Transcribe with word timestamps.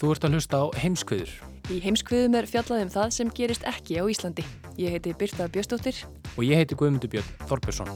Þú 0.00 0.14
ert 0.14 0.24
að 0.24 0.36
hlusta 0.38 0.56
á 0.56 0.66
heimskviður 0.80 1.32
Í 1.70 1.76
heimskviðum 1.84 2.34
er 2.38 2.46
fjallað 2.50 2.86
um 2.86 2.88
það 2.90 3.10
sem 3.14 3.28
gerist 3.36 3.66
ekki 3.68 4.00
á 4.00 4.04
Íslandi. 4.10 4.42
Ég 4.80 4.94
heiti 4.96 5.12
Birta 5.14 5.44
Bjöstóttir. 5.46 5.94
og 6.36 6.42
ég 6.42 6.56
heiti 6.56 6.74
Guðmundur 6.74 7.10
Björn 7.12 7.28
Þorbjörnsson. 7.46 7.90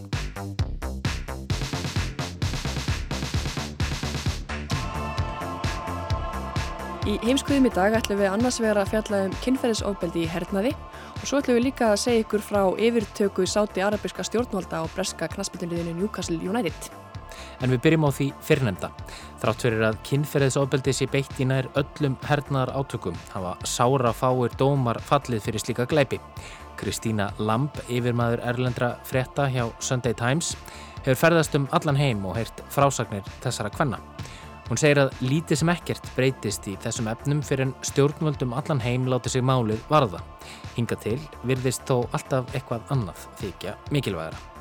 Í 7.05 7.19
heimskviðum 7.25 7.67
í 7.67 7.73
dag 7.75 7.97
ætlum 7.99 8.21
við 8.21 8.31
annars 8.31 8.61
vegar 8.61 8.85
að 8.85 8.93
fjalla 8.93 9.25
um 9.27 9.35
kynferðisofbeldi 9.43 10.23
í 10.23 10.31
hernaði 10.31 10.73
og 10.75 11.27
svo 11.27 11.41
ætlum 11.41 11.59
við 11.59 11.67
líka 11.67 11.91
að 11.91 12.03
segja 12.05 12.23
ykkur 12.23 12.45
frá 12.45 12.63
yfirtöku 12.79 13.49
sáti 13.49 13.83
arabiska 13.83 14.23
stjórnvalda 14.29 14.85
á 14.85 14.93
breska 14.95 15.29
knaspindunliðinu 15.35 15.99
Newcastle 15.99 16.39
United. 16.39 16.93
En 17.61 17.75
við 17.75 17.83
byrjum 17.89 18.07
á 18.07 18.11
því 18.13 18.33
fyrrnemda. 18.45 18.93
Þrátt 19.45 19.61
fyrir 19.61 19.83
að 19.85 19.97
kynferðisofbeldi 20.09 20.93
sé 20.97 21.05
beitt 21.13 21.35
í 21.37 21.45
nær 21.45 21.67
öllum 21.77 22.15
hernaðar 22.25 22.71
átökum 22.79 23.17
hafa 23.35 23.51
sára 23.69 24.15
fáir 24.17 24.55
dómar 24.57 24.97
fallið 25.05 25.43
fyrir 25.45 25.61
slíka 25.61 25.85
glæpi. 25.91 26.17
Kristína 26.81 27.27
Lamb, 27.37 27.77
yfirmaður 27.93 28.41
erlendra 28.49 28.89
frétta 29.05 29.45
hjá 29.53 29.67
Sunday 29.85 30.17
Times, 30.17 30.55
hefur 31.03 31.21
ferðast 31.27 31.59
um 31.61 31.69
allan 31.77 32.01
heim 32.01 32.25
og 32.25 32.39
heyrt 32.39 32.65
frásagnir 32.73 33.29
þessara 33.45 33.75
kvenna. 33.75 34.01
Hún 34.71 34.81
segir 34.81 35.03
að 35.03 35.13
lítið 35.21 35.61
sem 35.61 35.75
ekkert 35.75 36.09
breytist 36.17 36.71
í 36.73 36.79
þessum 36.81 37.13
efnum 37.13 37.45
fyrir 37.45 37.67
en 37.67 37.77
stjórnvöldum 37.85 38.57
allan 38.57 38.81
heim 38.81 39.05
láti 39.13 39.35
sig 39.37 39.45
málið 39.45 39.85
varða. 39.93 40.25
Hinga 40.79 40.97
til 41.05 41.21
virðist 41.45 41.85
þó 41.85 42.07
alltaf 42.17 42.49
eitthvað 42.57 42.97
annað 42.97 43.29
þykja 43.45 43.77
mikilvægara. 43.93 44.54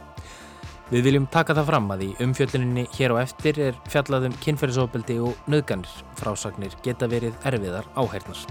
Við 0.94 1.08
viljum 1.08 1.24
taka 1.34 1.56
það 1.58 1.70
fram 1.72 1.88
að 1.90 2.02
í 2.06 2.08
umfjölluninni 2.22 2.84
hér 2.94 3.16
á 3.18 3.24
eftir 3.24 3.58
er 3.72 3.80
fjallað 3.90 4.28
um 4.28 4.36
kynferðisofbeldi 4.44 5.16
og 5.26 5.50
nöðganir. 5.50 5.90
Frásagnir 6.22 6.78
geta 6.86 7.10
verið 7.10 7.34
erfiðar 7.50 7.90
áheirnar. 7.98 8.46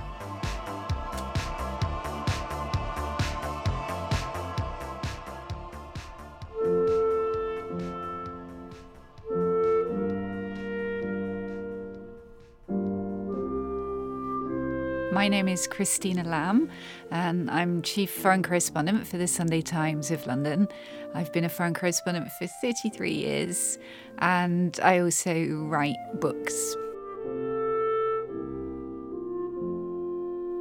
My 15.13 15.29
name 15.29 15.47
is 15.47 15.69
Christina 15.69 16.25
Lamb, 16.25 16.69
and 17.13 17.49
I'm 17.49 17.83
Chief 17.83 18.11
Foreign 18.11 18.43
Correspondent 18.43 19.07
for 19.07 19.19
the 19.19 19.29
Sunday 19.29 19.61
Times 19.61 20.11
of 20.11 20.27
London. 20.27 20.67
I've 21.15 21.33
been 21.33 21.45
a 21.45 21.49
foreign 21.49 21.75
correspondent 21.75 22.31
for 22.39 22.47
33 22.47 23.11
years, 23.11 23.79
and 24.19 24.79
I 24.83 25.01
also 25.01 25.35
write 25.69 25.99
books. 26.21 26.77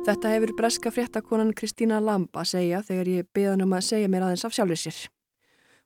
Þetta 0.02 0.32
hefur 0.34 0.56
breska 0.58 0.92
fréttakonan 0.92 1.54
Kristína 1.54 2.00
Lamb 2.02 2.34
að 2.34 2.48
segja 2.56 2.82
þegar 2.82 3.10
ég 3.12 3.28
beðan 3.38 3.62
um 3.68 3.76
að 3.78 3.86
segja 3.92 4.10
mér 4.10 4.26
aðeins 4.26 4.46
af 4.48 4.56
sjálfur 4.56 4.80
sér. 4.82 4.98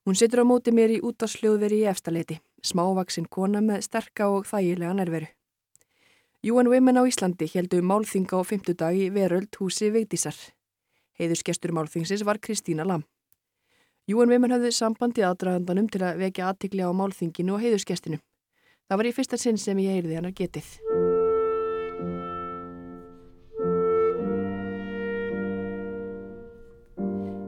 Hún 0.08 0.16
situr 0.16 0.42
á 0.42 0.46
móti 0.48 0.72
mér 0.72 0.94
í 0.96 1.02
útvarsljóðveri 1.03 1.82
í 1.84 1.90
efstaleiti, 1.92 2.38
smávaksin 2.64 3.28
kona 3.28 3.59
með 3.62 3.84
sterka 3.90 4.30
og 4.32 4.47
þægilega 4.47 4.94
nerveru. 4.96 5.28
UN 6.46 6.70
Women 6.72 7.02
á 7.02 7.03
Íslandi 7.09 7.50
heldu 7.52 7.82
málþinga 7.82 8.38
á 8.38 8.42
fymtudag 8.46 8.96
í 8.96 9.09
veröld 9.12 9.50
húsi 9.59 9.90
Vigdísar. 9.92 10.38
Heiðurskestur 11.20 11.74
málþingsins 11.74 12.24
var 12.24 12.40
Kristína 12.40 12.86
Lam. 12.86 13.03
UN 14.05 14.29
Women 14.29 14.53
hafði 14.53 14.69
sambandi 14.69 15.23
aðdragandanum 15.25 15.88
til 15.89 16.03
að 16.05 16.19
vekja 16.21 16.51
aðtikli 16.51 16.83
á 16.85 16.93
málþinginu 16.93 17.55
og 17.55 17.63
heiðurskestinu. 17.63 18.19
Það 18.85 18.99
var 19.01 19.09
í 19.09 19.13
fyrsta 19.17 19.39
sinn 19.41 19.57
sem 19.57 19.81
ég 19.81 19.97
heyrði 19.97 20.19
hennar 20.19 20.35
getið. 20.38 20.67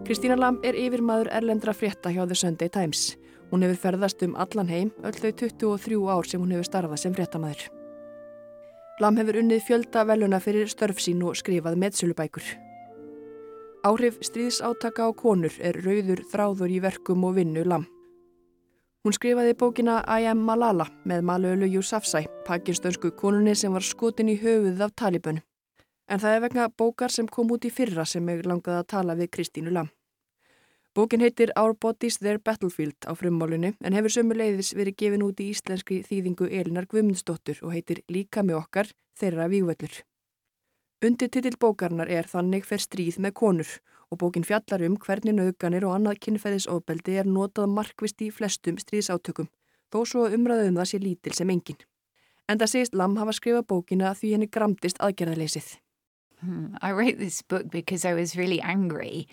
Kristína 0.07 0.39
Lam 0.39 0.57
er 0.65 0.73
yfirmaður 0.81 1.29
erlendra 1.37 1.77
frétta 1.77 2.09
hjá 2.09 2.23
The 2.25 2.41
Sunday 2.41 2.73
Times. 2.73 3.13
Hún 3.51 3.61
hefur 3.61 3.83
ferðast 3.85 4.25
um 4.25 4.33
allan 4.33 4.71
heim 4.71 4.93
öll 5.05 5.13
þau 5.13 5.29
23 5.45 6.05
ár 6.09 6.25
sem 6.25 6.41
hún 6.41 6.57
hefur 6.57 6.71
starfað 6.71 7.03
sem 7.03 7.13
fréttamaður. 7.13 7.67
Lam 8.97 9.21
hefur 9.21 9.43
unnið 9.43 9.67
fjölda 9.67 10.07
veluna 10.09 10.41
fyrir 10.41 10.73
störf 10.73 11.05
sín 11.05 11.21
og 11.21 11.37
skrifað 11.37 11.77
meðsölubækur. 11.83 12.66
Áhrif 13.87 14.17
stríðsátaka 14.19 15.05
á 15.07 15.15
konur 15.15 15.53
er 15.63 15.77
rauður 15.79 16.19
þráður 16.27 16.71
í 16.75 16.79
verkum 16.83 17.21
og 17.23 17.37
vinnu 17.37 17.61
Lam. 17.63 17.85
Hún 19.05 19.13
skrifaði 19.15 19.53
bókina 19.55 20.01
I 20.03 20.25
am 20.27 20.41
Malala 20.43 20.89
með 21.07 21.21
Malölu 21.29 21.69
Yousafzai, 21.71 22.25
pakinstönsku 22.43 23.13
konunni 23.15 23.53
sem 23.55 23.71
var 23.71 23.85
skotin 23.87 24.33
í 24.33 24.35
höfuð 24.41 24.81
af 24.83 24.91
talibönu. 24.99 25.43
En 26.11 26.19
það 26.19 26.35
er 26.35 26.43
vegna 26.43 26.65
bókar 26.67 27.15
sem 27.15 27.29
kom 27.31 27.53
út 27.55 27.63
í 27.63 27.71
fyrra 27.71 28.03
sem 28.03 28.27
ég 28.27 28.43
langaði 28.43 28.81
að 28.81 28.89
tala 28.91 29.15
við 29.15 29.31
Kristínu 29.37 29.71
Lam. 29.77 29.87
Bókin 30.91 31.23
heitir 31.23 31.55
Our 31.55 31.77
Bodies 31.79 32.19
Their 32.19 32.43
Battlefield 32.43 33.07
á 33.07 33.15
frummálinu 33.15 33.71
en 33.79 33.95
hefur 33.95 34.17
sömuleiðis 34.17 34.73
verið 34.75 34.99
gefin 34.99 35.23
út 35.29 35.39
í 35.39 35.53
íslenski 35.53 36.01
þýðingu 36.03 36.51
Elinar 36.51 36.91
Guðmundsdóttur 36.91 37.63
og 37.63 37.71
heitir 37.77 38.03
Líka 38.11 38.43
með 38.43 38.65
okkar 38.65 38.91
þeirra 39.15 39.47
vígvöllur. 39.47 40.03
Undir 41.05 41.29
titill 41.29 41.59
bókarnar 41.61 42.09
er 42.09 42.25
Þannig 42.25 42.63
fer 42.65 42.81
stríð 42.81 43.19
með 43.21 43.35
konur 43.37 43.73
og 44.09 44.17
bókin 44.21 44.45
fjallar 44.47 44.81
um 44.87 44.95
hvernig 44.97 45.35
nöðganir 45.37 45.85
og 45.85 45.93
annað 45.93 46.21
kynferðisofbeldi 46.25 47.17
er 47.21 47.27
notað 47.29 47.69
markvist 47.69 48.23
í 48.25 48.29
flestum 48.33 48.79
stríðsátökum, 48.81 49.49
þó 49.93 49.99
svo 50.09 50.23
umræðum 50.33 50.79
það 50.79 50.89
sé 50.89 50.99
lítil 51.03 51.35
sem 51.37 51.51
engin. 51.53 51.77
En 52.47 52.57
það 52.57 52.71
segist 52.71 52.95
Lam 52.95 53.17
hafa 53.19 53.35
skrifað 53.35 53.67
bókina 53.67 54.13
því 54.15 54.31
henni 54.33 54.47
gramdist 54.49 55.01
aðgerðaleysið. 55.03 55.75
Hmm, 56.39 56.73
I 56.81 56.93
wrote 56.93 57.19
this 57.19 57.43
book 57.43 57.69
because 57.69 58.05
I 58.07 58.15
was 58.15 58.37
really 58.39 58.61
angry. 58.61 59.27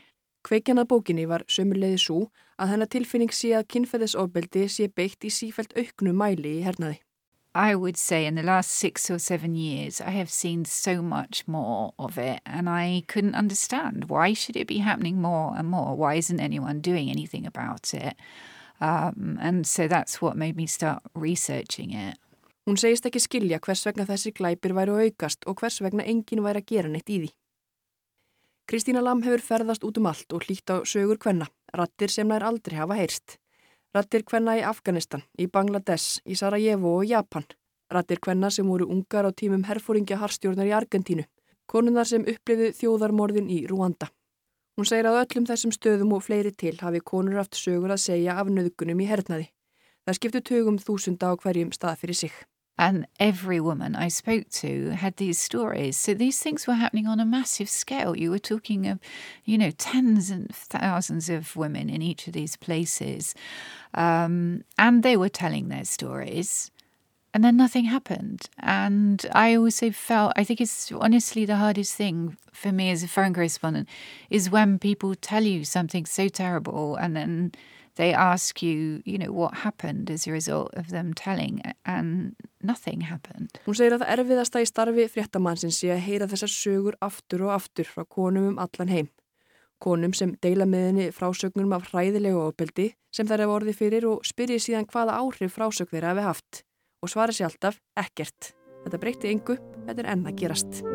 Kveikjan 0.44 0.82
að 0.82 0.90
bókinni 0.92 1.24
var 1.30 1.46
sömurleiði 1.48 2.02
svo 2.02 2.18
að 2.60 2.74
hennar 2.74 2.92
tilfinning 2.92 3.32
sé 3.32 3.54
að 3.56 3.70
kynferðisofbeldi 3.72 4.68
sé 4.68 4.90
beitt 4.92 5.24
í 5.24 5.32
sífælt 5.32 5.72
auknu 5.78 6.12
mæli 6.12 6.58
í 6.58 6.64
hernaði. 6.66 7.00
I 7.54 7.76
would 7.76 7.96
say 7.96 8.26
in 8.26 8.34
the 8.34 8.42
last 8.42 8.70
six 8.70 9.08
or 9.08 9.20
seven 9.20 9.54
years, 9.54 10.00
I 10.00 10.10
have 10.10 10.28
seen 10.28 10.64
so 10.64 11.00
much 11.00 11.46
more 11.46 11.94
of 12.00 12.18
it, 12.18 12.40
and 12.44 12.68
I 12.68 13.04
couldn't 13.06 13.36
understand 13.36 14.06
why 14.08 14.32
should 14.32 14.56
it 14.56 14.66
be 14.66 14.78
happening 14.78 15.22
more 15.22 15.54
and 15.56 15.68
more? 15.68 15.94
Why 15.94 16.14
isn't 16.14 16.40
anyone 16.40 16.80
doing 16.80 17.10
anything 17.10 17.46
about 17.46 17.94
it? 17.94 18.16
Um, 18.80 19.38
and 19.40 19.64
so 19.66 19.86
that's 19.86 20.20
what 20.20 20.36
made 20.36 20.56
me 20.56 20.66
start 20.66 21.02
researching 21.14 21.92
it. 21.92 22.18
Hún 22.66 22.80
segist 22.80 23.06
ekki 23.06 23.20
skilja 23.20 23.60
hvers 23.62 23.84
vegna 23.86 24.06
þessi 24.08 24.32
glæpir 24.34 24.72
væru 24.74 24.96
að 24.96 25.10
aukast 25.10 25.44
og 25.46 25.60
hvers 25.60 25.82
vegna 25.84 26.06
enginn 26.08 26.42
væri 26.42 26.62
að 26.64 26.70
gera 26.72 26.90
neitt 26.90 27.12
í 27.12 27.20
því. 27.22 27.30
Kristína 28.66 29.02
Lam 29.04 29.20
hefur 29.22 29.44
ferðast 29.44 29.84
út 29.84 30.00
um 30.00 30.08
allt 30.08 30.32
og 30.32 30.46
hlýtt 30.48 30.72
á 30.72 30.80
sögur 30.88 31.20
kvenna, 31.20 31.46
rattir 31.76 32.10
sem 32.10 32.26
nær 32.26 32.42
aldrei 32.48 32.80
hafa 32.80 32.96
heyrst. 32.96 33.36
Rattir 33.94 34.24
kvenna 34.26 34.56
í 34.58 34.62
Afganistan, 34.66 35.22
í 35.38 35.46
Bangladesh, 35.46 36.18
í 36.26 36.34
Sarajevo 36.34 36.96
og 36.98 37.04
Japan. 37.06 37.44
Rattir 37.94 38.18
kvenna 38.18 38.48
sem 38.50 38.66
voru 38.66 38.88
ungar 38.90 39.22
á 39.22 39.30
tímum 39.30 39.62
herfóringja 39.68 40.18
harstjórnar 40.18 40.66
í 40.66 40.72
Argentínu. 40.74 41.24
Konunnar 41.70 42.08
sem 42.10 42.24
upplifðu 42.26 42.72
þjóðarmorðin 42.80 43.52
í 43.54 43.60
Rwanda. 43.70 44.08
Hún 44.74 44.88
segir 44.90 45.06
að 45.06 45.20
öllum 45.20 45.46
þessum 45.46 45.74
stöðum 45.76 46.16
og 46.16 46.24
fleiri 46.26 46.50
til 46.50 46.74
hafi 46.80 47.04
konur 47.06 47.38
haft 47.38 47.54
sögur 47.54 47.94
að 47.94 48.02
segja 48.08 48.34
af 48.42 48.50
nöðgunum 48.50 49.04
í 49.04 49.06
hernaði. 49.06 49.46
Það 50.02 50.18
skiptu 50.18 50.42
tögum 50.50 50.80
þúsunda 50.82 51.30
á 51.30 51.38
hverjum 51.38 51.70
stað 51.70 52.02
fyrir 52.02 52.18
sig. 52.18 52.34
And 52.76 53.06
every 53.20 53.60
woman 53.60 53.94
I 53.94 54.08
spoke 54.08 54.48
to 54.50 54.90
had 54.90 55.16
these 55.16 55.38
stories. 55.38 55.96
So 55.96 56.12
these 56.12 56.40
things 56.40 56.66
were 56.66 56.74
happening 56.74 57.06
on 57.06 57.20
a 57.20 57.24
massive 57.24 57.68
scale. 57.68 58.16
You 58.16 58.30
were 58.30 58.40
talking 58.40 58.88
of, 58.88 58.98
you 59.44 59.56
know, 59.58 59.70
tens 59.70 60.28
and 60.28 60.52
thousands 60.52 61.28
of 61.28 61.54
women 61.54 61.88
in 61.88 62.02
each 62.02 62.26
of 62.26 62.32
these 62.32 62.56
places. 62.56 63.34
Um, 63.94 64.64
and 64.76 65.02
they 65.04 65.16
were 65.16 65.28
telling 65.28 65.68
their 65.68 65.84
stories. 65.84 66.72
And 67.32 67.44
then 67.44 67.56
nothing 67.56 67.84
happened. 67.84 68.48
And 68.58 69.24
I 69.32 69.56
also 69.56 69.90
felt, 69.90 70.32
I 70.36 70.44
think 70.44 70.60
it's 70.60 70.90
honestly 70.92 71.44
the 71.44 71.56
hardest 71.56 71.94
thing 71.94 72.36
for 72.52 72.70
me 72.72 72.90
as 72.90 73.02
a 73.02 73.08
foreign 73.08 73.34
correspondent 73.34 73.88
is 74.30 74.50
when 74.50 74.78
people 74.78 75.14
tell 75.16 75.42
you 75.42 75.64
something 75.64 76.06
so 76.06 76.28
terrible 76.28 76.94
and 76.96 77.16
then 77.16 77.52
they 77.96 78.12
ask 78.12 78.62
you, 78.62 79.02
you 79.04 79.18
know, 79.18 79.32
what 79.32 79.54
happened 79.54 80.10
as 80.10 80.26
a 80.26 80.32
result 80.32 80.74
of 80.74 80.90
them 80.90 81.14
telling 81.14 81.62
and 81.84 82.34
nothing 82.62 83.02
happened. 83.02 83.58
Hún 83.66 83.78
segir 83.78 83.96
að 83.96 84.04
það 84.04 84.14
erfiðasta 84.16 84.62
í 84.62 84.68
starfi 84.68 85.06
fréttamannsins 85.12 85.78
sé 85.82 85.92
að 85.94 86.02
heyra 86.08 86.30
þessar 86.30 86.52
sögur 86.54 86.98
aftur 87.04 87.46
og 87.46 87.54
aftur 87.58 87.90
frá 87.90 88.06
konum 88.08 88.52
um 88.52 88.58
allan 88.62 88.92
heim. 88.92 89.12
Konum 89.82 90.14
sem 90.16 90.34
deila 90.42 90.66
með 90.66 90.86
henni 90.88 91.08
frásögnum 91.14 91.74
af 91.76 91.90
hræðilegu 91.92 92.40
ofbeldi 92.48 92.92
sem 93.14 93.28
þær 93.28 93.44
hefur 93.44 93.58
orðið 93.60 93.80
fyrir 93.82 94.08
og 94.10 94.26
spyrjið 94.26 94.66
síðan 94.68 94.90
hvaða 94.90 95.18
áhrif 95.20 95.58
frásög 95.58 95.92
þeirra 95.92 96.14
hefur 96.14 96.30
haft 96.30 96.64
og 97.04 97.12
svarið 97.12 97.40
sér 97.40 97.50
alltaf 97.50 97.80
ekkert. 98.00 98.54
Þetta 98.84 99.00
breyti 99.00 99.32
yngu, 99.32 99.58
þetta 99.86 100.04
er 100.04 100.12
enn 100.14 100.28
að 100.28 100.38
gerast. 100.40 100.93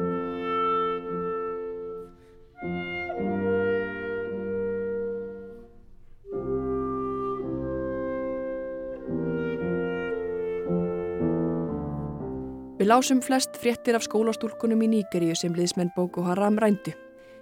Við 12.79 12.87
lásum 12.87 13.19
flest 13.19 13.57
fréttir 13.59 13.97
af 13.97 14.05
skólastúlkunum 14.05 14.79
í 14.85 14.87
Nýgeríu 14.87 15.33
sem 15.35 15.51
liðsmenn 15.51 15.89
Boko 15.97 16.21
Haram 16.23 16.55
rændu. 16.55 16.93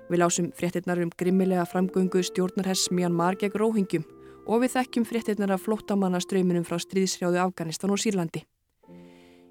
Við 0.10 0.18
lásum 0.18 0.48
fréttirnar 0.58 0.98
um 1.04 1.12
grimmilega 1.14 1.68
framgöngu 1.70 2.24
stjórnarhess 2.26 2.90
Myanmar 2.90 3.38
gegn 3.38 3.54
róhingjum 3.62 4.08
og 4.50 4.64
við 4.64 4.74
þekkjum 4.74 5.06
fréttirnar 5.06 5.54
af 5.54 5.62
flóttamannaströyminum 5.68 6.66
frá 6.66 6.82
stríðshrjáðu 6.82 7.38
Afganistan 7.44 7.94
og 7.94 8.02
Sýrlandi. 8.02 8.42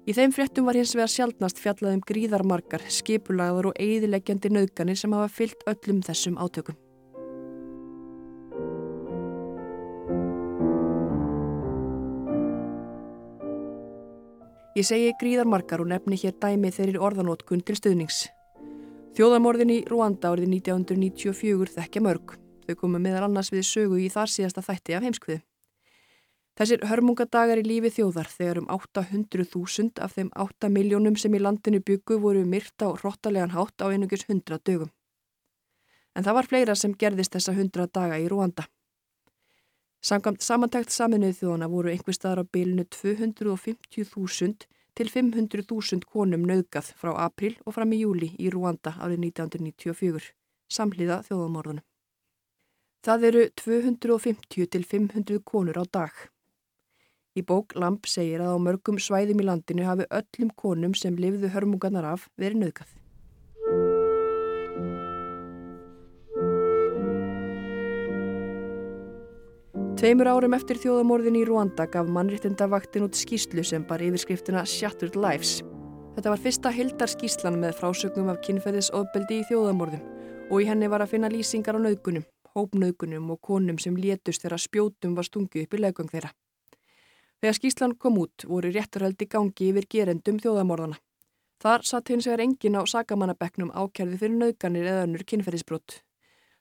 Í 0.03 0.17
þeim 0.17 0.35
fréttum 0.35 0.67
var 0.67 0.75
hins 0.75 0.91
vegar 0.91 1.13
sjálfnast 1.13 1.63
fjallað 1.63 1.95
um 2.01 2.03
gríðarmarkar, 2.11 2.83
skipulagðar 2.91 3.71
og 3.71 3.79
eigðileggjandi 3.79 4.51
nauðganir 4.57 4.99
sem 4.99 5.15
hafa 5.15 5.31
fyllt 5.39 5.63
öllum 5.71 6.03
þessum 6.03 6.35
átökum. 6.35 6.75
Ég 14.77 14.85
segi 14.85 15.13
gríðarmarkar 15.17 15.81
og 15.81 15.87
nefni 15.89 16.19
hér 16.21 16.35
dæmi 16.37 16.69
þeirri 16.69 16.99
orðanótkun 17.01 17.63
til 17.65 17.73
stuðnings. 17.79 18.27
Þjóðamorðin 19.17 19.71
í 19.73 19.77
Rwanda 19.89 20.29
árið 20.29 20.51
1994 20.51 21.71
þekkja 21.73 22.03
mörg. 22.05 22.35
Þau 22.67 22.75
komu 22.83 23.01
meðal 23.01 23.23
annars 23.25 23.49
við 23.49 23.65
sögu 23.65 23.97
í 23.97 24.11
þar 24.13 24.29
síðasta 24.29 24.61
þætti 24.67 24.93
af 24.93 25.07
heimskviðu. 25.07 25.41
Þessir 26.61 26.85
hörmungadagar 26.91 27.63
í 27.63 27.65
lífi 27.65 27.93
þjóðar 27.95 28.29
þegar 28.35 28.61
um 28.61 28.69
800.000 28.77 29.97
af 30.05 30.13
þeim 30.13 30.29
8 30.45 30.69
miljónum 30.77 31.17
sem 31.17 31.33
í 31.33 31.41
landinu 31.41 31.81
byggu 31.81 32.21
voru 32.21 32.45
myrt 32.45 32.85
á 32.85 32.93
hróttalegan 32.93 33.57
hátt 33.57 33.81
á 33.81 33.89
einugis 33.89 34.29
100 34.29 34.61
dögum. 34.61 34.93
En 36.13 36.21
það 36.21 36.37
var 36.37 36.53
fleira 36.53 36.77
sem 36.77 36.93
gerðist 36.93 37.33
þessa 37.33 37.57
100 37.57 37.89
daga 37.97 38.21
í 38.21 38.29
Rwanda. 38.29 38.69
Samkvæmt 40.05 40.43
samantækt 40.45 40.93
saminuð 40.93 41.39
þjóðana 41.39 41.67
voru 41.71 41.89
einhver 41.89 42.15
staðar 42.15 42.43
á 42.45 42.51
bylunu 42.53 42.85
250.000 42.93 44.67
til 44.97 45.09
500.000 45.13 46.05
konum 46.05 46.45
nauðgað 46.45 46.93
frá 46.97 47.11
april 47.25 47.55
og 47.65 47.75
fram 47.75 47.93
í 47.93 48.01
júli 48.03 48.31
í 48.37 48.51
Rúanda 48.53 48.93
árið 48.97 49.25
1994, 49.27 50.31
samhliða 50.69 51.19
þjóðamorðunum. 51.27 51.85
Það 53.05 53.27
eru 53.29 53.43
250 53.61 54.69
til 54.73 54.83
500 54.83 55.43
konur 55.45 55.77
á 55.81 55.85
dag. 55.85 56.13
Í 57.37 57.43
bók 57.45 57.75
Lamp 57.77 58.09
segir 58.09 58.41
að 58.41 58.57
á 58.57 58.63
mörgum 58.65 58.97
svæðum 59.01 59.43
í 59.43 59.45
landinu 59.45 59.85
hafi 59.85 60.07
öllum 60.09 60.53
konum 60.57 60.95
sem 60.97 61.17
lifðu 61.17 61.51
hörmungarnar 61.53 62.07
af 62.13 62.29
verið 62.37 62.63
nauðgað. 62.63 62.89
Tveimur 69.97 70.27
árum 70.29 70.53
eftir 70.53 70.77
þjóðamorðin 70.77 71.39
í 71.39 71.45
Rwanda 71.47 71.87
gaf 71.89 72.05
mannriktindavaktin 72.13 73.07
út 73.07 73.17
skýslu 73.17 73.63
sem 73.65 73.81
bar 73.81 74.03
yfirskriftina 74.05 74.61
Shattered 74.61 75.17
Lives. 75.17 75.63
Þetta 76.13 76.33
var 76.35 76.43
fyrsta 76.43 76.71
hildarskýslan 76.75 77.57
með 77.57 77.79
frásögnum 77.79 78.29
af 78.29 78.37
kynferðisofbeldi 78.45 79.39
í 79.41 79.47
þjóðamorðum 79.49 80.05
og 80.51 80.61
í 80.61 80.67
henni 80.69 80.91
var 80.93 81.01
að 81.01 81.15
finna 81.15 81.33
lýsingar 81.33 81.81
á 81.81 81.81
nauðgunum, 81.81 82.27
hópnauðgunum 82.53 83.33
og 83.33 83.41
konum 83.49 83.81
sem 83.81 83.97
létust 83.97 84.45
þegar 84.45 84.61
spjótum 84.67 85.17
var 85.17 85.25
stungið 85.25 85.65
upp 85.65 85.73
í 85.73 85.81
legung 85.81 86.13
þeirra. 86.13 86.29
Þegar 87.41 87.57
skýslan 87.57 87.97
kom 87.97 88.21
út 88.21 88.45
voru 88.45 88.69
rétturhaldi 88.69 89.25
gangi 89.33 89.71
yfir 89.71 89.89
gerendum 89.89 90.37
þjóðamorðana. 90.45 91.01
Þar 91.57 91.89
satt 91.89 92.13
hins 92.13 92.29
vegar 92.29 92.45
engin 92.45 92.77
á 92.77 92.85
sagamannabeknum 92.85 93.73
ákjærði 93.73 94.21
fyrir 94.21 94.43
nauðganir 94.43 94.91
eða 94.93 95.07
önnur 95.09 95.25
kynferðisbrott. 95.25 96.03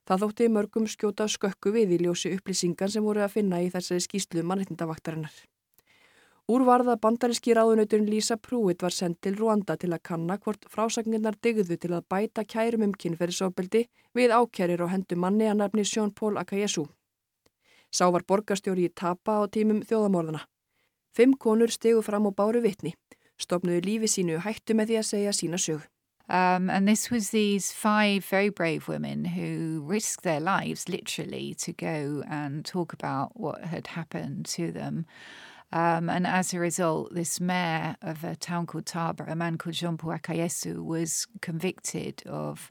Það 0.07 0.23
þótti 0.23 0.49
mörgum 0.55 0.87
skjóta 0.87 1.27
skökku 1.27 1.73
við 1.75 1.97
í 1.97 2.01
ljósi 2.05 2.31
upplýsingan 2.37 2.93
sem 2.93 3.03
voru 3.03 3.25
að 3.25 3.37
finna 3.41 3.59
í 3.65 3.71
þessari 3.75 4.05
skýslu 4.05 4.45
mannreitndavaktarinnar. 4.47 5.35
Úrvarða 6.47 6.95
bandaríski 7.03 7.57
ráðunauturinn 7.59 8.07
Lisa 8.07 8.37
Pruitt 8.39 8.85
var 8.85 8.95
sendt 8.95 9.19
til 9.27 9.35
Rwanda 9.35 9.75
til 9.75 9.91
að 9.91 10.05
kanna 10.07 10.37
hvort 10.39 10.69
frásagnirnar 10.71 11.35
digðu 11.43 11.75
til 11.75 11.91
að 11.97 12.05
bæta 12.07 12.45
kærum 12.47 12.85
um 12.87 12.93
kynferðisofbeldi 12.95 13.83
við 14.15 14.35
ákjærir 14.37 14.85
og 14.87 14.93
hendu 14.93 15.19
manni 15.19 15.49
að 15.51 15.59
nafni 15.65 15.83
Sjón 15.83 16.15
Pól 16.15 16.39
Akayesu. 16.39 16.87
Sá 17.91 18.07
var 18.15 18.23
borgastjóri 18.23 18.87
í 18.87 18.95
Tapa 18.95 19.41
á 19.43 19.51
tímum 19.51 19.83
þjóðamorðana. 19.91 20.47
Fimm 21.19 21.35
konur 21.35 21.75
stegu 21.75 21.99
fram 22.07 22.31
og 22.31 22.39
báru 22.39 22.63
vitni, 22.63 22.95
stopnuðu 23.43 23.83
lífi 23.83 24.15
sínu 24.15 24.39
hættu 24.47 24.79
með 24.79 24.93
því 24.93 25.03
að 25.03 25.09
segja 25.11 25.35
sína 25.35 25.59
sög. 25.59 25.83
Um, 26.29 26.69
and 26.71 26.89
this 26.89 27.11
was 27.11 27.31
these 27.31 27.71
five 27.73 28.25
very 28.25 28.49
brave 28.49 28.89
women 28.89 29.25
who 29.25 29.83
risked 29.85 30.25
their 30.25 30.41
lives 30.41 30.89
literally 30.89 31.55
to 31.59 31.73
go 31.73 32.25
and 32.29 32.65
talk 32.65 32.93
about 32.93 33.39
what 33.39 33.65
had 33.65 33.87
happened 33.89 34.47
to 34.47 34.73
them. 34.73 35.07
Um, 35.73 36.09
and 36.09 36.27
as 36.27 36.55
a 36.55 36.59
result, 36.59 37.15
this 37.15 37.41
mayor 37.41 37.97
of 38.03 38.25
a 38.25 38.37
town 38.37 38.67
called 38.67 38.87
Taba, 38.87 39.31
a 39.31 39.37
man 39.37 39.59
called 39.59 39.75
Jean 39.75 39.97
Paul 39.97 40.19
Akayesu, 40.19 40.85
was 40.85 41.27
convicted 41.43 42.23
of 42.27 42.71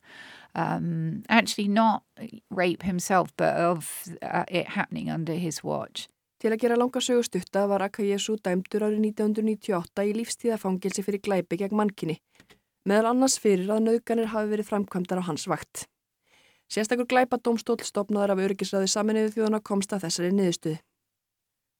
um, 0.53 1.23
actually 1.29 1.67
not 1.67 2.03
rape 2.49 2.83
himself, 2.83 3.31
but 3.37 3.55
of 3.55 4.03
uh, 4.21 4.45
it 4.47 4.67
happening 4.69 5.09
under 5.09 5.33
his 5.33 5.63
watch. 5.63 6.07
Til 6.39 6.51
að 6.51 6.61
gera 6.61 6.75
langa 6.75 6.99
sögustutta 6.99 7.63
var 7.67 7.83
Akayesu 7.85 8.35
dæmdur 8.43 8.83
árið 8.83 9.05
1998 9.07 10.03
í 10.03 10.15
lífstíðafangilsi 10.17 11.03
fyrir 11.05 11.23
glæpi 11.23 11.59
gegn 11.61 11.77
mannkinni 11.79 12.19
meðal 12.85 13.11
annars 13.11 13.37
fyrir 13.41 13.69
að 13.73 13.85
nauðganir 13.87 14.31
hafi 14.33 14.51
verið 14.53 14.69
framkvæmdar 14.69 15.21
á 15.21 15.27
hans 15.27 15.47
vakt. 15.49 15.85
Sérstakur 16.71 17.05
glæpa 17.09 17.37
domstól 17.37 17.77
stopnaðar 17.85 18.33
af 18.33 18.43
öryggisræði 18.45 18.89
saminuðu 18.89 19.33
þjóðana 19.35 19.61
komst 19.61 19.93
að 19.93 20.07
þessari 20.07 20.31
niðurstuði. 20.33 20.79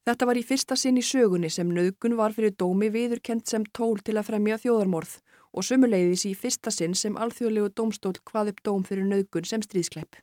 Þetta 0.06 0.26
var 0.30 0.38
í 0.38 0.44
fyrsta 0.46 0.76
sinn 0.78 1.00
í 1.02 1.06
sögunni 1.06 1.50
sem 1.50 1.72
nauðgun 1.74 2.18
var 2.20 2.34
fyrir 2.36 2.54
dómi 2.54 2.92
viðurkent 2.94 3.50
sem 3.50 3.64
tól 3.74 3.98
til 4.06 4.14
að 4.20 4.28
fremja 4.28 4.60
þjóðarmorð 4.62 5.16
og 5.58 5.66
sömuleiðis 5.66 6.28
í 6.30 6.36
fyrsta 6.38 6.74
sinn 6.74 6.94
sem 6.94 7.18
alþjóðlegu 7.18 7.72
domstól 7.74 8.14
hvað 8.30 8.52
upp 8.54 8.62
dóm 8.70 8.86
fyrir 8.86 9.10
nauðgun 9.10 9.50
sem 9.50 9.66
stríðskleip. 9.66 10.22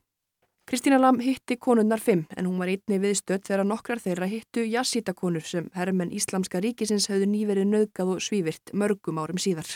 Kristína 0.71 1.01
Lam 1.03 1.19
hitti 1.19 1.57
konunnar 1.59 1.99
fimm 1.99 2.29
en 2.39 2.47
hún 2.47 2.61
var 2.62 2.71
einni 2.71 3.01
viðstödd 3.03 3.43
þegar 3.49 3.67
nokkrar 3.67 4.03
þeirra 4.05 4.31
hittu 4.31 4.62
jassítakonur 4.62 5.43
sem 5.43 5.67
herrmenn 5.75 6.15
Íslamska 6.15 6.62
ríkisins 6.62 7.09
hafðu 7.11 7.27
nýverið 7.33 7.67
nauðgað 7.73 8.12
og 8.15 8.23
svívirt 8.23 8.71
mörgum 8.71 9.19
árum 9.19 9.43
síðar. 9.43 9.67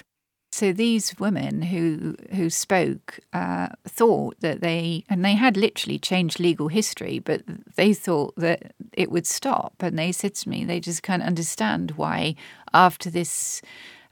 So 0.51 0.73
these 0.73 1.15
women 1.19 1.63
who 1.63 2.17
who 2.35 2.49
spoke 2.51 3.21
uh, 3.33 3.69
thought 3.87 4.41
that 4.41 4.61
they 4.61 5.05
and 5.09 5.25
they 5.25 5.35
had 5.35 5.57
literally 5.57 5.99
changed 5.99 6.41
legal 6.41 6.69
history, 6.69 7.19
but 7.19 7.43
they 7.77 7.93
thought 7.93 8.35
that 8.37 8.73
it 8.93 9.11
would 9.11 9.27
stop. 9.27 9.75
And 9.81 9.99
they 9.99 10.13
said 10.13 10.35
to 10.37 10.49
me, 10.49 10.65
they 10.65 10.81
just 10.81 11.03
can't 11.03 11.23
understand 11.23 11.93
why 11.93 12.37
after 12.73 13.11
this 13.11 13.61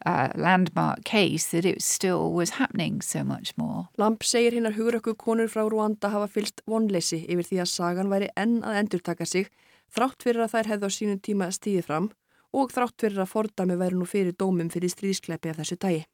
uh, 0.04 0.28
landmark 0.34 1.04
case 1.04 1.46
that 1.46 1.64
it 1.64 1.82
still 1.82 2.32
was 2.32 2.50
happening 2.50 3.00
so 3.00 3.24
much 3.24 3.56
more. 3.56 3.88
Lamp 3.96 4.22
segir 4.22 4.52
hinnar 4.52 4.74
hugurökku 4.76 5.14
konur 5.16 5.48
frá 5.48 5.64
Rwanda 5.68 6.10
hafa 6.12 6.28
fylst 6.28 6.60
vonleysi 6.68 7.24
yfir 7.24 7.48
því 7.48 7.62
að 7.64 7.72
sagan 7.72 8.12
væri 8.12 8.28
enn 8.36 8.58
að 8.62 8.80
endurtaka 8.82 9.26
sig 9.26 9.48
þrátt 9.94 10.26
fyrir 10.26 10.44
að 10.44 10.56
þær 10.56 10.72
hefðu 10.72 10.90
á 10.90 10.96
sínum 10.98 11.22
tíma 11.24 11.48
stíðið 11.54 11.88
fram 11.88 12.10
og 12.54 12.74
þrátt 12.74 13.00
fyrir 13.00 13.22
að 13.24 13.32
fordami 13.32 13.78
væri 13.80 13.98
nú 13.98 14.08
fyrir 14.08 14.36
dómum 14.36 14.70
fyrir 14.70 14.92
stríðskleipi 14.92 15.54
af 15.54 15.62
þessu 15.62 15.80
tægi. 15.80 16.04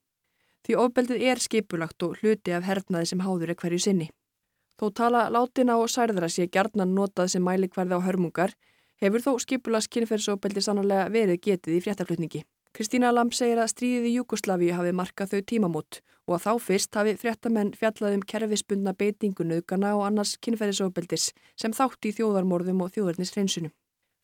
Því 0.66 0.76
ofbeldið 0.84 1.24
er 1.32 1.40
skipulagt 1.40 2.02
og 2.06 2.18
hluti 2.20 2.52
af 2.52 2.66
hernaði 2.68 3.10
sem 3.10 3.22
háður 3.24 3.54
er 3.54 3.60
hverju 3.62 3.80
sinni. 3.80 4.10
Þó 4.80 4.86
tala 4.96 5.26
látina 5.32 5.76
og 5.80 5.90
særðra 5.92 6.28
sé 6.32 6.46
gjarnan 6.48 6.94
notað 6.96 7.34
sem 7.34 7.44
mæli 7.44 7.68
hverði 7.68 7.96
á 7.96 8.04
hörmungar, 8.06 8.54
hefur 9.00 9.24
þó 9.24 9.32
skipulast 9.44 9.90
kynferðsofbeldi 9.92 10.62
sannlega 10.64 11.08
verið 11.12 11.40
getið 11.46 11.76
í 11.76 11.82
fréttaflutningi. 11.84 12.42
Kristína 12.76 13.10
Lamb 13.10 13.34
segir 13.34 13.58
að 13.58 13.72
stríðið 13.72 14.06
í 14.06 14.14
Júkoslavíu 14.14 14.76
hafi 14.78 14.92
markað 14.94 15.32
þau 15.34 15.40
tímamót 15.52 16.00
og 16.28 16.36
að 16.36 16.44
þá 16.44 16.52
fyrst 16.66 16.96
hafi 16.96 17.16
fréttamenn 17.18 17.72
fjallað 17.74 18.16
um 18.16 18.22
kerfisbundna 18.32 18.94
beitingu 18.94 19.46
nöðgana 19.48 19.96
og 19.98 20.04
annars 20.06 20.36
kynferðisofbeldis 20.44 21.32
sem 21.58 21.74
þátt 21.74 22.06
í 22.06 22.14
þjóðarmorðum 22.20 22.84
og 22.84 22.92
þjóðarnishreinsunum. 22.94 23.72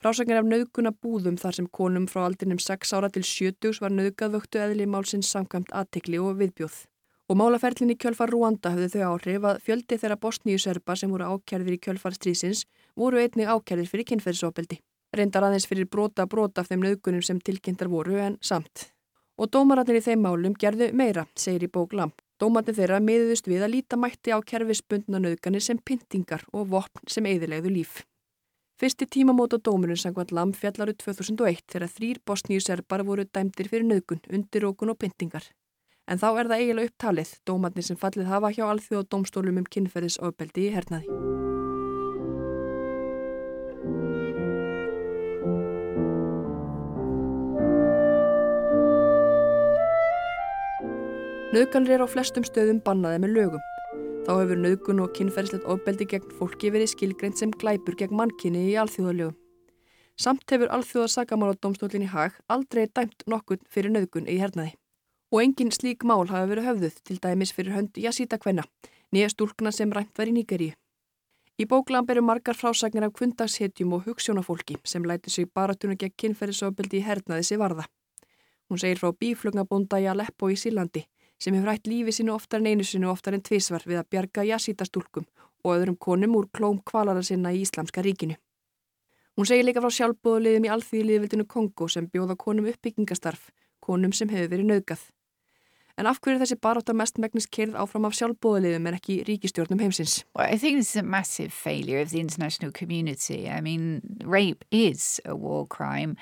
Frásagnar 0.02 0.42
af 0.42 0.48
nöðguna 0.50 0.92
búðum 0.92 1.38
þar 1.40 1.58
sem 1.58 1.68
konum 1.78 2.08
frá 2.10 2.24
aldrinum 2.26 2.60
6 2.62 2.92
ára 2.96 3.12
til 3.12 3.24
70 3.24 3.80
var 3.80 3.94
nöðgað 3.94 4.36
vöktu 4.36 4.60
eðli 4.60 4.88
málsins 4.90 5.30
samkvæmt 5.32 5.72
aðtikli 5.72 6.20
og 6.20 6.36
viðbjóð. 6.42 6.82
Og 7.26 7.40
málaferlin 7.40 7.94
í 7.94 7.96
kjölfar 7.98 8.30
Rúanda 8.30 8.74
höfðu 8.74 8.92
þau 8.98 9.14
áhrif 9.14 9.46
að 9.50 9.62
fjöldi 9.66 9.98
þeirra 9.98 10.20
bosníu 10.20 10.60
serba 10.62 10.94
sem 10.94 11.10
voru 11.10 11.32
ákjærðir 11.32 11.78
í 11.78 11.80
kjölfar 11.88 12.14
strísins 12.14 12.66
voru 12.94 13.18
einnig 13.18 13.50
ákjærðir 13.50 13.90
fyrir 13.90 14.08
kynferðisofbeldi 14.12 14.78
reyndar 15.16 15.46
aðeins 15.46 15.66
fyrir 15.68 15.88
brota 15.90 16.26
brota 16.26 16.62
af 16.62 16.70
þeim 16.70 16.84
nauðgunum 16.84 17.24
sem 17.24 17.40
tilkynntar 17.40 17.90
voru 17.92 18.18
en 18.22 18.38
samt. 18.40 18.90
Og 19.36 19.50
dómararnir 19.52 20.00
í 20.00 20.04
þeim 20.04 20.22
málum 20.24 20.56
gerðu 20.56 20.90
meira, 20.96 21.26
segir 21.36 21.66
í 21.66 21.72
bók 21.72 21.92
Lamp. 21.96 22.22
Dómarnir 22.40 22.76
þeirra 22.76 23.00
miðuðust 23.04 23.48
við 23.48 23.64
að 23.64 23.74
líta 23.76 23.98
mætti 24.00 24.32
á 24.32 24.38
kerfisbundna 24.40 25.20
nauðganir 25.20 25.64
sem 25.64 25.80
pyntingar 25.80 26.44
og 26.52 26.68
vopn 26.72 27.08
sem 27.08 27.28
eigðilegðu 27.28 27.72
líf. 27.72 28.02
Fyrsti 28.76 29.06
tímamót 29.09 29.54
á 29.56 29.59
dómurinn 29.64 29.97
sangvað 29.97 30.35
Lamp 30.37 30.56
fjallaru 30.61 30.92
2001 31.00 31.62
þegar 31.73 31.88
þrýr 31.88 32.18
bosníu 32.28 32.61
serbar 32.61 33.06
voru 33.09 33.25
dæmdir 33.25 33.71
fyrir 33.73 33.87
nauðgun, 33.88 34.21
undirókun 34.28 34.92
og 34.92 34.99
pyntingar. 35.00 35.47
En 36.04 36.21
þá 36.21 36.26
er 36.28 36.50
það 36.50 36.61
eiginlega 36.61 36.90
upptalið, 36.90 37.30
dómarnir 37.49 37.87
sem 37.87 37.97
fallið 37.97 38.28
hafa 38.28 38.50
hjá 38.52 38.66
alþjóð 38.68 39.00
og 39.00 39.09
dómstólum 39.14 39.62
um 39.62 39.71
kynferðisofbeldi 39.73 40.66
í 40.68 40.75
hernaði. 40.76 41.09
Nauðganir 51.56 51.97
er 51.97 52.04
á 52.04 52.09
flestum 52.12 52.45
stöðum 52.45 52.85
bannaði 52.85 53.25
með 53.25 53.37
lögum. 53.40 53.64
Þá 54.26 54.33
hefur 54.40 54.59
nauðgun 54.59 55.00
og 55.04 55.12
kynferðislegt 55.14 55.66
ofbeldi 55.71 56.06
gegn 56.11 56.33
fólki 56.35 56.73
verið 56.75 56.88
skilgreint 56.90 57.38
sem 57.38 57.52
glæpur 57.62 57.95
gegn 57.95 58.16
mannkynni 58.18 58.64
í 58.66 58.73
alþjóðalögum. 58.83 59.37
Samt 60.18 60.50
hefur 60.50 60.73
alþjóðasakamáladómstólinn 60.75 62.09
í 62.09 62.11
hag 62.11 62.35
aldrei 62.50 62.88
dæmt 62.90 63.23
nokkur 63.30 63.61
fyrir 63.71 63.95
nauðgun 63.95 64.26
í 64.26 64.40
hernaði. 64.40 64.73
Og 65.30 65.45
engin 65.45 65.71
slík 65.71 66.02
mál 66.02 66.26
hafa 66.26 66.50
verið 66.50 66.66
höfðuð 66.73 66.99
til 67.06 67.21
dæmis 67.23 67.54
fyrir 67.54 67.76
hönd 67.76 68.02
Jasíta 68.02 68.40
Kvenna, 68.42 68.66
nýja 69.14 69.30
stúlkna 69.30 69.71
sem 69.71 69.95
rænt 69.95 70.18
var 70.18 70.26
í 70.26 70.35
Nýgeríu. 70.35 70.75
Í 71.62 71.64
bóklam 71.71 72.11
beru 72.11 72.26
margar 72.26 72.59
frásagnir 72.59 73.06
af 73.06 73.14
kvundagshetjum 73.14 73.95
og 73.95 74.09
hugssjónafólki 74.11 74.80
sem 74.83 75.06
læti 75.06 75.30
sig 75.30 75.47
baratunum 75.54 76.00
gegn 76.02 76.18
kynferðisofbeldi 76.18 76.99
í 76.99 77.06
hernaði 77.06 77.47
sig 77.47 77.62
varða. 77.62 77.87
Hún 78.66 78.83
segir 78.83 78.99
frá 78.99 79.14
bíflugnabónda 79.14 80.02
í 80.02 80.11
Aleppo 80.11 80.50
í 80.50 80.59
Sílandi 80.59 81.06
sem 81.38 81.54
hefur 81.54 81.72
hægt 81.72 81.90
lífi 81.90 82.12
sinu 82.12 82.34
oftar 82.34 82.62
en 82.62 82.70
einu 82.72 82.84
sinu 82.84 83.10
oftar 83.10 83.36
en 83.36 83.44
tvísvar 83.44 83.84
við 83.86 84.00
að 84.00 84.10
bjarga 84.14 84.46
jasítastúlkum 84.50 85.26
og 85.64 85.74
öðrum 85.74 85.98
konum 85.98 86.36
úr 86.38 86.48
klóm 86.52 86.80
kvalara 86.84 87.22
sinna 87.22 87.52
í 87.52 87.62
Íslamska 87.64 88.04
ríkinu. 88.04 88.36
Hún 89.36 89.48
segir 89.48 89.66
líka 89.68 89.82
frá 89.84 89.92
sjálfbóðulegum 89.92 90.64
í 90.64 90.72
alþýðliðvildinu 90.72 91.44
Kongo 91.44 91.90
sem 91.92 92.06
bjóða 92.08 92.38
konum 92.40 92.70
uppbyggingastarf, 92.70 93.50
konum 93.84 94.14
sem 94.16 94.30
hefur 94.32 94.54
verið 94.54 94.70
naugað. 94.70 95.02
En 95.96 96.08
af 96.08 96.18
hverju 96.20 96.40
þessi 96.42 96.56
baróta 96.60 96.92
mest 96.92 97.16
megnis 97.20 97.46
kerð 97.48 97.76
áfram 97.80 98.04
af 98.08 98.16
sjálfbóðulegum 98.16 98.88
en 98.88 98.96
ekki 98.98 99.22
ríkistjórnum 99.28 99.80
heimsins? 99.80 100.18
Well, 100.36 100.48
I 100.48 100.56
think 100.56 100.80
this 100.80 100.90
is 100.94 101.00
a 101.00 101.02
massive 101.02 101.52
failure 101.52 102.00
of 102.00 102.10
the 102.10 102.20
international 102.20 102.72
community. 102.72 103.48
I 103.48 103.60
mean, 103.60 104.02
rape 104.24 104.64
is 104.70 105.20
a 105.24 105.34
war 105.34 105.66
crime. 105.66 106.16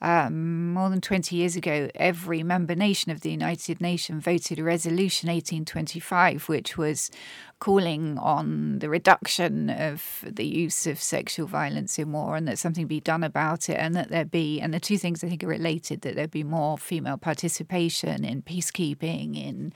Um, 0.00 0.72
more 0.74 0.90
than 0.90 1.00
20 1.00 1.34
years 1.34 1.56
ago, 1.56 1.88
every 1.96 2.44
member 2.44 2.76
nation 2.76 3.10
of 3.10 3.22
the 3.22 3.32
United 3.32 3.80
Nations 3.80 4.22
voted 4.22 4.60
a 4.60 4.62
resolution 4.62 5.28
1825, 5.28 6.48
which 6.48 6.78
was 6.78 7.10
calling 7.58 8.16
on 8.18 8.78
the 8.78 8.88
reduction 8.88 9.68
of 9.68 10.24
the 10.24 10.46
use 10.46 10.86
of 10.86 11.00
sexual 11.00 11.48
violence 11.48 11.98
in 11.98 12.12
war 12.12 12.36
and 12.36 12.46
that 12.46 12.60
something 12.60 12.86
be 12.86 13.00
done 13.00 13.24
about 13.24 13.68
it, 13.68 13.74
and 13.74 13.96
that 13.96 14.10
there 14.10 14.24
be, 14.24 14.60
and 14.60 14.72
the 14.72 14.78
two 14.78 14.98
things 14.98 15.24
I 15.24 15.28
think 15.28 15.42
are 15.42 15.48
related, 15.48 16.02
that 16.02 16.14
there 16.14 16.28
be 16.28 16.44
more 16.44 16.78
female 16.78 17.18
participation 17.18 18.24
in 18.24 18.42
peacekeeping, 18.42 19.36
in 19.36 19.72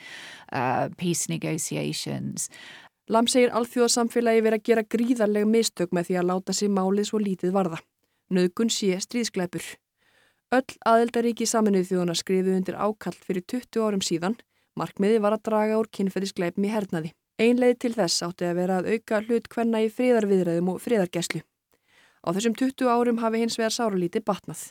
uh, 0.52 0.90
peace 0.96 1.28
negotiations. 1.28 2.48
Lam 3.10 3.26
segir 3.26 3.50
alþjóðasamfélagi 3.50 4.44
verið 4.46 4.60
að 4.60 4.66
gera 4.68 4.84
gríðarlega 4.86 5.48
mistök 5.50 5.90
með 5.90 6.06
því 6.06 6.18
að 6.20 6.28
láta 6.30 6.54
sér 6.54 6.70
málið 6.70 7.08
svo 7.10 7.18
lítið 7.18 7.56
varða. 7.56 7.82
Nauðgun 8.30 8.70
sé 8.70 8.94
stríðskleipur. 9.02 9.81
Öll 10.52 10.74
aðeldaríki 10.84 11.46
saminuð 11.48 11.86
þjóðana 11.88 12.14
skrifu 12.18 12.52
undir 12.52 12.76
ákall 12.76 13.14
fyrir 13.24 13.44
20 13.48 13.86
árum 13.86 14.02
síðan. 14.04 14.34
Markmiði 14.76 15.22
var 15.24 15.32
að 15.38 15.46
draga 15.48 15.78
úr 15.80 15.88
kynferðisgleipum 15.96 16.66
í 16.68 16.72
hernaði. 16.72 17.12
Einleið 17.40 17.78
til 17.80 17.92
þess 17.94 18.20
átti 18.26 18.44
að 18.44 18.58
vera 18.60 18.76
að 18.82 18.90
auka 18.92 19.22
hlut 19.24 19.48
hvenna 19.54 19.80
í 19.80 19.88
fríðarviðræðum 19.96 20.68
og 20.74 20.82
fríðargeslu. 20.84 21.40
Á 22.20 22.28
þessum 22.36 22.58
20 22.60 22.92
árum 22.92 23.22
hafi 23.24 23.40
hins 23.40 23.56
vegar 23.56 23.72
sáralíti 23.72 24.20
batnað. 24.20 24.66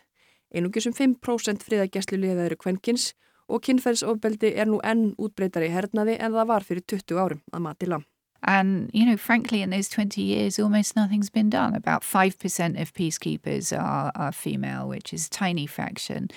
Einungisum 0.54 0.94
5% 0.94 1.66
fríðargeslu 1.66 2.22
liða 2.22 2.46
eru 2.46 2.62
kvenkins 2.62 3.16
og 3.50 3.66
kynferðisofbeldi 3.66 4.54
er 4.54 4.70
nú 4.70 4.84
enn 4.86 5.16
útbreytari 5.18 5.72
í 5.72 5.74
hernaði 5.74 6.20
en 6.22 6.38
það 6.38 6.52
var 6.54 6.68
fyrir 6.70 6.86
20 6.94 7.26
árum 7.26 7.42
að 7.50 7.66
mati 7.66 7.90
lam. 7.90 8.06
And, 8.44 8.90
you 8.92 9.06
know, 9.06 9.18
frankly, 9.18 9.62
in 9.62 9.70
those 9.70 9.88
20 9.88 10.22
years, 10.22 10.58
almost 10.58 10.96
nothing's 10.96 11.30
been 11.30 11.50
done. 11.50 11.76
About 11.76 12.02
5% 12.02 12.82
of 12.82 12.94
peacekeepers 12.94 13.78
are, 13.78 14.12
are 14.16 14.32
female, 14.32 14.88
which 14.88 15.14
is 15.14 15.28
a 15.28 15.30
tiny 15.30 15.68
fraction. 15.68 16.30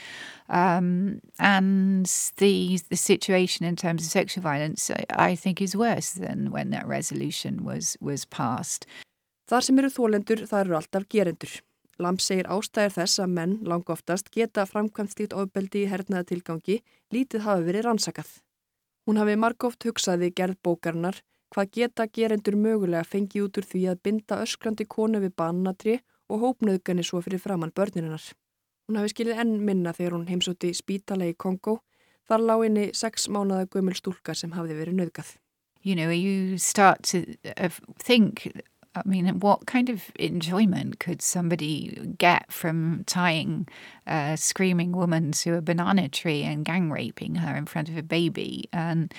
Um, 0.51 1.21
and 1.39 2.05
the, 2.37 2.79
the 2.91 2.97
situation 2.97 3.65
in 3.65 3.77
terms 3.77 4.05
of 4.05 4.11
sexual 4.11 4.43
violence, 4.43 4.91
I 5.11 5.35
think, 5.35 5.63
is 5.63 5.75
worse 5.75 6.11
than 6.11 6.51
when 6.51 6.71
that 6.71 6.87
resolution 6.87 7.65
was, 7.65 7.97
was 8.01 8.27
passed. 8.27 8.87
Þar 9.49 9.65
sem 9.65 9.81
eru 9.81 9.93
þólendur, 9.93 10.47
það 10.49 10.63
eru 10.65 10.77
alltaf 10.79 11.09
gerendur. 11.13 11.59
Lamp 12.01 12.21
segir 12.25 12.49
ástæðir 12.51 12.95
þess 12.97 13.21
að 13.21 13.35
menn 13.37 13.59
langoftast 13.69 14.31
geta 14.35 14.65
framkvæmt 14.67 15.13
slíkt 15.13 15.37
ofbeldi 15.37 15.85
í 15.85 15.91
hernaða 15.91 16.31
tilgangi, 16.33 16.81
lítið 17.13 17.45
hafi 17.45 17.69
verið 17.69 17.85
rannsakað. 17.87 18.31
Hún 19.05 19.21
hafi 19.21 19.37
margóft 19.37 19.85
hugsaði 19.85 20.33
gerð 20.33 20.57
bókarnar 20.65 21.21
hvað 21.55 21.71
geta 21.77 22.07
gerendur 22.11 22.57
mögulega 22.59 23.07
fengið 23.07 23.47
út 23.47 23.61
úr 23.61 23.69
því 23.71 23.83
að 23.93 24.01
binda 24.09 24.41
öskrandi 24.43 24.87
konu 24.91 25.21
við 25.23 25.37
banatri 25.39 26.01
og 26.29 26.43
hópnöðgani 26.43 27.05
svo 27.07 27.21
fyrir 27.23 27.43
framann 27.43 27.75
börnirinnar. 27.77 28.33
Hún 28.89 28.99
hafi 28.99 29.15
skilið 29.15 29.41
enn 29.45 29.55
minna 29.65 29.95
þegar 29.97 30.19
hún 30.19 30.29
heimsótti 30.29 30.75
spítala 30.75 31.31
í 31.31 31.37
Kongo, 31.39 31.79
þar 32.29 32.47
lág 32.51 32.67
inni 32.67 32.91
sex 32.97 33.29
mánada 33.29 33.69
gömul 33.71 33.95
stúlka 33.97 34.35
sem 34.35 34.53
hafði 34.57 34.81
verið 34.81 35.01
nöðgað. 35.01 35.37
You 35.85 35.95
know, 35.95 36.09
you 36.11 36.59
start 36.59 37.03
to 37.13 37.37
uh, 37.57 37.69
think 37.99 38.49
I 38.97 39.03
mean, 39.05 39.41
what 39.41 39.67
kind 39.67 39.91
of 39.91 40.13
enjoyment 40.21 41.01
could 41.01 41.21
somebody 41.21 42.15
get 42.17 42.53
from 42.53 43.03
tying 43.07 43.67
a 44.07 44.37
screaming 44.37 44.93
woman 44.93 45.33
to 45.33 45.57
a 45.57 45.63
banana 45.63 46.09
tree 46.09 46.45
and 46.45 46.65
gang 46.65 46.91
raping 46.91 47.35
her 47.35 47.57
in 47.57 47.67
front 47.67 47.89
of 47.89 47.97
a 47.97 48.05
baby? 48.05 48.69
And, 48.73 49.13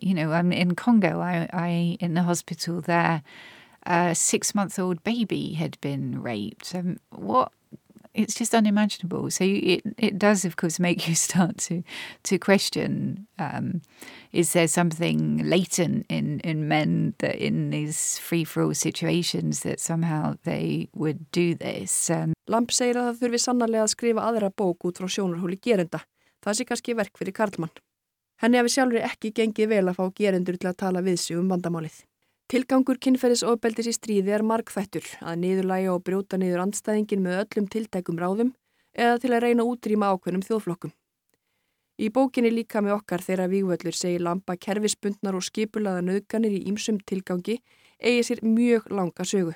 you 0.00 0.14
know, 0.14 0.32
I'm 0.32 0.52
in 0.52 0.74
Congo, 0.74 1.20
I, 1.20 1.48
I 1.52 1.96
in 2.00 2.14
the 2.14 2.22
hospital 2.22 2.80
there, 2.80 3.22
a 3.84 4.14
six 4.14 4.54
month 4.54 4.78
old 4.78 5.02
baby 5.04 5.54
had 5.54 5.80
been 5.80 6.22
raped. 6.22 6.74
Um, 6.74 6.98
what 7.10 7.52
it's 8.14 8.34
just 8.34 8.54
unimaginable. 8.54 9.30
So 9.30 9.44
it 9.44 9.82
it 9.96 10.18
does, 10.18 10.44
of 10.44 10.56
course, 10.56 10.78
make 10.78 11.08
you 11.08 11.14
start 11.14 11.58
to 11.68 11.82
to 12.24 12.38
question: 12.38 13.26
um, 13.38 13.82
Is 14.32 14.52
there 14.52 14.68
something 14.68 15.48
latent 15.48 16.06
in 16.08 16.40
in 16.40 16.68
men 16.68 17.14
that 17.18 17.36
in 17.36 17.70
these 17.70 18.18
free 18.18 18.44
for 18.44 18.62
all 18.62 18.74
situations 18.74 19.60
that 19.60 19.80
somehow 19.80 20.36
they 20.44 20.88
would 20.94 21.30
do 21.32 21.54
this? 21.54 22.10
Um, 22.10 22.34
Lamp 22.48 22.70
segir 22.70 22.98
að 22.98 23.12
það 23.12 23.22
þurfi 23.22 23.42
sannarlega 23.46 23.86
að 23.86 23.94
skrifa 23.94 24.26
aðra 24.26 24.50
bók 24.50 24.84
út 24.84 24.98
frá 24.98 25.08
sjónarhóli 25.08 25.60
gerenda. 25.62 26.02
Það 26.42 26.58
sé 26.58 26.66
kannski 26.66 26.96
verk 26.98 27.16
fyrir 27.18 27.36
Karlmann. 27.36 27.72
Henni 28.42 28.58
hafi 28.58 28.72
sjálfur 28.74 29.04
ekki 29.06 29.30
gengið 29.38 29.68
vel 29.70 29.84
að 29.86 29.98
fá 30.00 30.06
gerendur 30.18 30.56
til 30.58 30.70
að 30.72 30.80
tala 30.82 31.02
við 31.06 31.20
sig 31.22 31.36
um 31.38 31.50
vandamálið. 31.52 32.00
Tilgangur 32.50 32.98
kynferðisofbeldis 32.98 33.86
í 33.88 33.92
stríði 33.94 34.34
er 34.34 34.42
markþættur 34.42 35.06
að 35.22 35.38
niðurlæga 35.44 35.92
og 35.94 36.02
brjóta 36.08 36.40
niður 36.42 36.64
andstæðingin 36.64 37.22
með 37.22 37.38
öllum 37.44 37.68
tiltækum 37.70 38.18
ráðum 38.18 38.50
eða 38.98 39.20
til 39.22 39.30
að 39.30 39.44
reyna 39.46 39.68
útrýma 39.68 40.10
ákveðnum 40.10 40.42
þjóðflokkum. 40.48 40.92
Í 42.02 42.10
bókinni 42.10 42.50
líka 42.50 42.82
með 42.82 42.96
okkar 42.98 43.22
þeirra 43.22 43.46
vývöldur 43.52 43.94
segir 43.94 44.26
Lampa 44.26 44.58
kerfisbundnar 44.58 45.38
og 45.38 45.46
skipulaða 45.46 46.02
nöðganir 46.02 46.58
í 46.58 46.64
ýmsum 46.66 46.98
tilgangi 47.06 47.60
eigi 48.02 48.26
sér 48.26 48.42
mjög 48.42 48.90
langa 48.90 49.22
sögu. 49.22 49.54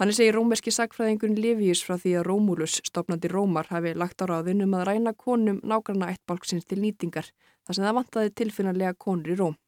Þannig 0.00 0.16
segir 0.16 0.32
rómerski 0.32 0.72
sagfræðingurinn 0.72 1.36
Livius 1.36 1.82
frá 1.84 1.98
því 2.00 2.14
að 2.16 2.22
Rómúlus, 2.24 2.78
stopnandi 2.88 3.28
Rómar, 3.28 3.66
hafi 3.68 3.90
lagt 3.92 4.22
á 4.24 4.30
ráðin 4.30 4.64
um 4.64 4.72
að 4.78 4.86
ræna 4.88 5.12
konum 5.12 5.58
nákvæmna 5.60 6.06
eittbálksins 6.14 6.64
til 6.64 6.78
nýtingar 6.80 7.26
þar 7.68 7.76
sem 7.76 7.84
það 7.84 7.98
vantaði 7.98 8.30
tilfinnarlega 8.40 8.96
konur 8.96 9.28
í 9.28 9.36
Róm. 9.36 9.58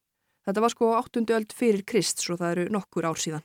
Þetta 0.49 0.63
var 0.65 0.73
sko 0.73 0.89
áttundu 0.97 1.37
öld 1.37 1.53
fyrir 1.53 1.85
Krist 1.85 2.25
svo 2.25 2.39
það 2.41 2.55
eru 2.55 2.65
nokkur 2.73 3.11
ár 3.11 3.21
síðan. 3.21 3.45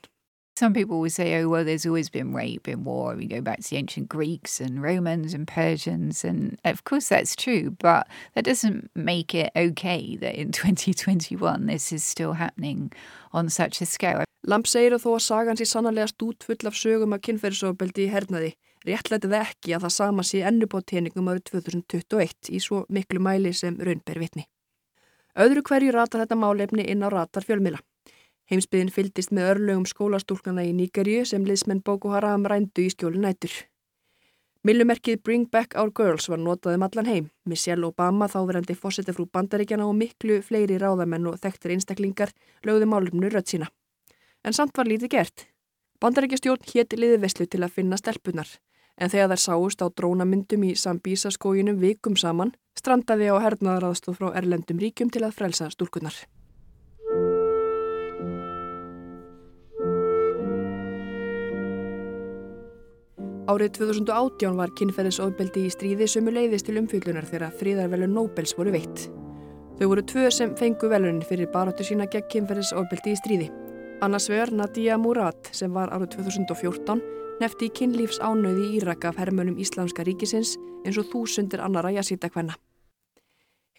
Some 0.58 0.74
people 0.74 0.98
will 0.98 1.08
say, 1.08 1.40
oh, 1.40 1.48
well, 1.48 1.64
there's 1.64 1.86
always 1.86 2.10
been 2.10 2.34
rape 2.34 2.66
in 2.66 2.82
war. 2.82 3.14
We 3.14 3.26
go 3.26 3.40
back 3.40 3.60
to 3.60 3.70
the 3.70 3.76
ancient 3.76 4.08
Greeks 4.08 4.60
and 4.60 4.82
Romans 4.82 5.32
and 5.32 5.46
Persians. 5.46 6.24
And 6.24 6.58
of 6.64 6.82
course, 6.82 7.08
that's 7.08 7.36
true. 7.36 7.76
But 7.78 8.08
that 8.34 8.44
doesn't 8.44 8.90
make 8.96 9.36
it 9.36 9.52
okay 9.54 10.16
that 10.16 10.34
in 10.34 10.50
2021 10.60 11.66
this 11.66 11.92
is 11.92 12.02
still 12.02 12.32
happening 12.32 12.90
on 13.32 13.48
such 13.48 13.80
a 13.80 13.86
scale. 13.86 14.24
Lamp 14.42 14.66
segir 14.66 14.96
að 14.96 15.04
þó 15.04 15.12
að 15.12 15.22
sagan 15.28 15.60
sé 15.60 15.66
sannarlega 15.70 16.10
stútfull 16.10 16.66
af 16.66 16.74
sögum 16.74 17.14
af 17.14 17.22
kynferðisofbeldi 17.22 18.08
í 18.08 18.10
hernaði. 18.10 18.50
Réttlætið 18.88 19.36
ekki 19.38 19.76
að 19.76 19.86
það 19.86 19.94
sama 19.94 20.24
sé 20.26 20.42
ennubótteiningum 20.50 21.30
árið 21.30 21.52
2021 21.52 22.50
í 22.50 22.64
svo 22.66 22.82
miklu 22.90 23.22
mæli 23.22 23.54
sem 23.54 23.78
raunber 23.78 24.18
vitni. 24.18 24.48
Öðru 25.38 25.62
hverju 25.70 25.94
ratar 25.94 26.24
þetta 26.24 26.42
málefni 26.42 26.90
inn 26.90 27.06
á 27.06 27.14
ratar 27.14 27.46
fjölmila. 27.46 27.78
Heimsbyðin 28.48 28.88
fyldist 28.88 29.32
með 29.36 29.50
örlögum 29.52 29.84
skólastúlkana 29.88 30.62
í 30.64 30.70
Níkerju 30.72 31.26
sem 31.28 31.44
liðsmenn 31.44 31.82
Boko 31.84 32.14
Haram 32.14 32.46
rændu 32.48 32.86
í 32.86 32.92
skjóli 32.94 33.20
nætur. 33.20 33.52
Millumerkið 34.64 35.20
Bring 35.22 35.50
Back 35.52 35.76
Our 35.76 35.92
Girls 35.94 36.30
var 36.32 36.40
notað 36.40 36.78
um 36.78 36.86
allan 36.86 37.06
heim. 37.06 37.26
Michelle 37.44 37.86
Obama, 37.86 38.26
þáverandi 38.26 38.74
fósettefrú 38.74 39.28
bandaríkjana 39.32 39.84
og 39.86 39.94
miklu 40.00 40.40
fleiri 40.42 40.80
ráðamenn 40.80 41.28
og 41.28 41.36
þekktir 41.44 41.76
einstaklingar 41.76 42.32
lögðu 42.64 42.88
málumnu 42.88 43.30
rödd 43.30 43.52
sína. 43.52 43.68
En 44.44 44.56
samt 44.56 44.72
var 44.76 44.88
lítið 44.88 45.12
gert. 45.12 45.44
Bandaríkjastjórn 46.00 46.72
hétt 46.72 46.96
liði 46.96 47.20
veslu 47.20 47.46
til 47.46 47.62
að 47.62 47.76
finna 47.76 48.00
stelpunar. 48.00 48.48
En 48.96 49.12
þegar 49.12 49.36
þær 49.36 49.44
sáust 49.44 49.84
á 49.84 49.86
drónamyndum 49.92 50.64
í 50.66 50.72
Sambísa 50.74 51.30
skóginum 51.30 51.78
vikum 51.78 52.16
saman, 52.16 52.56
strandaði 52.74 53.28
á 53.28 53.36
hernaðaraðstóð 53.44 54.18
frá 54.18 54.32
erlendum 54.40 54.80
ríkjum 54.82 55.12
til 55.12 55.26
að 55.28 55.36
frelsa 55.38 55.70
stúlkunar. 55.70 56.16
Árið 63.48 63.78
2018 63.78 64.58
var 64.58 64.74
kynferðisofbeldi 64.76 65.62
í 65.64 65.68
stríði 65.72 66.04
sömu 66.12 66.34
leiðist 66.36 66.66
til 66.68 66.74
umfyllunar 66.82 67.24
þegar 67.24 67.54
fríðarvelun 67.56 68.12
Nobels 68.12 68.52
voru 68.58 68.74
veitt. 68.74 69.06
Þau 69.78 69.86
voru 69.88 70.04
tvö 70.10 70.26
sem 70.34 70.52
fengu 70.58 70.90
velunin 70.92 71.24
fyrir 71.24 71.48
baróttu 71.54 71.86
sína 71.88 72.04
gegn 72.12 72.26
kynferðisofbeldi 72.34 73.14
í 73.14 73.20
stríði. 73.22 73.46
Annars 74.04 74.28
vegar 74.28 74.52
Nadia 74.52 74.98
Murad 75.00 75.48
sem 75.56 75.72
var 75.72 75.88
árið 75.96 76.18
2014 76.18 77.00
nefti 77.40 77.70
í 77.70 77.74
kynlífs 77.80 78.20
ánöði 78.20 78.66
í 78.66 78.82
Írak 78.82 79.08
af 79.08 79.16
hermönum 79.16 79.56
Íslamska 79.56 80.04
ríkisins 80.04 80.58
eins 80.84 81.00
og 81.00 81.08
þúsundir 81.08 81.64
annara 81.64 81.94
jasíta 81.96 82.28
hvenna. 82.28 82.60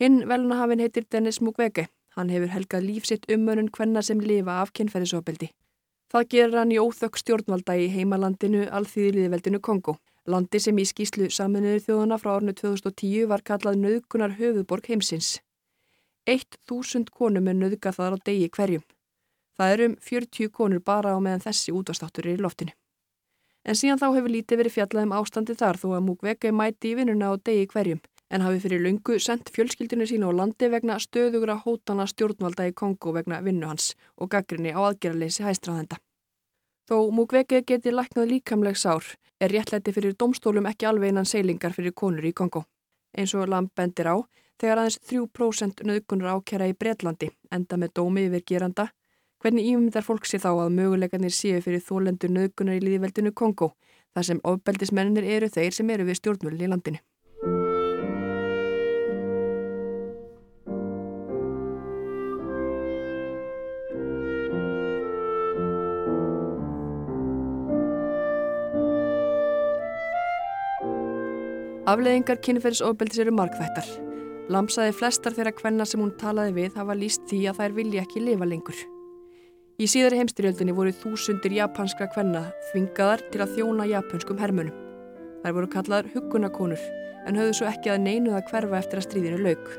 Hinn 0.01 0.23
velunahafin 0.25 0.81
heitir 0.81 1.05
Dennis 1.11 1.43
Mukwege. 1.45 1.91
Hann 2.17 2.33
hefur 2.33 2.49
helgað 2.57 2.89
lífsitt 2.89 3.29
ummönun 3.29 3.69
hvenna 3.69 4.01
sem 4.01 4.17
lifa 4.17 4.63
af 4.63 4.73
kynferðisofbeldi. 4.73 5.53
Það 6.09 6.23
gerir 6.33 6.55
hann 6.57 6.71
í 6.73 6.77
óþökk 6.81 7.19
stjórnvalda 7.21 7.75
í 7.77 7.83
heimalandinu 7.93 8.63
Alþýðliðveldinu 8.73 9.59
Kongo. 9.61 9.99
Landi 10.25 10.57
sem 10.61 10.79
í 10.81 10.85
skýslu 10.89 11.27
saminuður 11.29 11.83
þjóðana 11.85 12.17
frá 12.17 12.31
árnu 12.33 12.55
2010 12.57 13.27
var 13.29 13.43
kallað 13.45 13.77
nöðgunar 13.83 14.33
höfuborg 14.39 14.89
heimsins. 14.89 15.35
Eitt 16.25 16.57
þúsund 16.65 17.11
konum 17.13 17.51
er 17.51 17.59
nöðgað 17.59 17.99
þar 17.99 18.17
á 18.17 18.25
degi 18.25 18.49
hverjum. 18.57 18.83
Það 19.53 19.73
er 19.75 19.85
um 19.85 19.95
40 20.09 20.49
konur 20.49 20.81
bara 20.81 21.13
á 21.13 21.17
meðan 21.21 21.45
þessi 21.45 21.75
útastáttur 21.77 22.25
er 22.25 22.39
í 22.39 22.41
loftinu. 22.41 22.73
En 23.69 23.77
síðan 23.77 24.01
þá 24.01 24.07
hefur 24.15 24.33
lítið 24.33 24.63
verið 24.63 24.77
fjallað 24.79 25.05
um 25.05 25.17
ástandi 25.19 25.57
þar 25.61 25.77
þó 25.77 25.87
að 25.93 26.05
Mukwege 26.07 26.51
mæti 26.55 26.89
í 26.89 26.97
vinnuna 26.97 27.29
á 27.29 27.33
degi 27.37 27.69
hverjum 27.69 28.01
en 28.31 28.41
hafi 28.45 28.59
fyrir 28.63 28.83
lungu 28.83 29.19
sendt 29.19 29.49
fjölskyldinu 29.55 30.05
sína 30.09 30.29
á 30.29 30.31
landi 30.35 30.69
vegna 30.69 30.99
stöðugra 31.01 31.55
hótana 31.65 32.05
stjórnvalda 32.07 32.67
í 32.69 32.73
Kongo 32.73 33.13
vegna 33.13 33.41
vinnu 33.41 33.67
hans 33.67 33.95
og 34.17 34.29
gaggrinni 34.33 34.73
á 34.75 34.79
aðgerraleysi 34.79 35.43
hæstráðenda. 35.43 35.97
Þó 36.89 37.09
Mukwege 37.13 37.61
geti 37.61 37.91
læknað 37.93 38.31
líkamleg 38.31 38.77
sár 38.77 39.05
er 39.39 39.51
réttlæti 39.53 39.93
fyrir 39.93 40.15
domstólum 40.19 40.69
ekki 40.69 40.87
alveg 40.89 41.13
innan 41.13 41.25
seilingar 41.25 41.73
fyrir 41.73 41.93
konur 41.93 42.25
í 42.25 42.33
Kongo. 42.33 42.63
Eins 43.17 43.33
og 43.35 43.49
Lamb 43.49 43.69
bendir 43.75 44.09
á, 44.09 44.17
þegar 44.59 44.83
aðeins 44.83 44.99
3% 45.09 45.83
nöðkunar 45.85 46.33
ákjæra 46.37 46.69
í 46.69 46.77
Breitlandi 46.77 47.29
enda 47.53 47.77
með 47.77 47.93
dómi 47.99 48.25
yfir 48.27 48.45
geranda, 48.51 48.89
hvernig 49.41 49.69
ímyndar 49.71 50.05
fólk 50.05 50.25
sé 50.25 50.41
þá 50.41 50.51
að 50.51 50.73
möguleikarnir 50.77 51.33
séu 51.33 51.61
fyrir 51.63 51.85
þólendur 51.85 52.33
nöðkunar 52.35 52.77
í 52.77 52.83
líðveldinu 52.83 53.33
Kongo, 53.33 53.73
þar 54.13 54.27
sem 54.31 54.41
ofbeldismennir 54.43 55.29
eru 55.37 55.49
þeir 55.49 55.77
sem 55.77 55.89
eru 55.89 56.09
við 56.09 56.19
stjórnvölin 56.19 56.67
í 56.67 56.73
landinu. 56.73 57.01
Afleðingar 71.89 72.37
kynferðisofbeldis 72.45 73.17
eru 73.23 73.31
markþættar. 73.33 73.87
Lamsaði 74.53 74.91
flestar 74.93 75.33
þeirra 75.33 75.53
kvenna 75.57 75.87
sem 75.89 76.01
hún 76.03 76.11
talaði 76.21 76.53
við 76.59 76.75
hafa 76.77 76.93
líst 76.97 77.23
því 77.31 77.39
að 77.49 77.61
þær 77.63 77.75
vilja 77.79 78.03
ekki 78.03 78.21
lifa 78.21 78.45
lengur. 78.45 78.81
Í 79.81 79.87
síðari 79.89 80.19
heimstyrjöldinni 80.19 80.75
voru 80.77 80.93
þúsundir 80.93 81.55
japanskra 81.55 82.09
kvenna 82.13 82.43
þvingaðar 82.69 83.23
til 83.33 83.41
að 83.41 83.55
þjóna 83.55 83.89
japanskum 83.89 84.41
hermunum. 84.43 84.77
Þær 85.41 85.57
voru 85.57 85.71
kallaðar 85.73 86.11
huggunakonur 86.13 86.85
en 87.25 87.41
höfðu 87.41 87.57
svo 87.57 87.71
ekki 87.71 87.95
að 87.95 88.05
neinu 88.05 88.37
að 88.37 88.45
hverfa 88.51 88.83
eftir 88.83 89.01
að 89.01 89.07
stríðinu 89.07 89.41
lauk. 89.47 89.73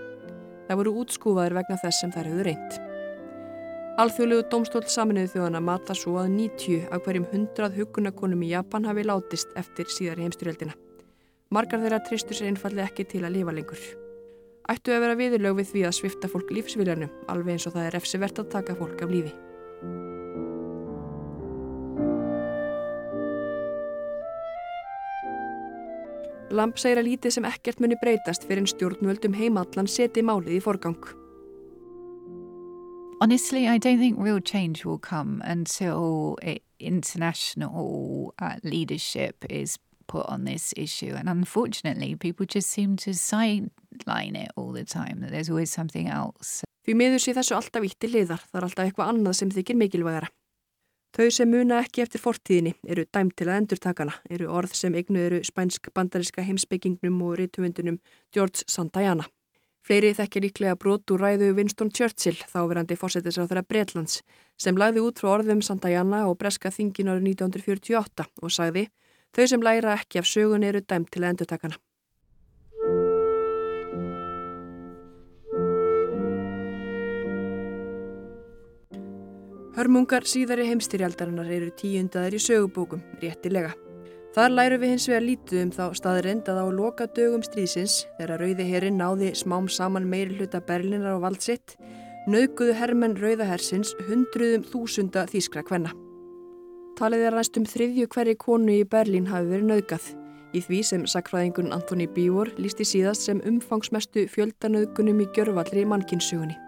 Þær 0.67 0.83
voru 0.83 0.99
útskúfaðir 1.05 1.59
vegna 1.61 1.81
þess 1.85 2.03
sem 2.03 2.15
þær 2.17 2.31
höfðu 2.33 2.51
reynd. 2.51 2.79
Alþjóðlegu 4.03 4.49
domstól 4.51 4.87
saminuðu 4.91 5.37
þjóðana 5.37 5.63
mata 5.63 5.95
svo 5.95 6.19
að 6.19 6.35
90 6.41 6.91
af 6.91 7.07
hverjum 7.07 7.31
100 7.31 7.75
huggunakonum 7.79 8.47
í 8.49 8.55
Japan 8.57 8.89
hafi 8.89 9.07
látist 9.07 9.53
eftir 9.61 9.93
síðari 9.93 10.27
heimstyrjöldina. 10.27 10.75
Margar 11.51 11.81
þeirra 11.83 11.99
tristur 12.07 12.37
sér 12.39 12.47
einfalli 12.53 12.79
ekki 12.85 13.03
til 13.11 13.25
að 13.27 13.33
lifa 13.35 13.51
lengur. 13.51 13.81
Ættu 14.71 14.93
að 14.95 15.01
vera 15.03 15.17
viðurlög 15.19 15.57
við 15.59 15.71
því 15.73 15.81
að 15.89 15.97
svifta 15.97 16.29
fólk 16.31 16.53
lífsviljanum, 16.55 17.11
alveg 17.27 17.57
eins 17.57 17.67
og 17.67 17.75
það 17.75 17.89
er 17.89 17.97
efsivert 17.99 18.39
að 18.39 18.53
taka 18.53 18.77
fólk 18.79 19.03
af 19.03 19.11
lífi. 19.11 19.33
Lamp 26.55 26.79
segir 26.79 27.03
að 27.03 27.09
lítið 27.09 27.35
sem 27.35 27.51
ekkert 27.51 27.83
muni 27.83 27.99
breytast 27.99 28.47
fyrir 28.47 28.63
en 28.63 28.71
stjórnvöldum 28.71 29.35
heimallan 29.35 29.91
seti 29.91 30.23
málið 30.23 30.61
í 30.61 30.63
forgang. 30.63 31.03
Honestly, 33.19 33.67
I 33.67 33.83
don't 33.83 33.99
think 33.99 34.23
real 34.23 34.39
change 34.39 34.87
will 34.87 35.03
come 35.03 35.43
until 35.43 36.39
international 36.79 38.35
uh, 38.39 38.55
leadership 38.63 39.45
is 39.51 39.81
put 40.11 40.27
on 40.27 40.45
this 40.45 40.75
issue. 40.77 41.15
And 41.15 41.29
unfortunately, 41.29 42.17
people 42.17 42.47
just 42.47 42.69
seem 42.71 42.97
to 43.05 43.15
sideline 43.15 44.37
it 44.37 44.51
all 44.57 44.73
the 44.73 44.85
time, 44.85 45.21
that 45.21 45.31
there's 45.31 45.49
always 45.49 45.71
something 45.71 46.09
else. 46.09 46.65
Því 46.87 46.97
miður 46.97 47.23
sé 47.23 47.35
þessu 47.37 47.55
alltaf 47.55 47.85
ítti 47.87 48.09
liðar, 48.11 48.43
það 48.51 48.59
er 48.59 48.67
alltaf 48.67 48.87
eitthvað 48.89 49.11
annað 49.13 49.35
sem 49.39 49.51
þykir 49.55 49.79
mikilvægara. 49.79 50.31
Þau 51.15 51.27
sem 51.35 51.51
muna 51.51 51.81
ekki 51.83 52.05
eftir 52.05 52.23
fortíðinni 52.23 52.73
eru 52.87 53.05
dæmt 53.15 53.35
til 53.39 53.49
að 53.49 53.59
endurtakana, 53.61 54.15
eru 54.31 54.47
orð 54.55 54.75
sem 54.79 54.95
eignu 54.95 55.21
eru 55.27 55.41
spænsk-bandariska 55.47 56.45
heimsbyggingnum 56.47 57.19
og 57.27 57.37
rítumundunum 57.41 57.99
George 58.35 58.65
Santayana. 58.71 59.27
Fleiri 59.87 60.13
þekkir 60.15 60.45
líklega 60.45 60.77
brot 60.79 61.11
úr 61.11 61.25
ræðu 61.25 61.51
Winston 61.57 61.91
Churchill, 61.91 62.39
þáverandi 62.53 62.99
fórsetis 63.01 63.41
á 63.41 63.45
þeirra 63.45 63.65
Breitlands, 63.67 64.21
sem 64.61 64.79
lagði 64.79 65.03
út 65.07 65.21
frá 65.23 65.35
orðum 65.39 65.63
Santayana 65.67 66.27
og 66.31 66.39
breska 66.41 66.71
þingin 66.75 67.11
árið 67.11 67.31
1948 67.35 68.29
og 68.45 68.55
sagði 68.55 68.87
Þau 69.37 69.47
sem 69.47 69.63
læra 69.63 69.95
ekki 69.99 70.19
af 70.19 70.27
sögun 70.27 70.67
eru 70.67 70.83
dæmt 70.83 71.13
til 71.15 71.23
að 71.23 71.35
endurtakana. 71.35 71.79
Hörmungar 79.81 80.27
síðari 80.29 80.67
heimstyrjaldarinnar 80.69 81.47
eru 81.55 81.71
tíundaðir 81.79 82.35
í 82.37 82.41
sögubókum, 82.43 83.01
réttilega. 83.23 83.71
Þar 84.35 84.53
læru 84.53 84.77
við 84.83 84.93
hins 84.93 85.07
vegar 85.09 85.25
lítið 85.25 85.63
um 85.63 85.71
þá 85.73 85.85
staðrind 85.97 86.51
að 86.51 86.61
á 86.61 86.67
loka 86.75 87.07
dögum 87.17 87.47
stríðsins, 87.47 87.95
þegar 88.19 88.45
Rauði 88.45 88.67
herrin 88.69 89.01
náði 89.01 89.33
smám 89.39 89.71
saman 89.73 90.11
meiri 90.11 90.37
hluta 90.37 90.61
Berlinar 90.61 91.17
á 91.17 91.25
valdsitt, 91.25 91.79
naukuðu 92.29 92.77
hermenn 92.77 93.17
Rauðahersins 93.19 93.95
hundruðum 94.11 94.69
þúsunda 94.69 95.25
þýskra 95.31 95.65
kvenna. 95.65 95.95
Talið 97.01 97.23
er 97.25 97.33
næstum 97.33 97.65
þriðju 97.65 98.11
hverju 98.13 98.37
konu 98.37 98.75
í 98.77 98.81
Berlín 98.85 99.29
hafi 99.31 99.47
verið 99.49 99.71
nauðgað. 99.71 100.09
Í 100.53 100.61
því 100.61 100.81
sem 100.85 101.07
sakfræðingun 101.09 101.73
Antoni 101.73 102.05
Bívor 102.13 102.51
lísti 102.61 102.85
síðast 102.85 103.25
sem 103.25 103.41
umfangsmestu 103.49 104.27
fjöldanauðgunum 104.29 105.23
í 105.25 105.29
gjörvallri 105.33 105.87
mannkinssugunni. 105.89 106.59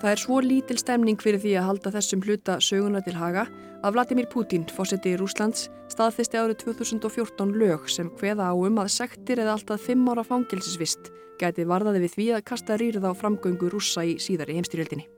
Það 0.00 0.14
er 0.14 0.22
svo 0.22 0.40
lítil 0.40 0.78
stemning 0.80 1.20
fyrir 1.20 1.44
því 1.44 1.54
að 1.60 1.68
halda 1.68 1.94
þessum 1.98 2.24
hluta 2.24 2.56
söguna 2.64 3.04
til 3.04 3.18
haga 3.20 3.44
að 3.84 3.98
Vladimir 3.98 4.32
Putin, 4.32 4.64
fósetti 4.64 5.12
í 5.12 5.20
Rúslands, 5.20 5.68
staðfesti 5.92 6.40
árið 6.40 6.62
2014 6.64 7.52
lög 7.60 7.88
sem 7.92 8.08
hveða 8.16 8.48
á 8.48 8.56
um 8.56 8.80
að 8.80 8.94
sektir 8.96 9.44
eða 9.44 9.58
alltaf 9.58 9.84
5 9.92 10.08
ára 10.08 10.24
fangilsisvist 10.24 11.12
gæti 11.40 11.68
varðaði 11.68 12.06
við 12.06 12.16
því 12.16 12.32
að 12.38 12.46
kasta 12.48 12.80
rýrð 12.80 13.04
á 13.04 13.12
framgöngu 13.12 13.68
rússa 13.68 14.08
í 14.08 14.16
síðari 14.16 14.56
heimstyrjöldinni. 14.56 15.10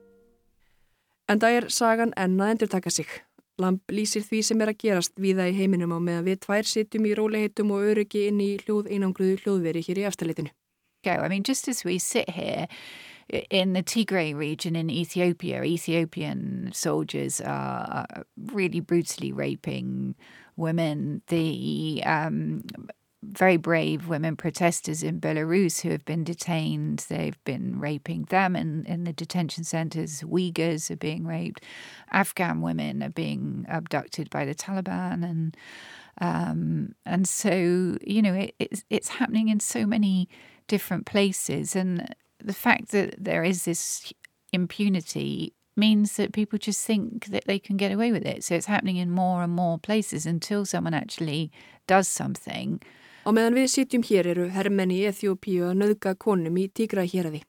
En 1.31 1.39
það 1.39 1.61
er 1.61 1.69
sagan 1.71 2.11
enna 2.19 2.51
endur 2.51 2.67
taka 2.67 2.91
sig. 2.91 3.07
Lamp 3.61 3.91
lýsir 3.93 4.23
því 4.25 4.41
sem 4.41 4.61
er 4.65 4.71
að 4.71 4.79
gerast 4.81 5.13
viða 5.21 5.45
í 5.51 5.53
heiminum 5.57 5.93
á 5.93 5.99
meðan 6.01 6.25
við 6.25 6.39
tvær 6.47 6.65
sittum 6.65 7.05
í 7.05 7.13
róliheitum 7.17 7.73
og 7.75 7.85
öryggi 7.91 8.27
inn 8.31 8.41
í 8.41 8.51
hljóð 8.63 8.89
einangruðu 8.89 9.37
hljóðveri 9.43 9.83
hér 9.85 10.01
í 10.01 10.05
afstæðleitinu. 10.09 10.53
I 11.05 11.27
mean, 11.27 11.43
just 11.43 11.67
as 11.67 11.83
we 11.83 11.99
sit 11.99 12.29
here 12.29 12.67
in 13.49 13.73
the 13.73 13.83
Tigray 13.83 14.33
region 14.33 14.75
in 14.75 14.89
Ethiopia, 14.89 15.63
Ethiopian 15.63 16.71
soldiers 16.73 17.41
are 17.41 18.05
really 18.53 18.79
brutally 18.79 19.31
raping 19.31 20.15
women. 20.55 21.21
The 21.27 22.03
um, 22.05 22.63
very 23.31 23.57
brave 23.57 24.07
women 24.07 24.35
protesters 24.35 25.03
in 25.03 25.19
Belarus 25.19 25.81
who 25.81 25.89
have 25.89 26.05
been 26.05 26.23
detained. 26.23 27.05
They've 27.09 27.43
been 27.45 27.79
raping 27.79 28.23
them 28.25 28.55
in, 28.55 28.85
in 28.85 29.03
the 29.03 29.13
detention 29.13 29.63
centers. 29.63 30.21
Uyghurs 30.21 30.91
are 30.91 30.95
being 30.95 31.25
raped. 31.25 31.63
Afghan 32.11 32.61
women 32.61 33.01
are 33.01 33.09
being 33.09 33.65
abducted 33.69 34.29
by 34.29 34.45
the 34.45 34.55
Taliban. 34.55 35.23
And 35.23 35.57
um, 36.21 36.93
and 37.05 37.27
so, 37.27 37.97
you 38.05 38.21
know, 38.21 38.33
it, 38.33 38.53
it's, 38.59 38.83
it's 38.89 39.07
happening 39.09 39.49
in 39.49 39.59
so 39.59 39.85
many 39.85 40.29
different 40.67 41.05
places. 41.05 41.75
And 41.75 42.13
the 42.39 42.53
fact 42.53 42.89
that 42.89 43.15
there 43.17 43.43
is 43.43 43.65
this 43.65 44.13
impunity 44.51 45.53
means 45.75 46.17
that 46.17 46.33
people 46.33 46.59
just 46.59 46.85
think 46.85 47.25
that 47.27 47.45
they 47.45 47.57
can 47.57 47.77
get 47.77 47.91
away 47.91 48.11
with 48.11 48.25
it. 48.25 48.43
So 48.43 48.53
it's 48.55 48.67
happening 48.67 48.97
in 48.97 49.09
more 49.09 49.41
and 49.41 49.51
more 49.51 49.79
places 49.79 50.25
until 50.25 50.65
someone 50.65 50.93
actually 50.93 51.51
does 51.87 52.07
something. 52.07 52.79
Á 53.23 53.31
meðan 53.31 53.55
við 53.55 53.69
sitjum 53.71 54.03
hér 54.03 54.27
eru 54.33 54.49
herrmenn 54.51 54.91
í 54.91 54.97
Eþjópíu 55.07 55.69
að 55.69 55.77
nöðga 55.79 56.11
konum 56.19 56.57
í 56.59 56.65
tígra 56.67 57.05
héræði. 57.07 57.39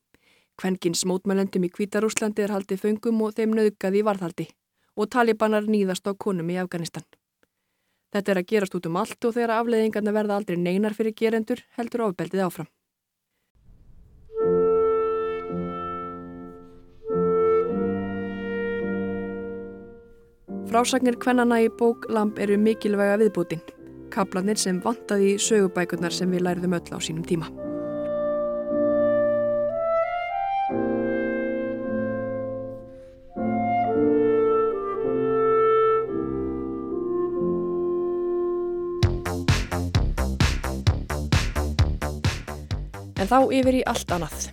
Kvenkins 0.55 1.03
mótmælendum 1.11 1.67
í 1.67 1.71
Kvítarúslandi 1.75 2.45
er 2.45 2.55
haldið 2.55 2.79
föngum 2.85 3.25
og 3.27 3.35
þeim 3.35 3.57
nöðgað 3.59 3.99
í 3.99 4.05
varðhaldi 4.07 4.47
og 4.95 5.11
talibanar 5.11 5.67
nýðast 5.67 6.07
á 6.07 6.15
konum 6.15 6.55
í 6.55 6.61
Afganistan. 6.63 7.03
Þetta 8.15 8.31
er 8.31 8.43
að 8.45 8.49
gerast 8.53 8.79
út 8.79 8.87
um 8.87 9.01
allt 9.03 9.27
og 9.27 9.35
þegar 9.35 9.57
afleðingarna 9.57 10.15
verða 10.15 10.39
aldrei 10.39 10.63
neinar 10.63 10.95
fyrir 10.95 11.19
gerendur 11.19 11.67
heldur 11.75 12.07
ofbeldið 12.07 12.47
áfram. 12.47 12.71
Frásagnir 20.71 21.19
kvennana 21.19 21.65
í 21.67 21.73
bók 21.75 22.07
Lamp 22.15 22.39
eru 22.39 22.63
mikilvæga 22.63 23.19
viðbútin 23.19 23.75
kaplanir 24.15 24.59
sem 24.61 24.81
vantaði 24.85 25.35
í 25.35 25.43
sögubækurnar 25.43 26.15
sem 26.15 26.31
við 26.31 26.47
lærðum 26.47 26.79
öll 26.79 26.95
á 26.95 26.99
sínum 27.03 27.27
tíma. 27.27 27.51
En 43.25 43.31
þá 43.31 43.39
yfir 43.57 43.81
í 43.81 43.85
allt 43.89 44.11
annað. 44.13 44.49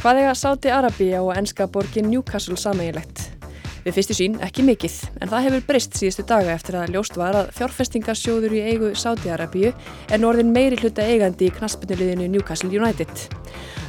Hvað 0.00 0.18
er 0.20 0.30
að 0.30 0.40
Sáti 0.40 0.72
Arabíja 0.72 1.24
og 1.24 1.34
enska 1.40 1.66
borgin 1.72 2.10
Newcastle 2.12 2.56
sameiginlegt? 2.60 3.39
Við 3.80 3.94
fyrstu 3.96 4.14
sín 4.16 4.34
ekki 4.44 4.60
mikill, 4.66 4.92
en 5.24 5.30
það 5.30 5.46
hefur 5.46 5.62
breyst 5.70 5.94
síðustu 5.96 6.24
daga 6.28 6.52
eftir 6.52 6.76
að 6.76 6.90
ljóst 6.92 7.14
var 7.16 7.38
að 7.38 7.52
fjárfestingarsjóður 7.56 8.56
í 8.58 8.60
eigu 8.68 8.90
Sáti-Arabíu 8.92 9.70
er 9.72 10.20
norðin 10.20 10.50
meiri 10.52 10.76
hluta 10.82 11.06
eigandi 11.08 11.48
í 11.48 11.54
knaspunuliðinu 11.56 12.26
Newcastle 12.28 12.68
United. 12.68 13.24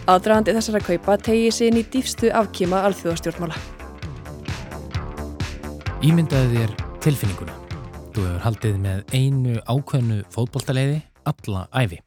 Aðdragandi 0.08 0.56
þessara 0.56 0.80
kaupa 0.86 1.18
tegi 1.28 1.50
sig 1.52 1.72
inn 1.72 1.82
í 1.82 1.84
dýfstu 1.92 2.32
afkíma 2.40 2.80
alþjóðastjórnmála. 2.88 3.60
Ímyndaði 6.08 6.62
þér 6.62 6.78
tilfinninguna. 7.04 7.58
Þú 8.16 8.24
hefur 8.30 8.40
haldið 8.46 8.80
með 8.88 9.04
einu 9.12 9.60
ákveðnu 9.68 10.22
fótbolltaleiði 10.32 11.02
alla 11.28 11.68
æfi. 11.76 12.00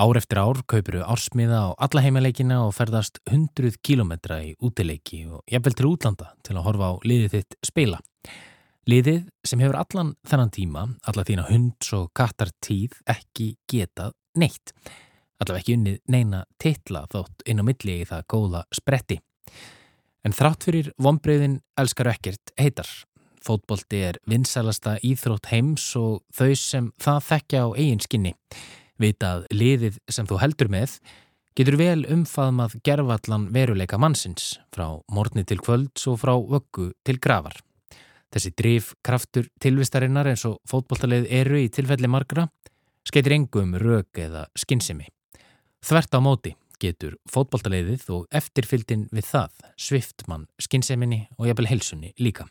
Ár 0.00 0.16
eftir 0.16 0.38
ár 0.40 0.56
kaupuru 0.64 1.02
ársmiða 1.04 1.58
á 1.60 1.68
alla 1.84 2.00
heimaleikina 2.00 2.62
og 2.64 2.70
ferðast 2.72 3.18
100 3.28 3.74
kílometra 3.84 4.38
í 4.40 4.54
útileiki 4.64 5.26
og 5.28 5.42
jafnvel 5.44 5.76
til 5.76 5.88
útlanda 5.90 6.30
til 6.40 6.56
að 6.56 6.64
horfa 6.70 6.88
á 6.88 6.92
liðið 7.04 7.34
þitt 7.34 7.56
speila. 7.68 7.98
Liðið 8.88 9.26
sem 9.44 9.60
hefur 9.60 9.76
allan 9.82 10.14
þennan 10.24 10.54
tíma, 10.56 10.86
alla 11.04 11.26
þína 11.28 11.44
hunds 11.50 11.92
og 11.98 12.08
kattar 12.16 12.48
tíð 12.64 12.96
ekki 13.12 13.50
getað 13.68 14.16
neitt. 14.40 14.72
Allaveg 15.36 15.66
ekki 15.66 15.76
unnið 15.76 16.00
neina 16.08 16.42
titla 16.56 17.04
þótt 17.12 17.44
inn 17.44 17.60
á 17.60 17.64
milli 17.68 18.00
í 18.00 18.08
það 18.08 18.26
góða 18.32 18.64
spretti. 18.72 19.20
En 20.24 20.32
þrátt 20.32 20.64
fyrir 20.64 20.92
vonbreyðin 20.96 21.60
elskar 21.76 22.14
ekkert 22.16 22.56
heitar. 22.56 22.88
Fótbolti 23.44 24.00
er 24.08 24.16
vinsælasta 24.24 24.96
íþrótt 25.04 25.52
heims 25.52 25.92
og 26.00 26.22
þau 26.32 26.54
sem 26.56 26.92
það 26.96 27.26
þekkja 27.34 27.66
á 27.68 27.76
eigin 27.76 28.06
skinni 28.08 28.38
vita 29.00 29.34
að 29.38 29.48
liðið 29.54 29.98
sem 30.12 30.28
þú 30.28 30.38
heldur 30.42 30.70
með 30.72 30.98
getur 31.58 31.76
vel 31.80 32.04
umfaðmað 32.08 32.76
gerfallan 32.86 33.48
veruleika 33.54 33.98
mannsins 33.98 34.54
frá 34.74 34.86
morni 35.12 35.44
til 35.44 35.58
kvölds 35.62 36.06
og 36.10 36.20
frá 36.22 36.36
vöggu 36.36 36.90
til 37.04 37.18
gravar. 37.18 37.56
Þessi 38.30 38.52
drif 38.54 38.92
kraftur 39.02 39.48
tilvistarinnar 39.60 40.30
eins 40.30 40.44
og 40.46 40.60
fótbolltalið 40.70 41.26
eru 41.40 41.58
í 41.58 41.70
tilfelli 41.72 42.08
margra 42.10 42.46
skeitir 43.08 43.34
engum 43.34 43.74
rög 43.80 44.20
eða 44.22 44.46
skinnsemi. 44.54 45.08
Þvert 45.82 46.14
á 46.14 46.20
móti 46.22 46.54
getur 46.80 47.18
fótbolltaliðið 47.32 48.06
og 48.14 48.30
eftirfyldin 48.30 49.08
við 49.10 49.26
það 49.32 49.60
svift 49.76 50.24
mann 50.30 50.46
skinseminni 50.62 51.24
og 51.36 51.50
jafnvel 51.50 51.70
helsunni 51.72 52.14
líka. 52.20 52.46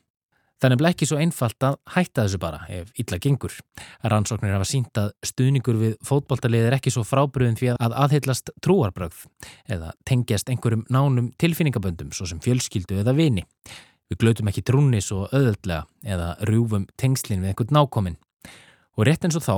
Þannig 0.59 0.79
bleið 0.81 0.93
ekki 0.93 1.07
svo 1.07 1.17
einfalt 1.23 1.63
að 1.63 1.75
hætta 1.93 2.25
þessu 2.25 2.39
bara 2.43 2.57
ef 2.67 2.89
illa 2.99 3.19
gengur. 3.23 3.53
Rannsóknir 4.11 4.57
hafa 4.57 4.67
sínt 4.67 4.99
að 4.99 5.13
stuðningur 5.23 5.79
við 5.79 5.93
fótballtalið 6.03 6.67
er 6.67 6.75
ekki 6.75 6.91
svo 6.91 7.05
frábriðin 7.07 7.55
því 7.59 7.69
að 7.77 7.95
aðhyllast 8.03 8.51
trúarbröð 8.59 9.21
eða 9.71 9.93
tengjast 10.09 10.51
einhverjum 10.51 10.83
nánum 10.91 11.31
tilfinningaböndum 11.39 12.11
svo 12.11 12.27
sem 12.27 12.43
fjölskyldu 12.43 12.99
eða 12.99 13.15
vini. 13.15 13.45
Við 14.11 14.19
glötum 14.25 14.51
ekki 14.51 14.65
trúni 14.67 14.99
svo 15.05 15.29
öðvöldlega 15.31 15.85
eða 16.03 16.33
rjúfum 16.49 16.89
tengslinn 16.99 17.45
við 17.45 17.53
einhvern 17.53 17.75
nákominn. 17.79 18.19
Og 18.99 19.07
rétt 19.07 19.23
eins 19.23 19.39
og 19.39 19.45
þá 19.45 19.55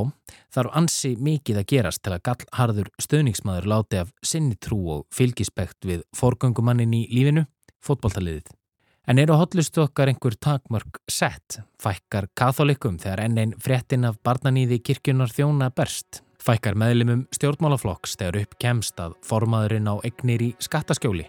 þarf 0.54 0.78
ansi 0.78 1.16
mikið 1.18 1.64
að 1.64 1.70
gerast 1.72 2.06
til 2.06 2.14
að 2.14 2.26
gallharður 2.30 2.94
stöðningsmaður 3.02 3.72
láti 3.74 4.04
af 4.04 4.14
sinni 4.22 4.60
trú 4.62 4.84
og 5.00 5.06
fylgispekt 5.10 5.88
við 5.90 6.06
forgöngumannin 6.14 6.94
í 6.94 7.08
lífinu, 7.10 7.48
fótballtaliðið. 7.82 8.52
En 9.10 9.18
eru 9.18 9.34
hotlustu 9.34 9.82
okkar 9.82 10.12
einhver 10.12 10.36
takmörk 10.38 11.00
sett? 11.10 11.58
Fækkar 11.82 12.28
katholikum 12.38 13.00
þegar 13.02 13.24
enn 13.24 13.40
einn 13.42 13.56
fréttin 13.58 14.06
af 14.06 14.20
barnaníði 14.22 14.78
kirkjunar 14.86 15.34
þjóna 15.34 15.72
berst? 15.74 16.22
Fækkar 16.42 16.78
meðlimum 16.78 17.24
stjórnmálaflokks 17.34 18.14
þegar 18.20 18.44
upp 18.44 18.56
kemst 18.62 19.02
að 19.02 19.18
formaðurinn 19.26 19.90
á 19.90 19.98
egnir 20.06 20.46
í 20.46 20.52
skattaskjóli? 20.62 21.26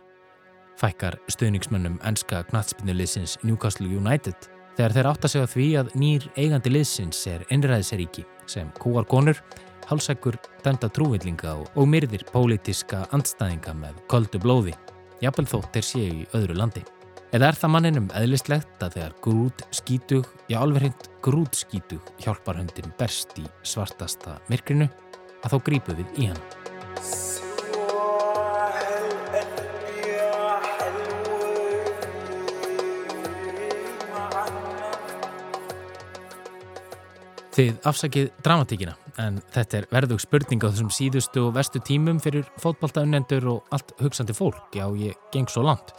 Fækkar 0.81 1.17
stuðningsmönnum 1.33 1.99
enska 2.05 2.45
knatsbynnuliðsins 2.53 3.39
Newcastle 3.43 3.89
United 3.89 4.49
þegar 4.77 4.97
þeir 4.97 5.13
átta 5.15 5.33
sig 5.33 5.45
á 5.45 5.53
því 5.57 5.69
að 5.81 5.93
nýr 5.97 6.31
eigandi 6.37 6.77
liðsins 6.77 7.27
er 7.33 7.45
innræðiseríki 7.53 8.29
sem 8.53 8.69
kúar 8.81 9.09
konur, 9.09 9.41
halsækur, 9.89 10.37
dæmda 10.65 10.93
trúvillinga 10.93 11.57
og 11.57 11.89
myrðir 11.89 12.29
pólitiska 12.33 13.07
andstæðinga 13.17 13.77
með 13.81 14.01
koldu 14.13 14.41
blóði, 14.45 14.77
jafnvel 15.25 15.49
þótt 15.57 15.81
er 15.81 15.89
séu 15.95 16.11
í 16.23 16.27
öðru 16.37 16.61
landi. 16.61 16.85
Eða 17.33 17.49
er 17.49 17.57
það 17.57 17.71
manninum 17.73 18.09
eðlislegt 18.13 18.83
að 18.85 18.97
þegar 18.99 19.13
grút 19.25 19.63
skítug, 19.73 20.27
já 20.53 20.59
alveg 20.61 20.83
hreint 20.83 21.07
grút 21.25 21.57
skítug 21.57 22.11
hjálpar 22.21 22.59
höndin 22.61 22.93
berst 22.99 23.33
í 23.41 23.47
svartasta 23.65 24.35
myrkrinu 24.53 24.85
að 25.41 25.55
þá 25.55 25.57
grípu 25.65 25.97
við 25.97 26.21
í 26.21 26.29
hann. 26.29 26.43
Þið 37.57 37.75
afsakið 37.89 38.33
dramatíkina 38.45 38.99
en 39.25 39.41
þetta 39.57 39.81
er 39.81 39.93
verðug 39.93 40.21
spurning 40.21 40.61
á 40.61 40.69
þessum 40.69 40.93
síðustu 40.93 41.49
og 41.49 41.55
vestu 41.57 41.81
tímum 41.81 42.21
fyrir 42.21 42.45
fótballtaunnendur 42.61 43.55
og 43.57 43.73
allt 43.73 43.97
hugsandi 44.05 44.37
fólk, 44.37 44.67
já 44.77 44.85
ég 45.01 45.17
geng 45.33 45.49
svo 45.49 45.65
langt. 45.65 45.97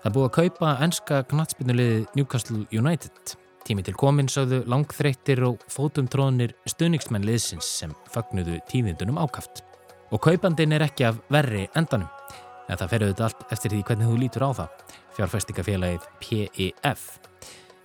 Það 0.00 0.14
búið 0.14 0.26
að 0.26 0.36
kaupa 0.36 0.68
enska 0.80 1.16
knatsbyrnulegði 1.28 2.04
Newcastle 2.16 2.62
United. 2.72 3.32
Tími 3.68 3.82
til 3.84 3.92
komin 4.00 4.30
sáðu 4.32 4.62
langþreyttir 4.72 5.42
og 5.44 5.60
fótumtróðnir 5.68 6.54
stuðningsmenn 6.72 7.26
liðsins 7.28 7.68
sem 7.82 7.92
fagnudu 8.14 8.56
tíðindunum 8.70 9.20
ákaft. 9.20 9.60
Og 10.08 10.22
kaupandin 10.24 10.72
er 10.72 10.86
ekki 10.86 11.04
af 11.10 11.20
verri 11.28 11.66
endanum. 11.76 12.08
En 12.70 12.80
það 12.80 12.94
ferur 12.94 13.12
þetta 13.12 13.28
allt 13.28 13.52
eftir 13.52 13.74
því 13.74 13.82
hvernig 13.90 14.08
þú 14.08 14.16
lítur 14.22 14.46
á 14.48 14.50
það. 14.62 14.72
Fjárfæstingafélagið 15.18 16.08
PEF. 16.24 17.06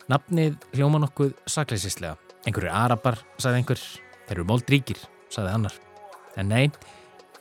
Nafnið 0.08 0.58
hljóma 0.78 1.04
nokkuð 1.04 1.36
sakleisislega. 1.52 2.16
Einhverju 2.48 2.72
arabar, 2.72 3.20
sagði 3.36 3.60
einhver. 3.60 3.86
Þeir 4.26 4.38
eru 4.40 4.48
moldríkir, 4.48 5.04
sagði 5.34 5.52
annar. 5.58 5.80
En 6.40 6.48
nei, 6.48 6.70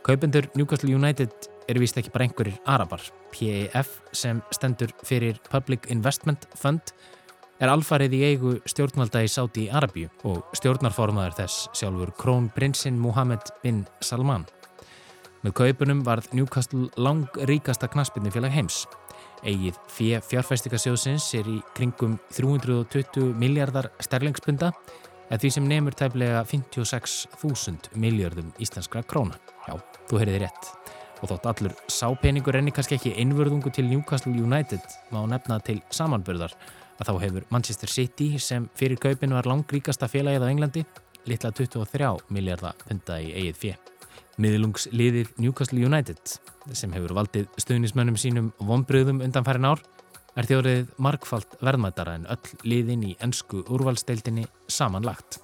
kaupendur 0.02 0.50
Newcastle 0.58 0.90
United 0.90 1.53
eru 1.68 1.83
vist 1.83 1.98
ekki 1.98 2.12
bara 2.14 2.29
einhverjir 2.29 2.61
arabar. 2.68 3.03
PEF 3.35 4.00
sem 4.12 4.42
stendur 4.55 4.92
fyrir 5.05 5.40
Public 5.50 5.88
Investment 5.92 6.48
Fund 6.59 6.94
er 7.62 7.70
alfarið 7.70 8.16
í 8.16 8.22
eigu 8.33 8.57
stjórnvalda 8.68 9.22
í 9.24 9.31
Sáti 9.31 9.68
Arabíu 9.70 10.11
og 10.27 10.42
stjórnarformaður 10.59 11.38
þess 11.38 11.68
sjálfur 11.79 12.12
krónprinsinn 12.18 12.98
Mohammed 13.00 13.55
bin 13.62 13.85
Salman. 14.05 14.46
Með 15.44 15.57
kaupunum 15.61 16.00
varð 16.07 16.31
Newcastle 16.33 16.88
lang 16.96 17.29
ríkasta 17.48 17.88
knaspinnifélag 17.92 18.55
heims. 18.55 18.85
Egið 19.44 19.77
fjárfæstikasjóðsins 20.24 21.27
er 21.37 21.50
í 21.53 21.59
kringum 21.77 22.16
320 22.33 23.35
miljardar 23.37 23.90
sterlingspunda 24.03 24.72
eða 25.29 25.40
því 25.42 25.53
sem 25.53 25.68
nefnur 25.68 25.98
tæflega 26.00 26.44
56.000 26.48 27.92
miljardum 28.00 28.55
íslenskra 28.57 29.05
króna. 29.05 29.37
Já, 29.68 29.77
þú 30.09 30.22
heyrið 30.22 30.42
rétt. 30.46 30.84
Og 31.24 31.30
þótt 31.30 31.46
allur 31.48 31.72
sápeningur 31.88 32.58
enni 32.58 32.72
kannski 32.74 32.98
ekki 32.98 33.14
einvörðungu 33.22 33.70
til 33.72 33.87
Newcastle 33.88 34.34
United 34.37 34.82
má 35.08 35.22
nefna 35.30 35.56
til 35.64 35.78
samanbörðar 35.88 36.52
að 36.98 37.08
þá 37.08 37.12
hefur 37.22 37.46
Manchester 37.54 37.88
City 37.88 38.26
sem 38.37 38.66
fyrir 38.76 39.00
kaupinu 39.00 39.38
var 39.38 39.48
langríkasta 39.48 40.04
félagið 40.12 40.44
á 40.44 40.52
Englandi 40.52 40.82
litla 41.24 41.48
23 41.56 42.10
miljardar 42.28 42.76
punta 42.84 43.16
í 43.24 43.30
eigið 43.32 43.60
fjö. 43.62 43.72
Miðlungsliðið 44.44 45.32
Newcastle 45.40 45.80
United 45.88 46.37
sem 46.76 46.92
hefur 46.92 47.16
valdið 47.16 47.48
stuðnismönnum 47.64 48.20
sínum 48.20 48.52
vonbröðum 48.60 49.24
undan 49.24 49.48
færin 49.48 49.70
ár 49.70 49.80
er 50.37 50.50
þjórið 50.50 50.92
markfalt 51.08 51.56
verðmættara 51.64 52.18
en 52.18 52.28
öll 52.34 52.68
liðin 52.68 53.08
í 53.08 53.16
ennsku 53.24 53.64
úrvalsteildinni 53.64 54.44
samanlagt. 54.68 55.43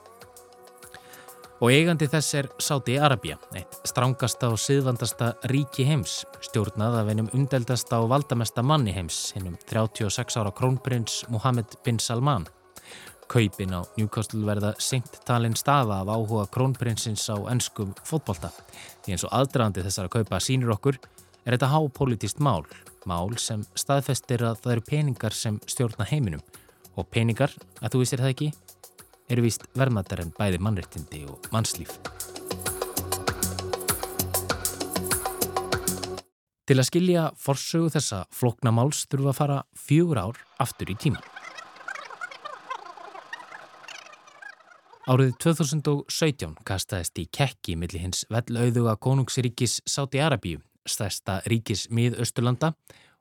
Og 1.60 1.68
eigandi 1.68 2.06
þess 2.08 2.36
er 2.38 2.46
Sáti 2.56 2.94
Arabia, 2.96 3.34
eitt 3.52 3.74
strángasta 3.84 4.48
og 4.48 4.56
siðvandasta 4.62 5.34
ríki 5.50 5.84
heims, 5.84 6.22
stjórnað 6.40 6.94
af 7.02 7.10
einum 7.12 7.28
umdeldasta 7.36 7.98
og 8.00 8.08
valdamesta 8.14 8.64
manni 8.64 8.94
heims, 8.96 9.18
hennum 9.36 9.58
36 9.68 10.38
ára 10.40 10.54
krónprins 10.56 11.18
Mohammed 11.28 11.76
bin 11.84 12.00
Salman. 12.00 12.46
Kaupin 13.28 13.76
á 13.76 13.84
Newcastle 13.98 14.40
verða 14.48 14.72
seint 14.80 15.20
talin 15.28 15.52
stafa 15.52 16.00
af 16.00 16.08
áhuga 16.08 16.46
krónprinsins 16.48 17.28
á 17.28 17.36
ennskum 17.52 17.92
fótbolta. 18.08 18.54
Því 19.04 19.18
eins 19.18 19.28
og 19.28 19.36
aðdraðandi 19.36 19.84
þessar 19.84 20.08
að 20.08 20.16
kaupa 20.16 20.40
sínir 20.40 20.72
okkur 20.72 20.96
er 21.44 21.58
þetta 21.58 21.70
hápolitíst 21.74 22.40
mál, 22.40 22.64
mál 23.04 23.36
sem 23.36 23.68
staðfestir 23.76 24.46
að 24.48 24.64
það 24.64 24.78
eru 24.78 24.88
peningar 24.88 25.36
sem 25.36 25.60
stjórna 25.68 26.08
heiminum. 26.08 26.40
Og 26.96 27.04
peningar, 27.12 27.52
að 27.84 27.92
þú 27.92 28.02
vissir 28.06 28.24
það 28.24 28.32
ekki, 28.32 28.52
eru 29.30 29.46
víst 29.46 29.64
verðmættar 29.78 30.24
en 30.24 30.32
bæði 30.36 30.58
mannrettindi 30.62 31.24
og 31.30 31.46
mannslíf. 31.54 31.96
Til 36.70 36.78
að 36.78 36.86
skilja 36.86 37.22
forsögu 37.34 37.90
þessa 37.96 38.24
floknamáls 38.34 39.06
þurfa 39.10 39.32
að 39.32 39.38
fara 39.40 39.60
fjögur 39.74 40.20
ár 40.22 40.36
aftur 40.62 40.92
í 40.92 40.94
tíman. 41.02 41.24
Árið 45.10 45.32
2017 45.42 46.52
kastaðist 46.62 47.18
í 47.18 47.24
kekki 47.34 47.74
millir 47.74 48.04
hins 48.04 48.22
vellauðuga 48.30 48.94
konungsiríkis 49.02 49.80
Sáti 49.88 50.20
Arabíu, 50.22 50.60
stærsta 50.86 51.40
ríkis 51.50 51.88
miðausturlanda 51.90 52.76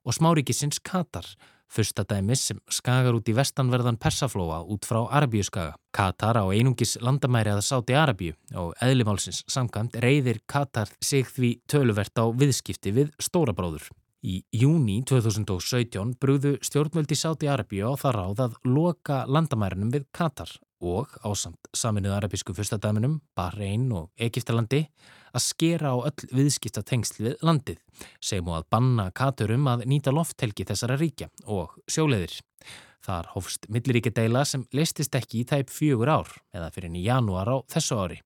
og 0.06 0.14
smáríkisins 0.14 0.78
Katar, 0.86 1.26
fyrsta 1.70 2.06
dæmis 2.10 2.44
sem 2.50 2.60
skagar 2.74 3.16
út 3.18 3.30
í 3.30 3.36
vestanverðan 3.38 4.00
Persaflóa 4.02 4.60
út 4.66 4.88
frá 4.90 5.04
Arabíuskaga. 5.06 5.78
Katar 5.96 6.42
á 6.42 6.46
einungis 6.50 6.98
landamæri 7.02 7.54
að 7.54 7.64
Sáti 7.66 7.98
Arabíu 7.98 8.36
og 8.58 8.74
eðlimálsins 8.84 9.44
samkvæmt 9.50 9.98
reyðir 10.04 10.42
Katar 10.50 10.92
sig 11.02 11.28
því 11.30 11.56
töluvert 11.70 12.18
á 12.18 12.26
viðskipti 12.30 12.94
við 12.96 13.12
stórabróður. 13.22 13.90
Í 14.20 14.42
júni 14.52 15.00
2017 15.08 16.18
brúðu 16.20 16.58
stjórnvöldi 16.66 17.16
Sáti 17.16 17.48
Arabíu 17.48 17.88
á 17.88 17.94
það 18.02 18.18
ráð 18.18 18.42
að 18.48 18.58
loka 18.68 19.24
landamærinum 19.30 19.94
við 19.94 20.10
Katar 20.12 20.52
og 20.80 21.12
ásamt 21.28 21.70
saminuð 21.76 22.16
arabísku 22.16 22.54
fyrstadæminum, 22.56 23.20
Bahrein 23.36 23.90
og 23.92 24.10
Egiptalandi 24.20 24.86
að 25.36 25.46
skera 25.46 25.94
á 25.94 25.98
öll 26.10 26.30
viðskipta 26.34 26.84
tengsl 26.88 27.24
við 27.26 27.44
landið, 27.46 27.80
segjum 28.24 28.54
og 28.54 28.62
að 28.62 28.70
banna 28.76 29.10
katurum 29.12 29.68
að 29.70 29.86
nýta 29.92 30.14
lofthelgi 30.16 30.68
þessara 30.70 30.98
ríkja 31.00 31.30
og 31.46 31.76
sjóleðir. 31.90 32.40
Þar 33.06 33.30
hófst 33.34 33.70
milliríkja 33.72 34.12
deila 34.16 34.44
sem 34.46 34.66
leistist 34.76 35.16
ekki 35.16 35.44
í 35.44 35.48
tæp 35.48 35.72
fjögur 35.72 36.12
ár 36.12 36.34
eða 36.56 36.72
fyrir 36.76 36.96
í 36.96 37.06
janúar 37.06 37.48
á 37.48 37.58
þessu 37.72 38.00
ári. 38.00 38.20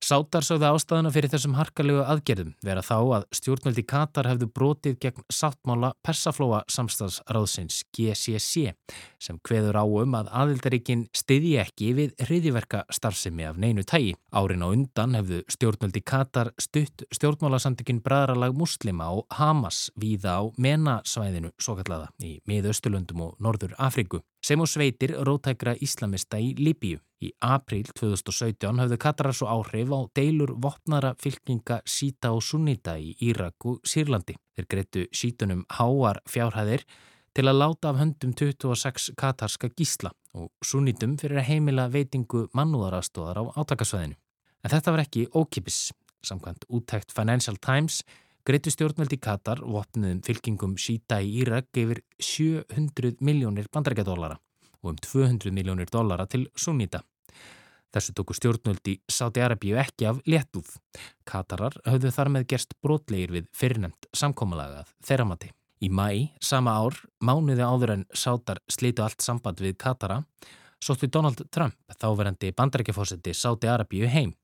Sátar 0.00 0.40
sögðu 0.40 0.64
ástæðuna 0.64 1.10
fyrir 1.12 1.28
þessum 1.28 1.54
harkalegu 1.58 2.00
aðgerðum 2.08 2.54
vera 2.64 2.80
þá 2.80 2.94
að 3.18 3.24
stjórnveldi 3.36 3.82
Katar 3.84 4.28
hefðu 4.30 4.46
brotið 4.56 4.94
gegn 5.02 5.26
sáttmála 5.28 5.90
Persaflóa 6.00 6.62
samstagsráðsins 6.72 7.82
GCC 7.92 8.72
sem 9.20 9.40
hveður 9.44 9.76
á 9.76 9.84
um 9.84 10.16
að 10.16 10.30
aðildaríkin 10.40 11.02
stiði 11.12 11.52
ekki 11.60 11.90
við 11.98 12.14
hriðiverka 12.24 12.86
starfsemi 12.88 13.44
af 13.44 13.60
neinu 13.60 13.84
tægi. 13.84 14.14
Árin 14.32 14.64
á 14.64 14.72
undan 14.72 15.18
hefðu 15.20 15.42
stjórnveldi 15.52 16.00
Katar 16.00 16.54
stutt 16.56 17.04
stjórnmálasandikinn 17.12 18.00
Bræðralag 18.00 18.56
Muslima 18.56 19.10
og 19.12 19.28
Hamas 19.36 19.90
víða 20.00 20.40
á 20.40 20.42
menasvæðinu 20.56 21.52
svo 21.60 21.76
kallaða 21.76 22.08
í 22.24 22.38
miðausturlöndum 22.48 23.20
og 23.28 23.36
Norður 23.36 23.76
Afriku 23.76 24.24
sem 24.40 24.64
og 24.64 24.72
sveitir 24.72 25.12
rótækra 25.20 25.76
islamista 25.84 26.40
í 26.40 26.54
Líbíu. 26.56 27.04
Í 27.20 27.34
april 27.44 27.84
2017 27.92 28.80
hafðu 28.80 28.96
Katarar 29.00 29.36
svo 29.36 29.50
áhrif 29.52 29.90
á 29.92 30.00
deilur 30.16 30.54
vopnara 30.56 31.10
fylkinga 31.20 31.82
síta 31.84 32.30
og 32.32 32.40
sunnita 32.40 32.94
í 32.96 33.12
Írak 33.28 33.66
og 33.68 33.82
Sýrlandi. 33.84 34.38
Þeir 34.56 34.68
greitu 34.72 35.04
sítunum 35.12 35.66
háar 35.76 36.22
fjárhæðir 36.24 36.86
til 37.36 37.44
að 37.44 37.60
láta 37.60 37.92
af 37.92 38.00
höndum 38.00 38.32
26 38.32 39.12
katarska 39.20 39.68
gísla 39.76 40.14
og 40.32 40.48
sunnitum 40.64 41.18
fyrir 41.20 41.42
að 41.42 41.48
heimila 41.50 41.90
veitingu 41.92 42.46
mannúðarastóðar 42.56 43.42
á 43.42 43.44
átakasvæðinu. 43.60 44.16
En 44.64 44.72
þetta 44.72 44.96
var 44.96 45.04
ekki 45.04 45.28
ókipis. 45.36 45.90
Samkvæmt 46.24 46.64
úttækt 46.72 47.12
Financial 47.12 47.56
Times 47.60 48.00
greitu 48.48 48.72
stjórnveldi 48.72 49.20
Katar 49.20 49.60
vopniðum 49.60 50.24
fylkingum 50.24 50.78
síta 50.80 51.20
í 51.20 51.42
Írak 51.44 51.68
yfir 51.76 52.00
700 52.16 53.20
miljónir 53.20 53.68
bandarækjadólara 53.72 54.40
og 54.80 54.94
um 54.94 54.96
200 54.96 55.52
miljónir 55.52 55.88
dollara 55.92 56.26
til 56.26 56.48
sunnita. 56.56 57.02
Þessu 57.90 58.14
tóku 58.14 58.34
stjórnvöldi 58.38 59.00
Sáti 59.10 59.42
Arabíu 59.42 59.78
ekki 59.82 60.06
af 60.06 60.20
léttúð. 60.30 60.68
Katarar 61.26 61.74
höfðu 61.88 62.12
þar 62.14 62.30
með 62.36 62.46
gerst 62.52 62.76
brotlegir 62.82 63.32
við 63.34 63.48
fyrirnemt 63.56 64.06
samkómalagað 64.14 64.92
þeirra 65.06 65.26
mati. 65.32 65.50
Í 65.80 65.88
mæ, 65.88 66.30
sama 66.44 66.76
ár, 66.76 66.98
mánuði 67.24 67.64
áður 67.64 67.94
en 67.94 68.04
Sátar 68.12 68.60
slitu 68.70 69.02
allt 69.02 69.24
samband 69.24 69.62
við 69.64 69.78
Katara, 69.80 70.20
sóttu 70.78 71.08
Donald 71.08 71.40
Trump, 71.50 71.74
þáverandi 71.96 72.52
bandarækjafósetti 72.56 73.34
Sáti 73.34 73.70
Arabíu 73.72 74.10
heim. 74.12 74.34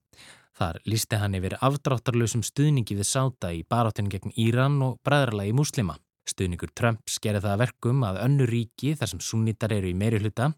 Þar 0.57 0.81
lísti 0.89 1.19
hann 1.21 1.37
yfir 1.37 1.53
afdráttarlausum 1.61 2.41
stuðningi 2.43 2.97
við 2.97 3.05
Sáta 3.05 3.53
í 3.53 3.61
baráttinu 3.69 4.09
gegn 4.09 4.33
Íran 4.33 4.81
og 4.81 4.97
bræðarlagi 5.05 5.53
muslima. 5.53 5.99
Stuðningur 6.27 6.71
Trump 6.75 7.07
skerði 7.07 7.45
það 7.45 7.61
verkum 7.63 8.03
að 8.03 8.21
önnu 8.25 8.47
ríki, 8.49 8.93
þar 8.99 9.11
sem 9.13 9.21
sunnitar 9.23 9.73
eru 9.75 9.89
í 9.91 9.95
meiri 9.95 10.19
hluta, 10.19 10.51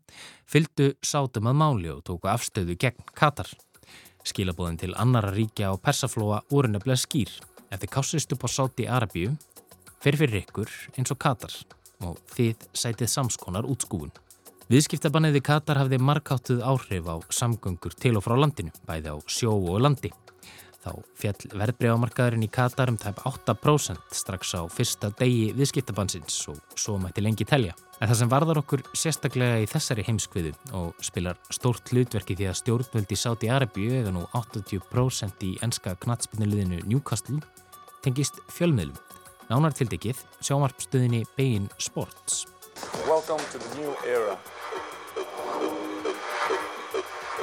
fylgdu 0.50 0.94
sátum 1.06 1.50
að 1.52 1.60
máli 1.62 1.92
og 1.94 2.04
tóku 2.08 2.30
afstöðu 2.32 2.78
gegn 2.80 3.12
Katar. 3.14 3.52
Skilabóðin 4.26 4.80
til 4.82 4.94
annara 4.98 5.32
ríkja 5.34 5.72
á 5.72 5.74
Persaflóa 5.78 6.42
voru 6.50 6.72
nefnilega 6.74 7.00
skýr. 7.04 7.32
Ef 7.70 7.84
þið 7.84 7.94
kássist 7.94 8.34
upp 8.34 8.46
á 8.46 8.50
sáti 8.50 8.88
Arabíu, 8.90 9.36
fyrir 10.02 10.24
fyrir 10.24 10.42
ykkur 10.42 10.74
eins 10.98 11.14
og 11.14 11.22
Katar 11.22 11.54
og 12.06 12.18
þið 12.34 12.66
sætið 12.74 13.14
samskonar 13.14 13.68
útskúfun. 13.70 14.12
Viðskiptabanniði 14.70 15.42
Katar 15.42 15.80
hafði 15.82 15.98
markáttuð 15.98 16.60
áhrif 16.62 17.08
á 17.10 17.18
samgöngur 17.34 17.96
til 17.98 18.16
og 18.20 18.26
frá 18.26 18.36
landinu, 18.38 18.74
bæði 18.86 19.14
á 19.14 19.18
sjó 19.26 19.56
og 19.58 19.80
landi. 19.82 20.12
Þá 20.80 20.94
fjall 21.20 21.50
verðbregamarkaðurinn 21.60 22.46
í 22.46 22.50
Katar 22.56 22.88
um 22.92 22.98
tæp 23.00 23.18
8% 23.28 24.14
strax 24.16 24.54
á 24.56 24.64
fyrsta 24.72 25.10
degi 25.20 25.50
viðskiptabansins 25.58 26.38
og 26.54 26.62
svo 26.80 26.96
mætti 27.04 27.24
lengi 27.24 27.44
telja. 27.48 27.74
En 28.00 28.08
það 28.08 28.20
sem 28.22 28.32
varðar 28.32 28.62
okkur 28.62 28.86
sérstaklega 28.96 29.58
í 29.60 29.68
þessari 29.68 30.06
heimskviðu 30.08 30.54
og 30.80 31.02
spilar 31.04 31.36
stórt 31.52 31.92
hlutverki 31.92 32.38
því 32.40 32.48
að 32.48 32.60
stjórnvöldi 32.62 33.18
Sáti 33.20 33.50
Arabíu 33.52 33.98
eða 34.00 34.14
nú 34.16 34.24
80% 34.40 35.44
í 35.50 35.58
enska 35.68 35.98
knatsbyrnuleginu 36.06 36.80
Newcastle 36.88 37.42
tengist 38.06 38.40
fjölmiðlum. 38.48 38.96
Nánar 39.52 39.76
tildekið 39.76 40.24
sjámarpstöðinni 40.40 41.26
Bein 41.36 41.68
Sports. 41.76 42.46
Welcome 43.04 43.44
to 43.52 43.60
the 43.60 43.82
new 43.82 43.92
era. 44.08 44.40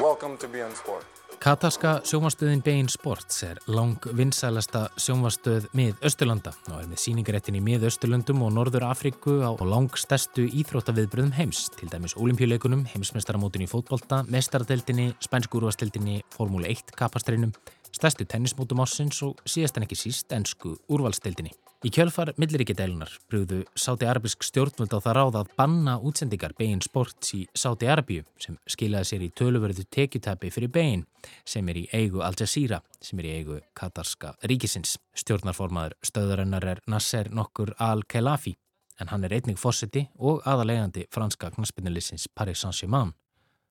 Welcome 0.00 0.38
to 0.38 0.48
Bein 0.48 0.72
Sports. 0.74 1.25
Katarska 1.40 2.00
sjónvastöðin 2.04 2.62
Bein 2.64 2.88
Sports 2.88 3.42
er 3.44 3.58
lang 3.68 4.00
vinsælasta 4.16 4.86
sjónvastöð 5.00 5.66
mið 5.76 6.00
Östurlanda 6.08 6.52
og 6.70 6.80
er 6.80 6.88
með 6.88 7.02
síningaréttin 7.02 7.58
í 7.58 7.62
mið 7.64 7.84
Östurlöndum 7.90 8.40
og 8.46 8.54
Norður 8.56 8.88
Afriku 8.88 9.36
á 9.44 9.52
lang 9.60 9.92
stærstu 10.00 10.46
íþróttaviðbröðum 10.48 11.34
heims, 11.36 11.66
til 11.76 11.90
dæmis 11.92 12.16
olimpíuleikunum, 12.16 12.86
heimsmestaramótin 12.94 13.66
í 13.66 13.70
fótbolta, 13.70 14.22
mestaradeildinni, 14.32 15.12
spænskúrvastildinni, 15.28 16.22
formúli 16.34 16.72
1 16.72 16.96
kapastreinum, 16.96 17.54
stærstu 17.92 18.24
tennismótum 18.24 18.84
ásins 18.86 19.20
og 19.26 19.40
síðast 19.44 19.76
en 19.76 19.88
ekki 19.88 20.00
síst 20.06 20.32
ennsku 20.32 20.78
úrvalstildinni. 20.88 21.52
Í 21.84 21.90
kjölfar 21.92 22.30
milliríkideilunar 22.40 23.10
brúðu 23.28 23.58
Sáti-Arabisk 23.76 24.46
stjórnvöld 24.46 24.94
á 24.96 25.00
það 25.04 25.16
ráð 25.18 25.34
að 25.42 25.50
banna 25.58 25.96
útsendingar 26.00 26.54
begin 26.56 26.80
sports 26.80 27.34
í 27.36 27.42
Sáti-Arabíu 27.52 28.24
sem 28.40 28.56
skilaði 28.64 29.08
sér 29.10 29.24
í 29.26 29.28
töluverðu 29.36 29.84
tekjutabi 29.92 30.48
fyrir 30.54 30.72
begin 30.72 31.04
sem 31.44 31.68
er 31.68 31.82
í 31.82 31.84
eigu 31.92 32.24
Al 32.24 32.32
Jazeera 32.32 32.80
sem 33.04 33.20
er 33.20 33.28
í 33.28 33.34
eigu 33.42 33.60
Katarska 33.76 34.32
ríkisins. 34.48 34.96
Stjórnarformaður 35.20 35.98
stöðurinnar 36.00 36.64
er 36.72 36.80
Nasser 36.88 37.28
nokkur 37.28 37.74
Al-Khelafi 37.76 38.56
en 38.96 39.12
hann 39.12 39.28
er 39.28 39.36
einnig 39.36 39.60
fórseti 39.60 40.06
og 40.16 40.40
aðalegandi 40.48 41.04
franska 41.12 41.52
knaspinnulisins 41.52 42.30
Paris 42.32 42.64
Saint-Germain. 42.64 43.12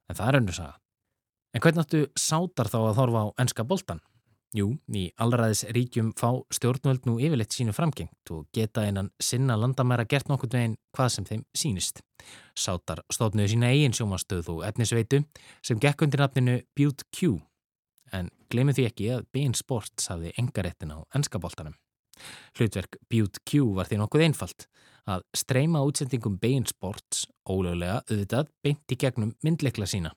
En 0.05 0.15
það 0.15 0.27
er 0.29 0.43
önnur 0.43 0.61
saga. 0.61 0.77
En 1.55 1.63
hvernig 1.63 1.87
áttu 1.87 2.05
sátar 2.13 2.69
þá 2.69 2.83
að 2.83 2.99
horfa 2.99 3.25
á 3.25 3.27
enska 3.41 3.65
boltan? 3.65 4.05
Jú, 4.55 4.69
í 4.95 5.09
allraðis 5.19 5.65
ríkjum 5.75 6.13
fá 6.15 6.29
stjórnvöld 6.53 7.03
nú 7.09 7.17
yfirleitt 7.19 7.51
sínu 7.51 7.73
framgengt 7.75 8.31
og 8.31 8.45
geta 8.55 8.85
einan 8.87 9.09
sinna 9.19 9.57
landamæra 9.59 10.05
gert 10.07 10.29
nokkur 10.31 10.47
veginn 10.53 10.77
hvað 10.95 11.09
sem 11.11 11.27
þeim 11.27 11.41
sínist. 11.51 11.99
Sátar 12.55 13.01
stóðnuðu 13.11 13.51
sína 13.51 13.73
eigin 13.73 13.95
sjómanstöð 13.97 14.53
og 14.53 14.63
etnisveitu 14.63 15.25
sem 15.59 15.81
gekk 15.83 16.05
undir 16.07 16.23
nafninu 16.23 16.55
Butte 16.71 17.03
Q 17.11 17.41
en 18.15 18.31
glemir 18.47 18.77
því 18.77 18.87
ekki 18.93 19.11
að 19.17 19.27
Bein 19.35 19.57
Sports 19.59 20.07
hafði 20.13 20.31
engarettin 20.39 20.95
á 20.95 21.03
ennskaboltanum. 21.17 21.75
Hlutverk 22.55 22.95
Butte 23.11 23.43
Q 23.43 23.73
var 23.75 23.91
því 23.91 23.99
nokkuð 24.05 24.27
einfalt 24.29 24.69
að 25.03 25.27
streyma 25.35 25.83
útsendingum 25.83 26.39
Bein 26.39 26.63
Sports 26.69 27.27
ólöglega 27.43 28.05
auðvitað 28.07 28.55
beint 28.63 28.87
í 28.87 29.03
gegnum 29.03 29.35
myndleikla 29.43 29.89
sína. 29.89 30.15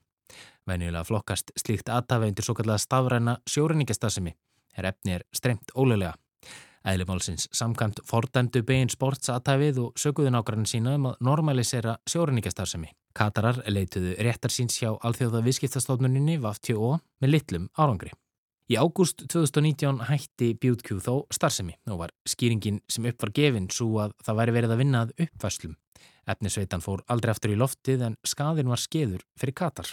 Venjulega 0.67 1.03
flokkast 1.07 1.51
slíkt 1.57 1.89
aðtafi 1.89 2.29
undir 2.29 2.45
svo 2.45 2.55
kallega 2.57 2.81
stafræna 2.81 3.37
sjórenningastasemi, 3.49 4.35
er 4.77 4.91
efni 4.91 5.17
er 5.17 5.25
streymt 5.33 5.73
ólega. 5.75 6.13
Æðlimálsins 6.87 7.49
samkvæmt 7.51 7.99
fordæmdu 8.07 8.61
begin 8.63 8.89
sports 8.89 9.29
aðtafið 9.33 9.81
og 9.83 9.99
söguðu 9.99 10.31
nákvæmlega 10.31 10.71
sína 10.71 10.95
um 10.95 11.09
að 11.11 11.19
normalisera 11.27 11.97
sjórenningastasemi. 12.07 12.93
Katarar 13.13 13.59
leituðu 13.67 14.15
réttar 14.23 14.53
síns 14.53 14.79
hjá 14.79 14.93
alþjóða 14.95 15.43
viðskiptastofnuninni 15.47 16.39
VAFTO 16.39 16.95
með 17.19 17.33
litlum 17.35 17.69
árangri. 17.75 18.13
Í 18.69 18.75
ágúst 18.77 19.23
2019 19.25 20.03
hætti 20.05 20.51
Bjútkjú 20.61 20.99
þó 21.01 21.13
starfsemi 21.33 21.73
og 21.89 22.03
var 22.03 22.11
skýringin 22.29 22.75
sem 22.85 23.07
upp 23.09 23.23
var 23.23 23.31
gefinn 23.33 23.65
svo 23.73 23.95
að 24.03 24.11
það 24.21 24.35
væri 24.37 24.53
verið 24.53 24.73
að 24.73 24.81
vinna 24.83 24.99
að 25.01 25.13
uppfæslum. 25.25 25.71
Efnisveitan 26.29 26.83
fór 26.85 27.01
aldrei 27.09 27.31
aftur 27.33 27.55
í 27.55 27.57
loftið 27.57 28.03
en 28.05 28.17
skadin 28.21 28.69
var 28.69 28.77
skeður 28.77 29.23
fyrir 29.41 29.55
Katar. 29.57 29.89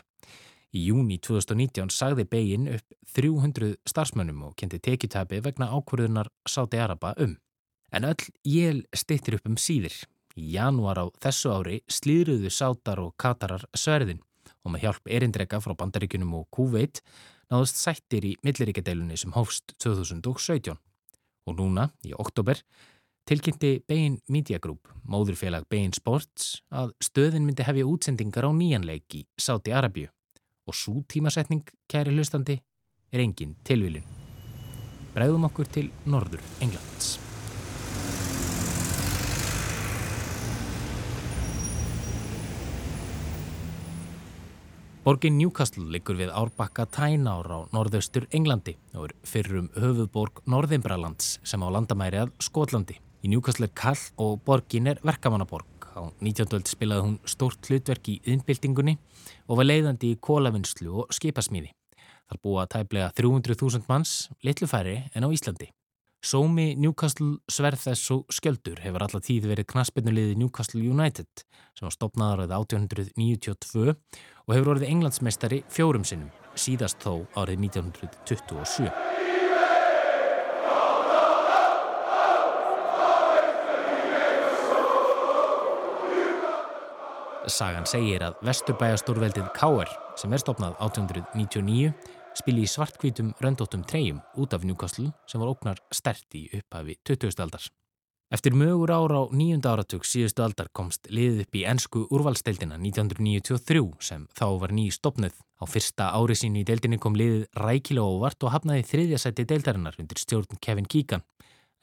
Í 0.76 0.82
júni 0.90 1.16
2019 1.24 1.88
sagði 1.88 2.26
begin 2.28 2.66
upp 2.74 2.98
300 3.16 3.78
starfsmönnum 3.88 4.42
og 4.50 4.58
kendi 4.60 4.76
tekitabi 4.84 5.38
vegna 5.40 5.70
ákvörðunar 5.72 6.28
Sáti 6.44 6.76
Araba 6.76 7.14
um. 7.16 7.32
En 7.96 8.04
öll 8.04 8.28
jél 8.44 8.82
stittir 8.92 9.38
upp 9.38 9.48
um 9.48 9.56
síðir. 9.56 9.96
Í 10.36 10.52
janúar 10.52 11.00
á 11.00 11.08
þessu 11.24 11.54
ári 11.54 11.80
slýruðu 11.88 12.52
Sátar 12.52 13.00
og 13.00 13.16
Katarar 13.16 13.64
sverðin 13.72 14.20
og 14.66 14.74
með 14.74 14.84
hjálp 14.84 15.08
erindrega 15.08 15.62
frá 15.64 15.72
bandaríkunum 15.78 16.36
og 16.42 16.50
Kúveit 16.52 17.00
náðust 17.52 17.80
sættir 17.80 18.26
í 18.26 18.34
milliríkadeilunni 18.46 19.18
sem 19.20 19.34
hófst 19.36 19.76
2017. 19.82 20.76
Og 21.46 21.58
núna, 21.58 21.90
í 22.02 22.14
oktober, 22.18 22.58
tilkynnti 23.26 23.80
Bain 23.86 24.18
Media 24.28 24.58
Group, 24.62 24.90
móðurfélag 25.06 25.66
Bain 25.70 25.94
Sports, 25.94 26.62
að 26.70 26.94
stöðin 27.02 27.46
myndi 27.46 27.66
hefja 27.66 27.86
útsendingar 27.86 28.46
á 28.46 28.50
nýjanleik 28.50 29.18
í 29.18 29.26
Sáti 29.38 29.74
Arabíu 29.74 30.10
og 30.66 30.74
svo 30.74 31.04
tímasetning, 31.06 31.62
kæri 31.86 32.14
hlustandi, 32.14 32.58
er 33.14 33.22
engin 33.22 33.54
tilvílun. 33.66 34.02
Bræðum 35.14 35.46
okkur 35.48 35.70
til 35.70 35.88
norður 36.10 36.42
Englands. 36.60 37.25
Borgin 45.06 45.36
Newcastle 45.38 45.84
liggur 45.94 46.16
við 46.18 46.32
árbakka 46.34 46.82
Tænár 46.90 47.46
á 47.46 47.58
norðaustur 47.70 48.24
Englandi 48.34 48.72
og 48.98 49.04
er 49.04 49.12
fyrrum 49.22 49.68
höfuðborg 49.78 50.40
Norðimbralands 50.50 51.36
sem 51.46 51.62
á 51.62 51.70
landamæri 51.70 52.24
að 52.24 52.32
Skotlandi. 52.42 52.96
Í 53.22 53.30
Newcastle 53.30 53.68
er 53.68 53.74
kall 53.78 54.02
og 54.18 54.40
borgin 54.42 54.90
er 54.90 54.98
verkamannaborg. 55.06 55.86
Á 55.94 56.10
19. 56.18 56.50
öld 56.58 56.66
spilaði 56.66 57.06
hún 57.06 57.16
stórt 57.22 57.70
hlutverk 57.70 58.10
í 58.10 58.18
innbyltingunni 58.34 58.96
og 59.46 59.62
var 59.62 59.70
leiðandi 59.70 60.10
í 60.10 60.18
kólavinnslu 60.18 60.90
og 60.90 61.14
skipasmíði. 61.14 61.70
Þar 62.26 62.42
búa 62.42 62.66
tæplega 62.66 63.12
300.000 63.14 63.86
manns, 63.86 64.24
litlu 64.42 64.66
færri 64.66 65.04
en 65.14 65.22
á 65.22 65.30
Íslandi. 65.30 65.70
Sómi 66.26 66.72
Newcastle 66.74 67.36
Sverðess 67.46 68.08
og 68.10 68.24
Skjöldur 68.34 68.80
hefur 68.82 69.04
alltaf 69.04 69.22
tíð 69.28 69.44
verið 69.46 69.68
knaspinnulegði 69.70 70.34
Newcastle 70.40 70.80
United 70.82 71.44
sem 71.76 71.86
var 71.86 71.94
stopnaður 71.94 72.42
árið 72.42 72.54
1892 72.56 73.92
og 73.94 74.54
hefur 74.56 74.72
orðið 74.72 74.90
englandsmeistari 74.90 75.60
fjórum 75.70 76.02
sinnum, 76.08 76.32
síðast 76.58 76.98
þó 76.98 77.22
árið 77.38 77.62
1927. 77.68 78.90
Sagan 87.46 87.86
segir 87.86 88.26
að 88.26 88.42
vesturbæjastórveldið 88.50 89.46
K.R. 89.54 89.94
sem 90.18 90.34
er 90.34 90.42
stopnað 90.42 90.74
1899 90.82 91.94
spili 92.36 92.66
í 92.66 92.70
svartkvítum 92.70 93.32
röndóttum 93.42 93.82
treyjum 93.88 94.20
út 94.36 94.54
af 94.54 94.64
Newcastle 94.64 95.10
sem 95.26 95.40
var 95.40 95.50
óknar 95.54 95.80
stert 95.94 96.36
í 96.36 96.46
upphafi 96.58 96.98
20. 97.04 97.40
aldars. 97.42 97.70
Eftir 98.26 98.56
mögur 98.58 98.90
ára 98.90 99.22
á 99.22 99.30
nýjunda 99.30 99.70
áratug 99.76 100.02
síðustu 100.02 100.42
aldar 100.42 100.66
komst 100.74 101.06
liðið 101.06 101.44
upp 101.44 101.58
í 101.58 101.62
ennsku 101.70 102.00
úrvalsteildina 102.10 102.74
1993 102.74 103.84
sem 104.02 104.24
þá 104.34 104.46
var 104.62 104.74
ný 104.74 104.88
stopnuð. 104.90 105.36
Á 105.62 105.64
fyrsta 105.70 106.10
ári 106.10 106.34
sín 106.34 106.58
í 106.58 106.64
deildinni 106.66 106.98
kom 106.98 107.14
liðið 107.14 107.46
rækilega 107.54 108.10
óvart 108.16 108.42
og 108.42 108.52
hafnaði 108.52 108.82
þriðjasætti 108.90 109.46
deildarinnar 109.46 110.00
undir 110.02 110.18
stjórn 110.18 110.58
Kevin 110.58 110.90
Keegan 110.90 111.22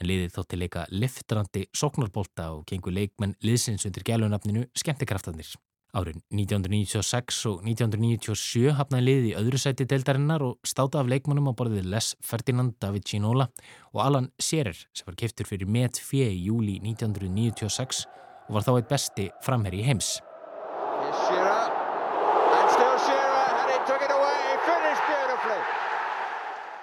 en 0.01 0.09
liðið 0.09 0.35
þótti 0.35 0.59
leika 0.59 0.83
liftrandi 0.91 1.67
sóknarbólta 1.71 2.49
og 2.57 2.65
gengur 2.67 2.91
leikmenn 2.91 3.37
liðsins 3.39 3.87
undir 3.87 4.03
gælunafninu 4.03 4.67
Skemmtikraftanir. 4.75 5.47
Árin 5.93 6.23
1996 6.33 7.43
og 7.51 7.59
1997 7.69 8.71
hafnaði 8.73 9.05
liðið 9.05 9.27
í 9.29 9.33
öðru 9.37 9.59
sæti 9.61 9.85
deildarinnar 9.85 10.41
og 10.41 10.55
státa 10.65 11.03
af 11.03 11.11
leikmannum 11.11 11.51
á 11.51 11.57
borðið 11.59 11.85
Les 11.93 12.07
Ferdinand 12.25 12.73
David 12.81 13.05
Ginola 13.05 13.45
og 13.93 14.01
Alan 14.01 14.31
Shearer 14.41 14.73
sem 14.73 15.05
var 15.05 15.19
kiftur 15.21 15.45
fyrir 15.45 15.69
met 15.69 16.01
fjö 16.01 16.25
í 16.33 16.47
júli 16.47 16.79
1996 16.81 18.07
og 18.49 18.57
var 18.57 18.65
þá 18.65 18.73
eitt 18.79 18.89
besti 18.89 19.29
framherri 19.45 19.85
heims. 19.85 20.15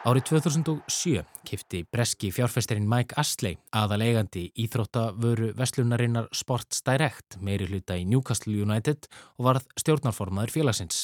Árið 0.01 0.31
2007 0.31 1.27
kifti 1.45 1.83
breski 1.85 2.31
fjárfæsterinn 2.33 2.87
Mike 2.89 3.19
Astley 3.21 3.59
aðalegandi 3.77 4.47
íþróttavöru 4.63 5.51
Vestlunarinnar 5.59 6.31
Sports 6.33 6.79
Direct 6.87 7.37
meiri 7.45 7.67
hluta 7.69 7.99
í 8.01 8.07
Newcastle 8.09 8.55
United 8.65 9.05
og 9.37 9.45
varð 9.45 9.67
stjórnarformaður 9.77 10.55
félagsins. 10.55 11.03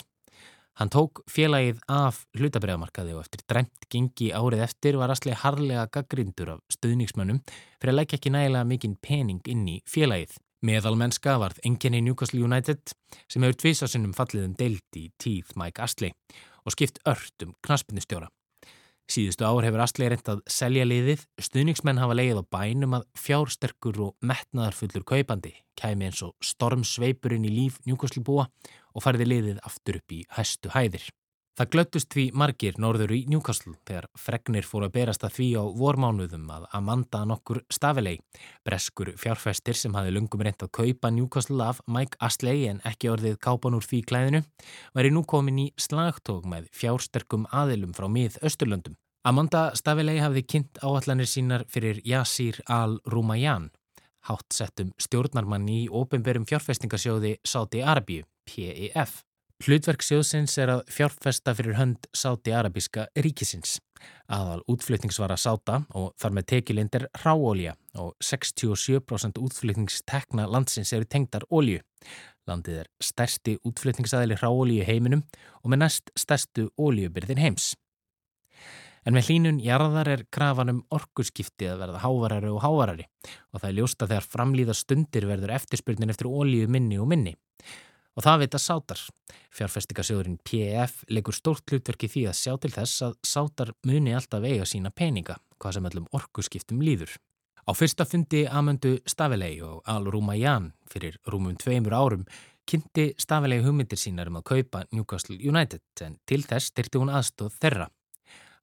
Hann 0.80 0.88
tók 0.88 1.20
félagið 1.28 1.82
af 1.92 2.22
hlutabræðamarkaði 2.40 3.12
og 3.18 3.26
eftir 3.26 3.44
dræmt 3.44 3.84
gengi 3.92 4.30
árið 4.32 4.64
eftir 4.64 4.96
var 4.96 5.12
Astley 5.12 5.36
harlega 5.42 5.84
gaggrindur 5.92 6.54
af 6.54 6.78
stuðningsmönnum 6.78 7.42
fyrir 7.50 7.92
að 7.92 7.98
lækja 8.00 8.16
ekki 8.16 8.32
nægilega 8.32 8.70
mikinn 8.70 8.96
pening 8.96 9.44
inn 9.44 9.68
í 9.74 9.76
félagið. 9.84 10.38
Meðalmennska 10.64 11.36
varð 11.42 11.60
enginni 11.68 12.00
Newcastle 12.00 12.40
United 12.48 12.96
sem 13.28 13.44
hefur 13.44 13.60
tvísasinnum 13.60 14.16
fallið 14.16 14.48
um 14.48 14.56
deilt 14.56 14.96
í 14.96 15.10
tíð 15.20 15.52
Mike 15.60 15.84
Astley 15.84 16.16
og 16.64 16.72
skipt 16.72 17.04
ört 17.04 17.44
um 17.44 17.52
knaspinnistjóra. 17.60 18.32
Síðustu 19.06 19.44
ár 19.46 19.62
hefur 19.62 19.82
Astley 19.84 20.08
reynd 20.10 20.28
að 20.32 20.40
selja 20.50 20.86
liðið, 20.86 21.20
stuðningsmenn 21.38 22.00
hafa 22.02 22.16
leið 22.18 22.40
á 22.42 22.44
bænum 22.56 22.96
að 22.98 23.04
fjársterkur 23.22 24.00
og 24.08 24.16
metnaðarfullur 24.26 25.06
kaupandi 25.06 25.52
kæmi 25.78 26.08
eins 26.08 26.24
og 26.26 26.34
stormsveipurinn 26.42 27.46
í 27.46 27.52
líf 27.54 27.78
njúkoslibúa 27.86 28.48
og 28.48 29.04
fariði 29.04 29.28
liðið 29.30 29.62
aftur 29.68 30.00
upp 30.00 30.16
í 30.16 30.24
hæstu 30.34 30.74
hæðir. 30.74 31.06
Það 31.56 31.68
glöttust 31.72 32.12
því 32.12 32.22
margir 32.36 32.74
norður 32.76 33.12
í 33.16 33.22
Newcastle 33.32 33.70
þegar 33.88 34.06
fregnir 34.20 34.66
fóru 34.68 34.90
að 34.90 34.96
berast 34.98 35.22
að 35.24 35.38
því 35.38 35.46
á 35.56 35.64
vormánuðum 35.80 36.50
að 36.52 36.66
Amanda 36.76 37.22
nokkur 37.24 37.62
stafilei, 37.72 38.18
breskur 38.60 39.14
fjárfestir 39.16 39.78
sem 39.80 39.96
hafi 39.96 40.12
lungum 40.12 40.44
reynd 40.44 40.60
að 40.66 40.74
kaupa 40.76 41.08
Newcastle 41.16 41.64
af 41.64 41.80
Mike 41.88 42.20
Astley 42.20 42.66
en 42.68 42.82
ekki 42.84 43.08
orðið 43.08 43.38
kápan 43.40 43.78
úr 43.78 43.88
því 43.88 44.02
klæðinu, 44.10 44.42
væri 44.92 45.14
nú 45.16 45.22
komin 45.24 45.62
í 45.64 45.66
slagtók 45.80 46.44
með 46.44 46.68
fjársterkum 46.76 47.48
aðilum 47.48 47.96
frá 47.96 48.04
mið 48.12 48.36
Östurlöndum. 48.44 48.98
Amanda 49.24 49.70
stafilei 49.80 50.18
hafði 50.20 50.44
kynnt 50.44 50.82
áallanir 50.84 51.30
sínar 51.30 51.64
fyrir 51.72 52.02
Yasir 52.04 52.60
al-Rumayyan, 52.68 53.70
hátt 54.28 54.52
settum 54.52 54.92
stjórnarmann 55.00 55.64
í 55.72 55.86
ópenberum 55.88 56.44
fjárfestingasjóði 56.44 57.38
Saudi 57.48 57.80
Arabíu, 57.80 58.28
PEF. 58.44 59.22
Hlutverk 59.64 60.02
sjóðsins 60.04 60.52
er 60.60 60.68
að 60.68 60.82
fjárfesta 60.92 61.54
fyrir 61.56 61.78
hönd 61.78 62.04
sáti-arabíska 62.12 63.06
ríkisins. 63.24 63.78
Aðal 64.28 64.60
útflutningsvara 64.68 65.38
sáta 65.40 65.78
og 65.96 66.10
þar 66.20 66.34
með 66.36 66.46
tekilind 66.52 66.98
er 66.98 67.06
ráolja 67.22 67.72
og 67.96 68.12
67% 68.20 69.40
útflutningstekna 69.40 70.44
landsins 70.52 70.92
eru 70.92 71.08
tengdar 71.08 71.48
olju. 71.48 71.80
Landið 72.46 72.82
er 72.82 72.90
stærsti 73.00 73.56
útflutningsaðili 73.64 74.36
ráolju 74.42 74.84
heiminum 74.84 75.24
og 75.62 75.72
með 75.72 75.82
næst 75.86 76.12
stærstu 76.20 76.68
oljubyrðin 76.76 77.40
heims. 77.40 77.72
En 79.08 79.16
með 79.16 79.30
hlínun 79.30 79.64
jarðar 79.64 80.12
er 80.18 80.26
krafanum 80.36 80.84
orkuskipti 80.92 81.70
að 81.70 81.80
verða 81.86 82.04
hávarari 82.04 82.52
og 82.52 82.60
hávarari 82.60 83.08
og 83.54 83.62
það 83.62 83.68
er 83.70 83.76
ljósta 83.80 84.10
þegar 84.10 84.30
framlýða 84.36 84.76
stundir 84.76 85.30
verður 85.32 85.56
eftirspurnin 85.56 86.12
eftir 86.12 86.28
ólíu 86.28 86.68
minni 86.68 87.00
og 87.00 87.08
minni. 87.08 87.38
Og 88.16 88.24
það 88.24 88.42
vita 88.42 88.58
sátar. 88.60 89.00
Fjárfestikasjóðurinn 89.56 90.40
PEF 90.44 91.02
leikur 91.12 91.36
stórt 91.36 91.68
hlutverki 91.68 92.08
því 92.08 92.24
að 92.30 92.38
sjá 92.40 92.56
til 92.60 92.72
þess 92.72 93.04
að 93.04 93.16
sátar 93.28 93.72
muni 93.84 94.14
alltaf 94.16 94.44
eiga 94.44 94.64
sína 94.68 94.90
peninga, 94.90 95.36
hvað 95.60 95.76
sem 95.76 95.88
öllum 95.90 96.10
orkuskiptum 96.16 96.80
líður. 96.80 97.12
Á 97.66 97.70
fyrsta 97.74 98.06
fundi 98.06 98.44
Amundu 98.46 98.96
Stavelei 99.10 99.58
og 99.60 99.82
Al 99.90 100.06
Rumayyan 100.06 100.70
fyrir 100.88 101.18
rúmum 101.26 101.56
tveimur 101.58 101.96
árum 101.98 102.24
kynnti 102.66 103.12
Stavelei 103.18 103.60
hugmyndir 103.62 103.98
sínar 103.98 104.30
um 104.30 104.40
að 104.40 104.48
kaupa 104.50 104.82
Newcastle 104.94 105.36
United 105.36 105.82
en 106.06 106.18
til 106.26 106.42
þess 106.46 106.72
styrti 106.72 106.98
hún 107.02 107.12
aðstóð 107.14 107.54
þeirra. 107.60 107.88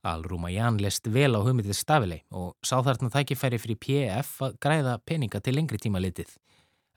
Al-Rumayyan 0.03 0.81
lest 0.83 1.07
vel 1.07 1.31
á 1.31 1.39
hugmyndið 1.39 1.77
stafilei 1.79 2.23
og 2.35 2.57
sá 2.65 2.75
þarna 2.83 3.07
tækifæri 3.13 3.59
fyrir 3.61 3.79
PF 3.79 4.41
að 4.43 4.57
græða 4.59 4.97
peninga 5.07 5.39
til 5.39 5.55
lengri 5.55 5.79
tíma 5.79 6.01
litið. 6.03 6.27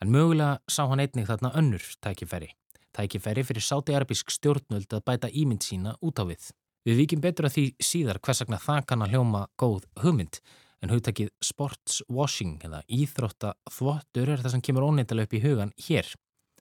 En 0.03 0.13
mögulega 0.13 0.61
sá 0.69 0.85
hann 0.91 1.01
einnig 1.01 1.29
þarna 1.29 1.55
önnur 1.57 1.85
tækifæri. 2.05 2.51
Tækifæri 2.97 3.45
fyrir 3.45 3.65
sáti-arabísk 3.65 4.33
stjórnvöld 4.33 4.93
að 4.93 5.05
bæta 5.09 5.31
ímynd 5.33 5.65
sína 5.65 5.97
út 6.05 6.21
á 6.21 6.25
við. 6.29 6.51
Við 6.87 7.01
vikim 7.01 7.23
betur 7.25 7.49
að 7.49 7.57
því 7.57 7.65
síðar 7.83 8.21
hversakna 8.23 8.61
það 8.63 8.85
kann 8.91 9.05
að 9.05 9.17
hljóma 9.17 9.47
góð 9.59 9.87
hugmynd 10.05 10.41
en 10.85 10.93
hugtakið 10.93 11.33
sportswashing 11.43 12.61
eða 12.69 12.83
íþrótta 12.93 13.55
þvottur 13.73 14.33
er 14.33 14.43
það 14.45 14.55
sem 14.55 14.65
kemur 14.69 14.87
óneintilega 14.87 15.27
upp 15.27 15.37
í 15.37 15.43
hugan 15.43 15.73
hér. 15.89 16.11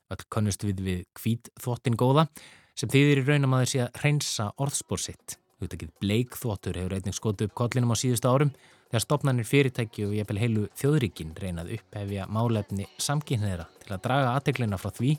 All 0.10 0.24
kannust 0.32 0.64
við 0.64 0.82
við 0.86 1.02
hvít 1.20 1.52
þvottin 1.62 2.00
góða 2.00 2.28
sem 2.76 2.92
þýðir 2.92 3.22
í 3.22 3.26
raunum 3.28 3.56
að 3.56 3.66
þeir 3.66 3.72
sé 3.72 3.84
að 3.84 4.00
hreinsa 4.02 4.48
orðspórsitt. 4.62 5.38
Hugtakið 5.62 5.92
bleikþvottur 6.04 6.80
hefur 6.80 6.98
einnig 6.98 7.16
skotu 7.16 7.48
upp 7.48 7.56
kollinum 7.58 7.94
á 7.94 7.98
síðustu 8.00 8.32
árum 8.32 8.56
þegar 8.90 9.04
stopnarnir 9.04 9.48
fyrirtæki 9.50 10.06
og 10.06 10.16
pel 10.30 10.40
heilu 10.42 10.68
þjóðríkin 10.80 11.34
reynað 11.42 11.74
upphefja 11.80 12.28
málefni 12.32 12.88
samkynniðra 13.02 13.68
til 13.84 13.94
að 13.96 14.04
draga 14.06 14.34
aðteglina 14.36 14.80
frá 14.82 14.92
því 14.96 15.16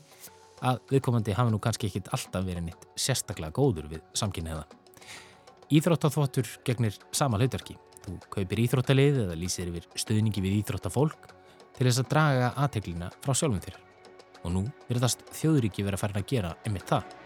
að 0.65 0.79
viðkomandi 0.91 1.35
hafi 1.37 1.53
nú 1.53 1.59
kannski 1.61 1.89
ekkit 1.89 2.11
alltaf 2.15 2.45
verið 2.45 2.67
nýtt 2.67 2.87
sérstaklega 2.97 3.53
góður 3.53 3.89
við 3.91 4.05
samkynniða. 4.17 4.63
Íþróttaþvottur 5.67 6.49
gegnir 6.65 6.95
sama 7.11 7.37
hlutverki. 7.41 7.75
Þú 8.05 8.15
kaupir 8.33 8.61
íþróttalið 8.63 9.19
eða 9.25 9.35
lýsir 9.37 9.69
yfir 9.69 9.89
stöðningi 9.99 10.43
við 10.45 10.61
íþróttafólk 10.61 11.27
til 11.75 11.85
þess 11.89 12.01
að 12.01 12.11
draga 12.13 12.53
aðteglina 12.55 13.11
frá 13.21 13.35
sjálfum 13.35 13.61
þér. 13.65 13.81
Og 14.45 14.53
nú 14.53 14.63
verðast 14.87 15.25
þjóðríki 15.35 15.83
verið 15.83 15.99
að 15.99 16.05
fara 16.05 16.21
að 16.21 16.29
gera 16.31 16.53
einmitt 16.63 16.87
það. 16.87 17.16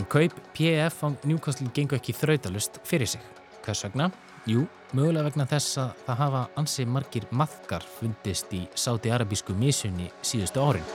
En 0.00 0.06
kaup 0.08 0.32
PF 0.56 1.02
á 1.04 1.08
Newcastle 1.28 1.68
gengur 1.76 1.98
ekki 1.98 2.14
þrautalust 2.16 2.78
fyrir 2.88 3.10
sig. 3.10 3.20
Hvers 3.60 3.82
vegna? 3.84 4.06
Jú, 4.48 4.62
mögulega 4.96 5.26
vegna 5.26 5.44
þess 5.50 5.76
að 5.82 5.90
það 6.06 6.20
hafa 6.22 6.40
ansið 6.62 6.86
margir 6.88 7.26
maðkar 7.36 7.84
fundist 7.98 8.54
í 8.56 8.62
sáti-arabísku 8.80 9.52
misunni 9.60 10.08
síðustu 10.24 10.62
árin. 10.64 10.86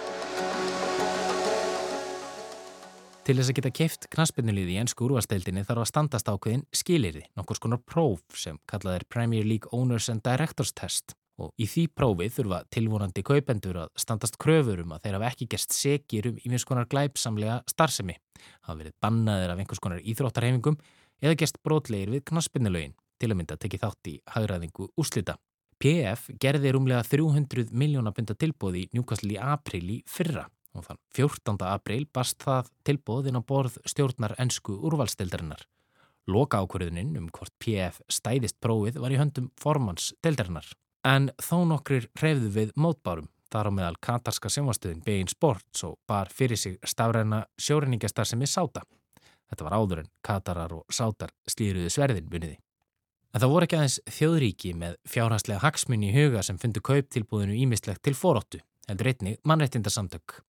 Til 3.26 3.36
þess 3.38 3.52
að 3.52 3.60
geta 3.60 3.74
keift 3.78 4.08
knaspinnulíði 4.16 4.74
í 4.74 4.80
ennsku 4.82 5.06
úrvasteildinni 5.06 5.68
þarf 5.68 5.84
að 5.84 5.92
standast 5.92 6.32
ákveðin 6.32 6.66
skilirði, 6.74 7.28
nokkur 7.38 7.62
skonar 7.62 7.86
próf 7.86 8.26
sem 8.34 8.58
kallað 8.66 9.04
er 9.04 9.08
Premier 9.14 9.46
League 9.46 9.70
Owners 9.70 10.10
and 10.10 10.26
Directors 10.26 10.74
Test 10.74 11.14
og 11.42 11.52
í 11.60 11.68
því 11.68 11.86
prófið 11.98 12.36
þurfa 12.38 12.60
tilvonandi 12.72 13.24
kaupendur 13.28 13.80
að 13.84 13.90
standast 14.00 14.38
kröfur 14.42 14.84
um 14.86 14.94
að 14.96 15.08
þeir 15.08 15.18
hafa 15.18 15.32
ekki 15.32 15.48
gerst 15.52 15.76
segir 15.76 16.30
um 16.30 16.38
einhvers 16.40 16.68
konar 16.68 16.88
glæpsamlega 16.92 17.58
starfsemi, 17.72 18.16
hafa 18.68 18.78
verið 18.80 18.96
bannaðir 19.04 19.54
af 19.54 19.64
einhvers 19.64 19.84
konar 19.84 20.04
íþróttarhefingum 20.04 20.80
eða 21.24 21.40
gerst 21.42 21.60
brotlegir 21.64 22.14
við 22.14 22.26
knaspinnulögin 22.32 22.96
til 23.20 23.32
að 23.32 23.40
mynda 23.40 23.60
tekið 23.60 23.84
þátt 23.84 24.12
í 24.12 24.16
hagraðingu 24.36 24.90
úslita. 25.00 25.38
PF 25.80 26.30
gerði 26.40 26.72
rúmlega 26.72 27.04
300 27.04 27.72
miljóna 27.76 28.14
bynda 28.16 28.36
tilbóð 28.40 28.80
í 28.80 28.84
Newcastle 28.96 29.36
í 29.36 29.40
april 29.40 29.84
í 29.98 30.02
fyrra 30.08 30.46
og 30.76 30.88
þann 30.88 31.00
14. 31.16 31.58
april 31.68 32.06
bast 32.16 32.44
það 32.44 32.72
tilbóðin 32.88 33.40
á 33.40 33.42
borð 33.44 33.78
stjórnar 33.88 34.36
ennsku 34.40 34.76
úrvalstildarinnar. 34.88 35.64
Loka 36.32 36.64
ákverðuninn 36.64 37.14
um 37.20 37.28
hvort 37.30 37.54
PF 37.62 38.00
stæðist 38.12 38.58
prófið 38.64 38.98
var 39.04 39.14
í 39.14 39.20
höndum 39.20 39.52
formans 39.62 40.14
tildarinnar. 40.26 40.66
En 41.06 41.30
þó 41.38 41.60
nokkrir 41.70 42.08
hreyfðu 42.18 42.48
við 42.50 42.70
mótbárum, 42.82 43.28
þar 43.54 43.70
á 43.70 43.72
meðal 43.78 43.98
katarska 44.02 44.50
sjónvastuðin 44.50 45.04
Bein 45.06 45.28
Sports 45.30 45.84
og 45.86 46.00
bar 46.10 46.32
fyrir 46.34 46.58
sig 46.58 46.80
stafræna 46.82 47.44
sjóreiningastar 47.62 48.26
sem 48.26 48.42
er 48.42 48.50
sáta. 48.50 48.82
Þetta 49.46 49.68
var 49.68 49.76
áður 49.78 50.02
en 50.02 50.10
katarar 50.26 50.74
og 50.74 50.88
sátar 50.90 51.30
stýruði 51.46 51.92
sverðin 51.94 52.32
buniði. 52.32 52.58
En 53.36 53.44
það 53.44 53.52
voru 53.52 53.68
ekki 53.68 53.78
aðeins 53.78 54.00
þjóðríki 54.16 54.72
með 54.82 54.96
fjárhanslega 55.12 55.62
hagsmunni 55.62 56.10
í 56.10 56.16
huga 56.16 56.42
sem 56.48 56.58
fundu 56.58 56.82
kauptilbúðinu 56.90 57.58
ímislegt 57.60 58.02
til 58.02 58.16
foróttu, 58.18 58.62
heldur 58.90 59.12
einni 59.12 59.36
mannreitindarsamtök. 59.46 60.40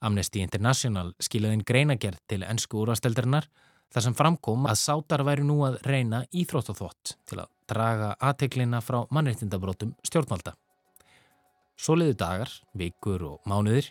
Amnesty 0.00 0.40
International 0.44 1.12
skilaðinn 1.20 1.66
greinagerð 1.66 2.22
til 2.30 2.40
ennsku 2.46 2.80
úrvasteldarinnar 2.84 3.50
þar 3.92 4.06
sem 4.06 4.16
framkom 4.16 4.64
að 4.70 4.80
sátar 4.80 5.26
væri 5.26 5.44
nú 5.44 5.58
að 5.66 5.80
reyna 5.84 6.22
íþróttaþvott 6.32 7.16
til 7.28 7.42
að 7.42 7.52
draga 7.70 8.14
aðteglina 8.20 8.80
frá 8.84 9.02
mannreittindabrótum 9.10 9.94
stjórnvalda. 10.06 10.54
Svo 11.76 11.96
liðu 11.98 12.16
dagar, 12.16 12.52
vikur 12.72 13.24
og 13.26 13.48
mánuðir 13.48 13.90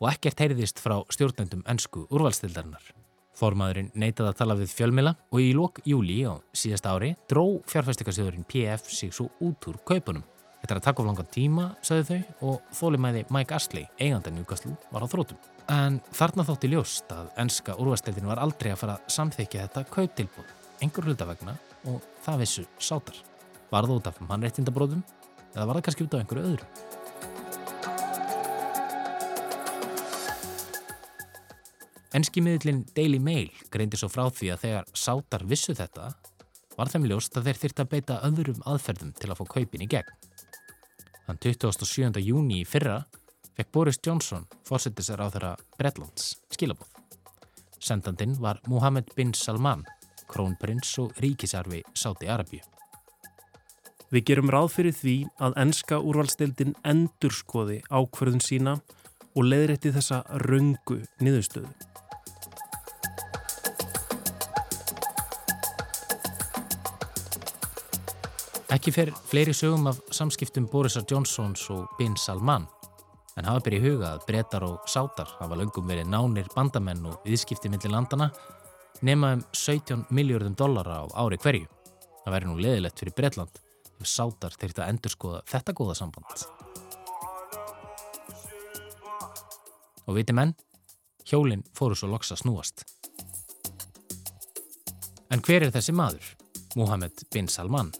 og 0.00 0.08
ekkert 0.12 0.40
heyriðist 0.44 0.80
frá 0.80 0.98
stjórnendum 1.12 1.64
ennsku 1.68 2.06
úrvalstildarinnar. 2.08 2.92
Formaðurinn 3.36 3.90
neitaði 3.92 4.30
að 4.30 4.38
tala 4.38 4.56
við 4.56 4.72
fjölmila 4.72 5.12
og 5.28 5.42
í 5.44 5.50
lók 5.56 5.82
júli 5.84 6.22
á 6.24 6.40
síðast 6.56 6.88
ári 6.88 7.12
dró 7.28 7.60
fjárfæstikasjóðurinn 7.68 8.48
PF 8.48 8.88
sig 8.88 9.12
svo 9.12 9.28
út 9.44 9.68
úr 9.68 9.76
kaupunum. 9.84 10.24
Þetta 10.62 10.72
er 10.72 10.80
að 10.80 10.86
taka 10.86 11.02
of 11.02 11.06
langan 11.10 11.28
tíma, 11.30 11.66
sagði 11.84 12.06
þau, 12.08 12.48
og 12.48 12.72
þólimæði 12.74 13.26
Mike 13.36 13.54
Astley, 13.54 13.84
eigandan 14.00 14.34
Newcastle, 14.34 14.72
var 14.90 15.04
á 15.04 15.12
þrótum. 15.12 15.38
En 15.70 16.00
þarna 16.16 16.46
þótti 16.48 16.70
ljóst 16.72 17.12
að 17.12 17.28
enska 17.44 17.76
úrvasteldin 17.76 18.26
var 18.30 18.40
aldrei 18.42 18.72
að 18.72 18.80
fara 18.80 18.96
að 18.96 19.12
samþykja 19.18 19.66
þetta 19.66 19.84
kauptilbúð, 19.92 20.50
einhver 20.80 21.06
hlutavegna 21.06 21.58
og 21.90 22.04
það 22.24 22.42
vissu 22.42 22.66
sátar. 22.78 23.18
Var 23.70 23.86
það 23.86 23.96
út 23.96 24.10
af 24.10 24.20
mannreittindabróðum 24.28 25.02
eða 25.54 25.66
var 25.66 25.78
það 25.78 25.86
kannski 25.88 26.06
út 26.06 26.14
af 26.14 26.22
einhverju 26.22 26.52
öðru? 26.52 26.66
Enski 32.16 32.40
miðlinn 32.40 32.86
Daily 32.96 33.18
Mail 33.20 33.50
greindi 33.72 33.98
svo 34.00 34.08
frá 34.08 34.24
því 34.32 34.54
að 34.54 34.62
þegar 34.62 34.86
sátar 34.96 35.44
vissu 35.48 35.74
þetta 35.76 36.12
var 36.76 36.92
þeim 36.92 37.08
ljóst 37.10 37.36
að 37.36 37.48
þeir 37.48 37.60
þyrta 37.64 37.84
að 37.84 37.92
beita 37.92 38.18
öðrum 38.28 38.62
aðferðum 38.68 39.12
til 39.16 39.30
að 39.30 39.40
fá 39.40 39.44
kaupin 39.56 39.84
í 39.84 39.88
gegn. 39.90 40.14
Þann 41.26 41.40
27. 41.42 42.22
júni 42.22 42.60
í 42.62 42.68
fyrra 42.68 43.00
fekk 43.56 43.72
Boris 43.74 43.98
Johnson 44.04 44.46
fórsettisar 44.68 45.20
á 45.20 45.26
þeirra 45.32 45.52
Bretlands 45.80 46.36
skilabóð. 46.54 46.92
Sendandinn 47.82 48.36
var 48.40 48.60
Mohammed 48.68 49.12
bin 49.16 49.34
Salman, 49.34 49.84
krónprins 50.30 50.92
og 51.02 51.14
ríkisarfi 51.22 51.82
Sáti 51.94 52.28
Arabíu. 52.30 52.62
Við 54.14 54.26
gerum 54.30 54.52
ráð 54.54 54.70
fyrir 54.76 54.94
því 54.94 55.16
að 55.42 55.56
enska 55.64 55.98
úrvalstildin 55.98 56.76
endur 56.86 57.34
skoði 57.34 57.80
ákverðun 57.90 58.44
sína 58.44 58.76
og 59.36 59.48
leiðrætti 59.48 59.90
þessa 59.96 60.22
röngu 60.46 61.02
niðurstöðu. 61.20 61.72
Ekki 68.76 68.92
fer 68.92 69.10
fleiri 69.30 69.54
sögum 69.54 69.86
af 69.88 70.00
samskiptum 70.14 70.66
Borisar 70.70 71.04
Johnsons 71.08 71.68
og 71.72 71.86
Bin 71.98 72.16
Salman 72.18 72.66
en 73.36 73.46
hafa 73.48 73.62
byrjið 73.66 73.86
huga 73.86 74.10
að 74.14 74.26
brettar 74.28 74.64
og 74.66 74.88
sátar 74.90 75.30
hafa 75.38 75.58
löngum 75.58 75.86
verið 75.88 76.08
nánir 76.10 76.48
bandamenn 76.54 77.04
og 77.10 77.24
viðskipti 77.26 77.70
millir 77.72 77.92
landana 77.92 78.30
nema 79.02 79.32
um 79.36 79.42
17 79.52 80.06
miljardum 80.10 80.54
dollara 80.56 81.02
á 81.02 81.04
ári 81.24 81.38
hverju. 81.42 81.68
Það 82.24 82.34
væri 82.34 82.48
nú 82.48 82.56
leðilegt 82.60 83.00
fyrir 83.00 83.16
Bretland 83.16 83.60
ef 84.00 84.08
sátar 84.08 84.54
þurfti 84.56 84.82
að 84.82 84.92
endurskoða 84.92 85.42
þetta 85.50 85.74
góða 85.76 85.96
samband. 85.98 86.46
Og 90.06 90.14
viti 90.18 90.34
menn, 90.36 90.54
hjólinn 91.26 91.64
fóru 91.74 91.98
svo 91.98 92.10
loks 92.12 92.32
að 92.34 92.44
snúast. 92.44 92.84
En 95.30 95.42
hver 95.42 95.66
er 95.66 95.72
þessi 95.74 95.94
maður? 95.96 96.34
Mohammed 96.76 97.24
bin 97.32 97.48
Salman. 97.50 97.90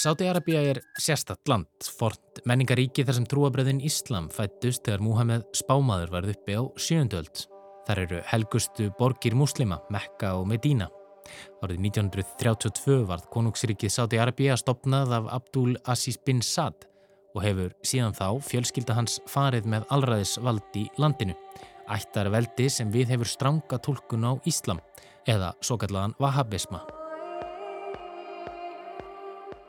Sáti-Arabia 0.00 0.62
er 0.64 0.78
sérstatt 0.96 1.48
land, 1.50 1.68
fort 1.98 2.40
menningaríki 2.48 3.04
þar 3.04 3.18
sem 3.18 3.26
trúabröðin 3.28 3.82
Íslam 3.84 4.30
fættust 4.32 4.86
þegar 4.86 5.02
Múhameð 5.04 5.42
spámaður 5.60 6.14
varð 6.14 6.32
uppi 6.32 6.56
á 6.56 6.62
sjöndöld. 6.80 7.42
Þar 7.90 7.98
eru 8.04 8.18
helgustu 8.30 8.84
borgir 8.94 9.34
muslima, 9.34 9.80
Mekka 9.90 10.36
og 10.38 10.44
Medina. 10.46 10.86
Árið 11.58 11.80
1932 11.88 13.00
varð 13.08 13.24
konungsrikið 13.34 13.90
Sáti-Arabia 13.90 14.54
stopnað 14.60 15.16
af 15.16 15.26
Abdul 15.40 15.72
Aziz 15.90 16.14
bin 16.22 16.38
Saad 16.38 16.86
og 17.34 17.42
hefur 17.42 17.74
síðan 17.82 18.14
þá 18.14 18.28
fjölskylda 18.46 18.94
hans 18.94 19.18
farið 19.26 19.66
með 19.74 19.88
allraðisvald 19.96 20.78
í 20.78 20.84
landinu. 21.02 21.34
Ættar 21.90 22.30
veldi 22.30 22.68
sem 22.70 22.94
við 22.94 23.10
hefur 23.16 23.32
stranga 23.32 23.82
tólkun 23.82 24.30
á 24.30 24.32
Íslam 24.46 24.78
eða 25.26 25.50
svo 25.58 25.80
kallaðan 25.82 26.14
Wahhabisma 26.22 26.84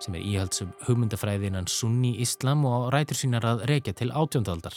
sem 0.01 0.15
er 0.17 0.23
íhaldsum 0.25 0.71
hugmyndafræðinan 0.85 1.67
sunni 1.69 2.15
Íslam 2.21 2.65
og 2.69 2.87
rætur 2.93 3.17
sínar 3.17 3.45
að 3.45 3.67
reykja 3.69 3.93
til 3.97 4.09
átjóndaldar. 4.09 4.73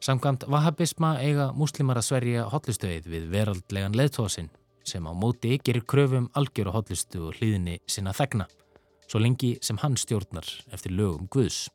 Samkvæmt 0.00 0.46
Wahhabisma 0.48 1.18
eiga 1.20 1.50
muslimar 1.52 1.98
að 2.00 2.06
sverja 2.06 2.46
hotlustöðið 2.48 3.08
við 3.12 3.24
veraldlegan 3.34 3.96
leðtóðsinn 3.98 4.46
sem 4.88 5.04
á 5.04 5.12
móti 5.12 5.58
gerir 5.60 5.84
kröfum 5.84 6.30
algjör 6.32 6.70
og 6.70 6.78
hotlustu 6.78 7.26
og 7.28 7.36
hlýðinni 7.36 7.74
sinna 7.84 8.14
þegna, 8.16 8.46
svo 9.04 9.20
lengi 9.20 9.58
sem 9.60 9.76
hann 9.82 9.98
stjórnar 10.00 10.48
eftir 10.72 10.94
lögum 10.96 11.28
Guðs. 11.28 11.66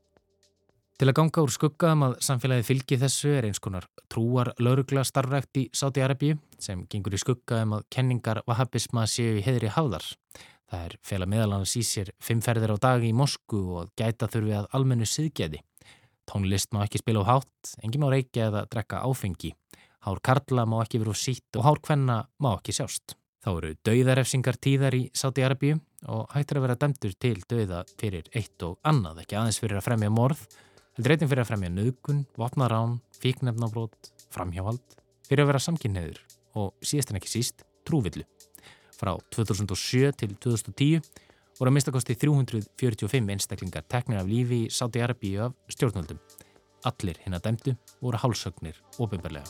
Til 0.97 1.11
að 1.11 1.17
ganga 1.19 1.43
úr 1.45 1.53
skuggaðum 1.53 2.07
að 2.07 2.15
samfélagi 2.25 2.65
fylgi 2.65 2.97
þessu 3.03 3.35
er 3.35 3.45
eins 3.45 3.61
konar 3.61 3.85
trúar 4.09 4.53
laurugla 4.57 5.05
starfrækt 5.05 5.61
í 5.61 5.67
Sáti-Arabíu 5.75 6.39
sem 6.57 6.81
gengur 6.89 7.13
í 7.13 7.21
skuggaðum 7.21 7.77
að 7.77 7.85
kenningar 7.93 8.41
Wahhabisma 8.47 9.05
séu 9.11 9.37
í 9.37 9.45
heðri 9.45 9.69
hafðar. 9.75 10.07
Það 10.71 10.89
er 10.89 10.97
fela 11.05 11.29
meðalannars 11.29 11.77
í 11.77 11.85
sér 11.85 12.09
fimmferðir 12.23 12.73
á 12.73 12.77
dag 12.89 13.05
í 13.05 13.13
Mosku 13.13 13.61
og 13.77 13.93
gæta 13.99 14.31
þurfi 14.33 14.57
að 14.63 14.69
almennu 14.73 15.05
siðgæði. 15.05 15.61
Tónlist 16.25 16.73
má 16.73 16.81
ekki 16.85 17.01
spila 17.01 17.21
á 17.21 17.37
hátt, 17.37 17.75
engin 17.85 18.01
má 18.01 18.09
reykja 18.09 18.49
eða 18.49 18.65
drekka 18.69 19.03
áfengi. 19.05 19.53
Hár 20.05 20.21
karla 20.25 20.65
má 20.65 20.79
ekki 20.83 21.01
vera 21.01 21.13
úr 21.13 21.19
sítt 21.19 21.57
og 21.57 21.65
hár 21.65 21.81
kvenna 21.81 22.23
má 22.41 22.51
ekki 22.55 22.73
sjást. 22.73 23.15
Þá 23.45 23.49
eru 23.59 23.73
dauðarefsingar 23.85 24.57
tíðar 24.57 24.95
í 24.97 25.03
Sáti-Arabíu 25.13 25.77
og 26.09 26.31
hættir 26.33 26.57
að 26.57 26.63
vera 26.65 26.77
dæmtur 26.81 27.11
til 27.13 27.35
dauða 27.45 27.83
fyrir 27.99 28.25
eitt 28.33 28.65
og 28.65 28.79
annað, 28.81 29.21
ekki 29.21 29.37
aðeins 29.37 29.59
fyrir 29.61 29.77
að 29.77 29.85
fremja 29.85 30.09
morð, 30.09 30.41
heldur 30.97 31.13
reyting 31.13 31.29
fyrir 31.29 31.43
að 31.43 31.51
fremja 31.51 31.69
nögun, 31.75 32.23
vopnarán, 32.41 32.97
fíknefnabrót, 33.21 34.09
framhjáhald, 34.33 34.97
fyrir 35.29 35.45
að 35.45 35.51
vera 35.51 35.61
samkynneður 35.61 36.23
og 36.57 36.73
síðast 36.81 37.13
en 37.13 37.19
ekki 37.21 37.33
síst 37.35 37.65
trúvillu. 37.85 38.25
Frá 38.95 39.13
2007 39.35 40.15
til 40.17 40.33
2010 40.41 41.05
voru 41.59 41.71
að 41.71 41.77
mistakosti 41.77 42.15
345 42.19 43.31
einstaklingar 43.35 43.85
teknir 43.87 44.19
af 44.21 44.27
lífi 44.29 44.65
í 44.65 44.71
Sáti-Arabíu 44.73 45.45
af 45.47 45.55
stjórnvöldum. 45.71 46.19
Allir 46.85 47.21
hinn 47.23 47.37
að 47.37 47.47
dæmdu 47.47 47.77
voru 48.01 48.19
hálsögnir 48.21 48.81
ofinbarlega. 48.99 49.47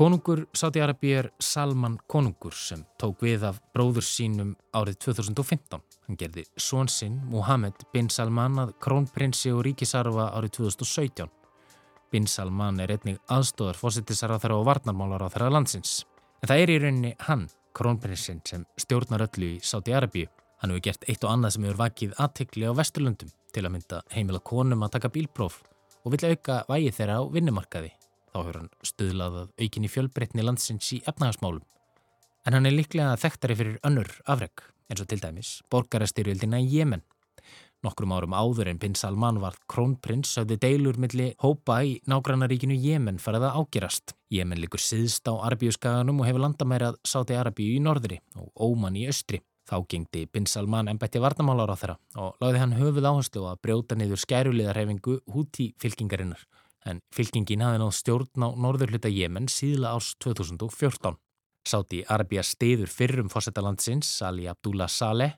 Konungur 0.00 0.46
Sáti-Arabíu 0.56 1.18
er 1.18 1.26
Salman 1.44 1.98
konungur 2.08 2.54
sem 2.56 2.86
tók 2.96 3.20
við 3.26 3.42
af 3.50 3.58
bróður 3.74 4.06
sínum 4.06 4.54
árið 4.72 4.96
2015. 5.04 5.82
Hann 6.06 6.16
gerði 6.16 6.46
svonsinn 6.56 7.18
Mohammed 7.28 7.84
bin 7.92 8.08
Salman 8.08 8.62
að 8.62 8.72
krónprinsi 8.80 9.52
og 9.52 9.66
ríkisarfa 9.66 10.30
árið 10.38 10.56
2017. 10.62 11.39
Bin 12.10 12.26
Salman 12.26 12.80
er 12.82 12.90
einnig 12.90 13.20
aðstóðar 13.30 13.78
fósittisarðar 13.78 14.56
og 14.56 14.64
varnarmálar 14.66 15.22
á 15.22 15.28
þeirra 15.30 15.52
landsins. 15.54 16.00
En 16.42 16.50
það 16.50 16.62
er 16.62 16.72
í 16.72 16.78
rauninni 16.82 17.12
hann, 17.28 17.44
krónprinsinn, 17.76 18.40
sem 18.48 18.64
stjórnar 18.80 19.28
öllu 19.28 19.52
í 19.54 19.60
Sáti-Arabíu. 19.62 20.26
Hann 20.60 20.74
hefur 20.74 20.84
gert 20.88 21.06
eitt 21.06 21.22
og 21.24 21.30
annað 21.34 21.54
sem 21.54 21.66
hefur 21.68 21.80
vakið 21.84 22.16
aðtikli 22.18 22.66
á 22.66 22.72
Vesturlundum 22.74 23.30
til 23.54 23.64
að 23.64 23.74
mynda 23.76 24.00
heimila 24.14 24.42
konum 24.42 24.82
að 24.84 24.96
taka 24.96 25.12
bílpróf 25.14 25.60
og 26.04 26.14
vilja 26.14 26.32
auka 26.34 26.58
vægi 26.68 26.90
þeirra 26.98 27.20
á 27.20 27.22
vinnumarkaði. 27.30 27.92
Þá 28.30 28.36
hefur 28.40 28.58
hann 28.58 28.72
stuðlað 28.90 29.38
að 29.40 29.54
aukinni 29.62 29.90
fjölbreytni 29.90 30.44
landsins 30.46 30.90
í 30.96 31.00
efnahagsmálum. 31.06 31.62
En 32.46 32.56
hann 32.56 32.66
er 32.66 32.74
líklega 32.74 33.18
þekktari 33.20 33.56
fyrir 33.58 33.80
önnur 33.86 34.10
afreg, 34.26 34.66
eins 34.90 35.02
og 35.02 35.08
til 35.10 35.20
dæmis 35.22 35.60
borgarastyrjöldina 35.70 36.60
í 36.62 36.70
Jemen. 36.74 37.02
Nokkrum 37.80 38.12
árum 38.12 38.34
áður 38.36 38.68
en 38.68 38.78
Bin 38.80 38.92
Salman 38.98 39.38
var 39.40 39.54
krónprins 39.70 40.34
sögði 40.36 40.58
deilur 40.60 40.98
milli 41.00 41.30
hópa 41.40 41.78
í 41.80 41.94
nágrannaríkinu 42.10 42.76
Jemen 42.76 43.16
farið 43.16 43.46
að 43.48 43.60
ágerast. 43.62 44.12
Jemen 44.28 44.60
likur 44.60 44.82
síðst 44.84 45.30
á 45.32 45.34
Arbíuskaganum 45.48 46.20
og 46.20 46.28
hefur 46.28 46.44
landamærað 46.44 46.98
Sáti 47.08 47.38
Arabíu 47.40 47.78
í 47.78 47.80
norðri 47.80 48.20
og 48.36 48.50
Óman 48.68 48.98
í 49.00 49.06
östri. 49.08 49.40
Þá 49.64 49.78
gengdi 49.88 50.26
Bin 50.28 50.44
Salman 50.50 50.90
ennbætti 50.92 51.22
varnamálar 51.24 51.72
á 51.72 51.76
þeirra 51.80 51.96
og 52.20 52.44
lagði 52.44 52.60
hann 52.60 52.76
höfuð 52.76 53.08
áherslu 53.08 53.46
að 53.48 53.62
brjóta 53.64 53.96
niður 53.96 54.20
skæruliðarhefingu 54.26 55.16
húti 55.32 55.70
fylkingarinnar 55.80 56.44
en 56.84 57.00
fylkingin 57.14 57.64
hafði 57.64 57.80
náð 57.80 57.94
stjórn 57.96 58.44
á 58.44 58.48
norðurhluta 58.60 59.08
Jemen 59.12 59.48
síðla 59.48 59.94
árs 59.96 60.12
2014. 60.20 61.16
Sáti 61.64 62.04
Arabia 62.08 62.44
stiður 62.44 62.92
fyrrum 62.92 63.32
fósettalandsins, 63.32 64.10
Ali 64.24 64.48
Abdullah 64.48 64.88
Saleh, 64.88 65.36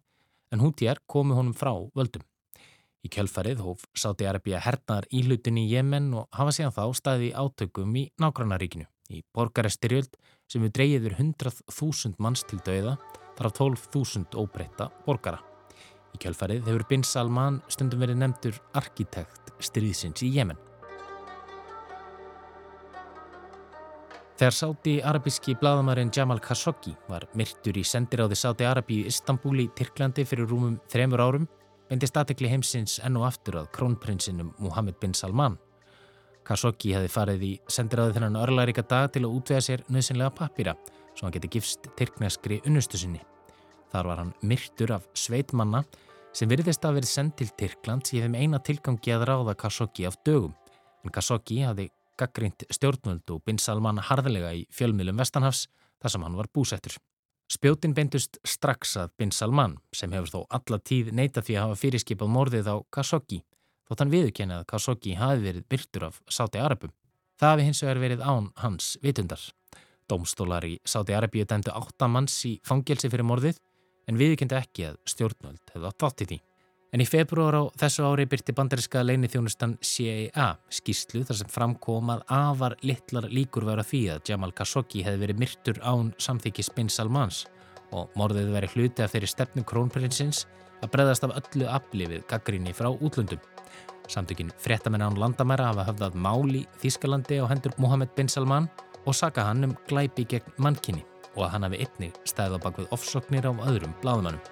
en 0.50 0.62
hútjar 0.62 1.02
komu 1.06 1.38
honum 1.38 1.54
frá 1.54 1.74
völdum. 1.94 2.22
Í 3.02 3.10
kjölfarið 3.10 3.62
hóf 3.64 3.82
Sáti 3.98 4.26
Arabia 4.30 4.60
hernaðar 4.62 5.08
íhlutin 5.10 5.58
í 5.58 5.66
Jemen 5.72 6.12
og 6.14 6.28
hafa 6.38 6.52
síðan 6.54 6.74
þá 6.76 6.84
staði 6.94 7.30
átökum 7.34 7.96
í 7.98 8.04
nágrannaríkinu, 8.22 8.86
í 9.10 9.24
borgarestirjöld 9.34 10.14
sem 10.46 10.62
við 10.62 10.74
dreyjiður 10.76 11.16
100.000 11.18 12.22
manns 12.22 12.44
til 12.46 12.60
dauða, 12.62 12.98
þar 13.34 13.48
af 13.48 13.56
12.000 13.58 14.38
óbreyta 14.38 14.86
borgara. 15.06 15.40
Í 16.14 16.20
kjölfarið 16.22 16.68
hefur 16.68 16.84
Bin 16.90 17.02
Salman 17.02 17.58
stundum 17.72 18.04
verið 18.04 18.20
nefndur 18.20 18.60
arkitekt 18.78 19.50
stríðsins 19.64 20.22
í 20.22 20.30
Jemen. 20.36 20.60
Þegar 24.38 24.56
sáti-arabíski 24.56 25.56
bladamærin 25.58 26.10
Jamal 26.14 26.40
Khashoggi 26.42 26.94
var 27.10 27.26
myrtur 27.38 27.76
í 27.78 27.82
sendiráði 27.86 28.38
sáti-arabí 28.38 29.00
í 29.02 29.10
Istanbul 29.10 29.58
í 29.64 29.66
Tyrklandi 29.74 30.24
fyrir 30.26 30.48
rúmum 30.50 30.78
þremur 30.90 31.22
árum, 31.22 31.50
vendist 31.92 32.16
aðtekli 32.16 32.48
heimsins 32.48 32.96
enn 33.04 33.18
og 33.20 33.26
aftur 33.28 33.58
að 33.60 33.70
krónprinsinum 33.76 34.54
Mohammed 34.62 34.96
bin 35.02 35.12
Salman. 35.16 35.58
Khashoggi 36.48 36.94
hefði 36.96 37.10
farið 37.12 37.44
í 37.46 37.50
sendiráði 37.70 38.16
þennan 38.16 38.38
örlaríka 38.40 38.84
dag 38.88 39.10
til 39.12 39.26
að 39.26 39.36
útvega 39.36 39.62
sér 39.62 39.84
nöðsynlega 39.92 40.32
pappýra 40.38 40.74
svo 41.12 41.26
hann 41.26 41.34
geti 41.36 41.50
gifst 41.58 41.90
tyrkneskri 41.98 42.62
unnustu 42.66 42.98
sinni. 42.98 43.20
Þar 43.92 44.08
var 44.08 44.22
hann 44.22 44.32
myrtur 44.40 44.94
af 44.96 45.06
sveitmanna 45.12 45.82
sem 46.32 46.48
virðist 46.48 46.84
að 46.88 46.98
verið 47.00 47.12
send 47.12 47.36
til 47.36 47.50
Tyrklands 47.60 48.14
í 48.16 48.22
þeim 48.24 48.38
eina 48.40 48.62
tilgangi 48.64 49.12
að 49.12 49.26
ráða 49.28 49.56
Khashoggi 49.60 50.08
af 50.08 50.16
dögum. 50.24 50.56
En 51.04 51.12
Khashoggi 51.12 51.60
hafði 51.66 51.90
gaggrínt 52.16 52.64
stjórnvöld 52.72 53.36
og 53.36 53.44
Bin 53.44 53.60
Salman 53.60 54.00
harðilega 54.00 54.54
í 54.56 54.64
fjölmiðlum 54.72 55.20
Vestanhafs 55.20 55.66
þar 56.00 56.16
sem 56.16 56.24
hann 56.24 56.40
var 56.40 56.48
búsettur. 56.54 56.96
Spjótin 57.52 57.92
beintust 57.92 58.38
strax 58.48 58.94
að 58.96 59.10
Bin 59.20 59.32
Salman 59.34 59.74
sem 59.92 60.12
hefur 60.14 60.30
þó 60.30 60.38
alla 60.56 60.78
tíð 60.80 61.10
neita 61.12 61.42
því 61.44 61.56
að 61.58 61.66
hafa 61.66 61.80
fyrirskipað 61.82 62.30
morðið 62.32 62.70
á 62.72 62.76
Khashoggi 62.94 63.42
þótt 63.88 64.04
hann 64.04 64.12
viðkennið 64.14 64.60
að 64.62 64.68
Khashoggi 64.70 65.16
hafi 65.20 65.42
verið 65.44 65.66
byrtur 65.68 66.06
af 66.08 66.20
Sáti 66.32 66.62
Arabum. 66.62 66.94
Það 67.36 67.52
hafi 67.52 67.66
hins 67.66 67.82
vegar 67.84 68.00
verið 68.00 68.24
án 68.24 68.48
hans 68.62 68.86
vitundar. 69.02 69.42
Dómstólar 70.08 70.64
í 70.64 70.78
Sáti 70.88 71.16
Arabíu 71.16 71.44
dæmdu 71.44 71.74
áttamanns 71.76 72.38
í 72.48 72.54
fangelsi 72.64 73.12
fyrir 73.12 73.28
morðið 73.28 73.60
en 74.08 74.20
viðkendi 74.22 74.56
ekki 74.56 74.88
að 74.88 75.02
stjórnvöld 75.12 75.74
hefði 75.74 75.90
átt 75.90 76.08
átt 76.08 76.24
í 76.24 76.30
því. 76.32 76.40
En 76.92 77.00
í 77.00 77.06
februar 77.08 77.56
á 77.56 77.62
þessu 77.80 78.04
ári 78.04 78.26
byrti 78.28 78.52
bandariska 78.52 79.00
leini 79.00 79.28
þjónustan 79.32 79.78
CIA 79.80 80.50
skýrslu 80.68 81.22
þar 81.24 81.38
sem 81.38 81.48
framkom 81.48 82.10
að 82.12 82.24
afar 82.36 82.74
litlar 82.84 83.30
líkur 83.32 83.64
vera 83.64 83.84
því 83.86 84.00
að 84.12 84.28
Jamal 84.28 84.52
Khashoggi 84.52 85.00
hefði 85.06 85.22
verið 85.22 85.40
myrtur 85.40 85.80
án 85.80 86.10
samþykis 86.20 86.68
Bin 86.76 86.92
Salmans 86.92 87.46
og 87.96 88.12
morðið 88.20 88.52
veri 88.52 88.68
hluti 88.74 89.04
af 89.04 89.14
þeirri 89.14 89.30
stefnum 89.32 89.64
krónprinsins 89.64 90.44
að 90.82 90.92
breðast 90.92 91.24
af 91.24 91.32
öllu 91.40 91.70
afli 91.72 92.10
við 92.12 92.26
gaggrinni 92.28 92.76
frá 92.76 92.90
útlöndum. 92.92 93.40
Samtökin 94.12 94.52
fréttamenn 94.60 95.06
án 95.06 95.16
landamæra 95.16 95.70
hafa 95.70 95.88
höfðað 95.88 96.20
máli 96.20 96.66
Þískalandi 96.82 97.40
á 97.40 97.48
hendur 97.48 97.72
Mohammed 97.80 98.12
Bin 98.18 98.28
Salman 98.28 98.68
og 99.06 99.16
saka 99.16 99.46
hann 99.48 99.64
um 99.70 99.76
glæpi 99.88 100.28
gegn 100.28 100.60
mannkinni 100.60 101.06
og 101.38 101.46
að 101.46 101.52
hann 101.54 101.68
hafi 101.70 101.86
einnig 101.86 102.20
stæða 102.28 102.60
bak 102.60 102.82
við 102.82 102.92
ofsóknir 102.92 103.48
á 103.48 103.52
öðrum 103.64 103.96
bláðumannum. 104.04 104.44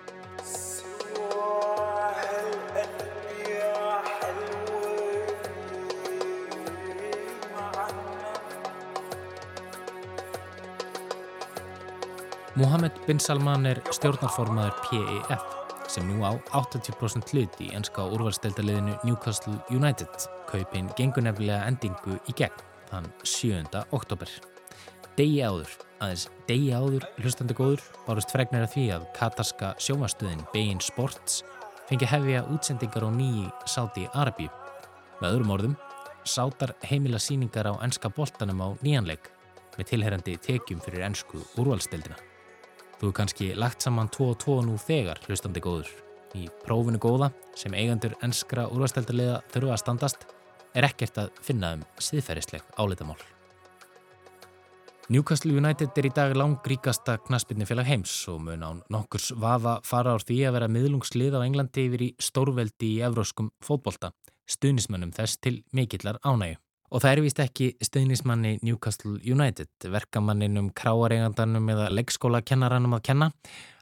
Mohammed 12.61 12.93
bin 13.07 13.17
Salman 13.17 13.65
er 13.65 13.79
stjórnarformaður 13.89 14.75
PEF 14.85 15.45
sem 15.89 16.05
nú 16.05 16.21
á 16.21 16.37
80% 16.53 17.33
hlut 17.33 17.55
í 17.65 17.71
enska 17.73 18.05
úrvalsteldaliðinu 18.13 18.99
Newcastle 19.01 19.55
United. 19.73 20.27
Kaupin 20.51 20.91
gengur 20.99 21.25
nefnilega 21.25 21.65
endingu 21.71 22.19
í 22.29 22.37
gegn 22.37 22.61
þann 22.91 23.09
7. 23.25 23.65
oktober. 23.97 24.29
Degi 25.17 25.41
áður, 25.41 25.73
aðeins 26.05 26.27
degi 26.51 26.69
áður 26.77 27.09
hlustandi 27.23 27.57
góður, 27.57 27.89
bárust 28.05 28.37
fregnir 28.37 28.69
að 28.69 28.75
því 28.77 28.87
að 28.99 29.11
katarska 29.17 29.73
sjómastuðin 29.81 30.45
Bein 30.53 30.85
Sports 30.85 31.41
fengi 31.89 32.13
hefja 32.13 32.45
útsendingar 32.53 33.09
á 33.09 33.11
nýji 33.11 33.49
Sáti 33.65 34.05
Arabíu. 34.13 34.53
Með 35.23 35.31
öðrum 35.33 35.55
orðum, 35.57 35.79
sátar 36.29 36.77
heimila 36.85 37.23
síningar 37.23 37.73
á 37.73 37.81
enska 37.81 38.13
boltanum 38.13 38.61
á 38.61 38.69
nýjanleik 38.85 39.33
með 39.79 39.95
tilherrandi 39.95 40.37
tekjum 40.45 40.85
fyrir 40.85 41.09
ensku 41.09 41.41
úrvalstildina. 41.57 42.21
Þú 43.01 43.09
hefur 43.09 43.17
kannski 43.17 43.47
lagt 43.57 43.81
saman 43.81 44.11
2 44.13 44.27
og 44.29 44.35
2 44.43 44.55
nú 44.67 44.75
þegar 44.77 45.23
hlustandi 45.25 45.63
góður. 45.65 45.89
Í 46.37 46.51
prófinu 46.67 47.01
góða 47.01 47.31
sem 47.57 47.73
eigandur 47.73 48.13
enskra 48.21 48.67
úrvalstildarlega 48.69 49.39
þurfa 49.55 49.73
að 49.73 49.81
standast 49.81 50.27
er 50.77 50.85
ekkert 50.91 51.17
að 51.25 51.33
finna 51.41 51.73
um 51.79 51.87
siðferðisleg 51.97 52.69
áleitamál. 52.77 53.17
Newcastle 55.09 55.57
United 55.57 55.97
er 55.97 56.07
í 56.07 56.13
dag 56.15 56.37
langríkasta 56.37 57.17
knaspinnifélag 57.25 57.89
heims 57.89 58.13
og 58.29 58.45
mun 58.45 58.69
án 58.69 58.85
nokkurs 58.93 59.33
vafa 59.33 59.81
fara 59.81 60.13
ár 60.15 60.23
því 60.29 60.43
að 60.45 60.59
vera 60.61 60.69
miðlungslið 60.77 61.41
á 61.41 61.41
Englandi 61.41 61.89
yfir 61.89 62.05
í 62.05 62.15
stórveldi 62.21 62.99
í 62.99 63.05
evróskum 63.09 63.49
fótbolta, 63.65 64.13
stuðnismannum 64.45 65.17
þess 65.17 65.41
til 65.41 65.63
mikillar 65.73 66.21
ánægu. 66.21 66.61
Og 66.91 67.03
það 67.05 67.13
er 67.13 67.21
vist 67.23 67.41
ekki 67.43 67.67
stuðnismanni 67.87 68.57
Newcastle 68.67 69.21
United, 69.23 69.71
verkamanninum, 69.93 70.73
kráaregandanum 70.75 71.71
eða 71.71 71.87
leggskólakennaranum 71.95 72.97
að 72.99 73.05
kenna, 73.07 73.31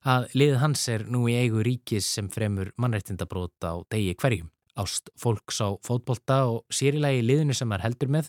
að 0.04 0.28
liðið 0.36 0.60
hans 0.60 0.82
er 0.92 1.06
nú 1.08 1.24
í 1.32 1.38
eigu 1.40 1.64
ríkis 1.64 2.10
sem 2.18 2.28
fremur 2.28 2.74
mannreittindabrót 2.76 3.64
á 3.64 3.80
degi 3.88 4.12
hverjum. 4.20 4.52
Ást 4.78 5.08
fólks 5.18 5.62
á 5.64 5.72
fótbolta 5.82 6.42
og 6.52 6.68
sérilegi 6.68 7.24
liðinu 7.24 7.56
sem 7.56 7.72
er 7.72 7.82
heldur 7.86 8.12
með 8.12 8.28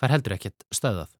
fær 0.00 0.12
heldur 0.12 0.36
ekkert 0.36 0.66
stöðað. 0.74 1.12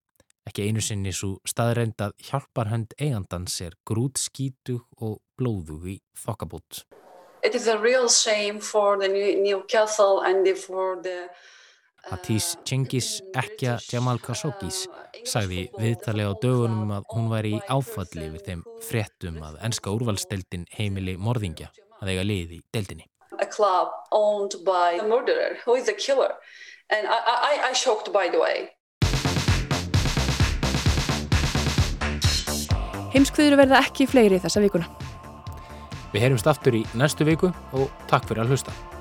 Ekki 0.46 0.68
einu 0.68 0.82
sinni 0.84 1.14
svo 1.14 1.36
staðreind 1.48 2.02
að 2.02 2.14
hjálparhönd 2.28 2.94
eigandans 3.00 3.56
er 3.64 3.74
grútskítug 3.88 4.84
og 5.02 5.18
blóðug 5.38 5.88
í 5.94 5.96
þokkabút. 6.22 6.84
It 7.42 7.54
is 7.54 7.66
a 7.66 7.78
real 7.78 8.08
shame 8.08 8.60
for 8.60 8.98
the 8.98 9.08
Newcastle 9.08 10.22
and 10.26 10.46
for 10.58 10.98
the 11.02 11.30
Hatís 12.06 12.52
Cengiz 12.62 13.20
Ekja 13.34 13.80
Jamal 13.90 14.20
Khashoggis 14.22 14.84
sagði 15.26 15.64
viðtarlega 15.74 16.30
á 16.30 16.38
dögunum 16.38 16.92
að 16.94 17.08
hún 17.10 17.26
væri 17.32 17.56
í 17.56 17.62
áfalli 17.66 18.28
við 18.30 18.44
þeim 18.46 18.62
fréttum 18.86 19.40
að 19.42 19.58
enska 19.66 19.90
úrvalsteldin 19.90 20.68
heimili 20.76 21.16
morðingja 21.18 21.72
að 21.98 22.12
eiga 22.12 22.26
lið 22.28 22.54
í 22.58 22.60
deldinni. 22.70 23.08
A 23.42 23.46
club 23.50 23.90
owned 24.14 24.54
by 24.62 25.02
a 25.02 25.06
murderer 25.08 25.58
who 25.64 25.74
is 25.74 25.90
a 25.90 25.96
killer 25.98 26.38
and 26.94 27.10
I, 27.10 27.18
I, 27.26 27.70
I 27.70 27.72
shocked 27.74 28.12
by 28.14 28.30
the 28.30 28.38
way. 28.38 28.70
Heimskviður 33.16 33.64
verða 33.64 33.82
ekki 33.82 34.06
fleiri 34.06 34.38
þessa 34.44 34.62
vikuna. 34.62 34.86
Við 36.14 36.22
heyrumst 36.22 36.46
aftur 36.46 36.78
í 36.78 36.86
næstu 36.94 37.26
viku 37.26 37.50
og 37.74 37.90
takk 38.06 38.30
fyrir 38.30 38.46
að 38.46 38.54
hlusta. 38.54 38.95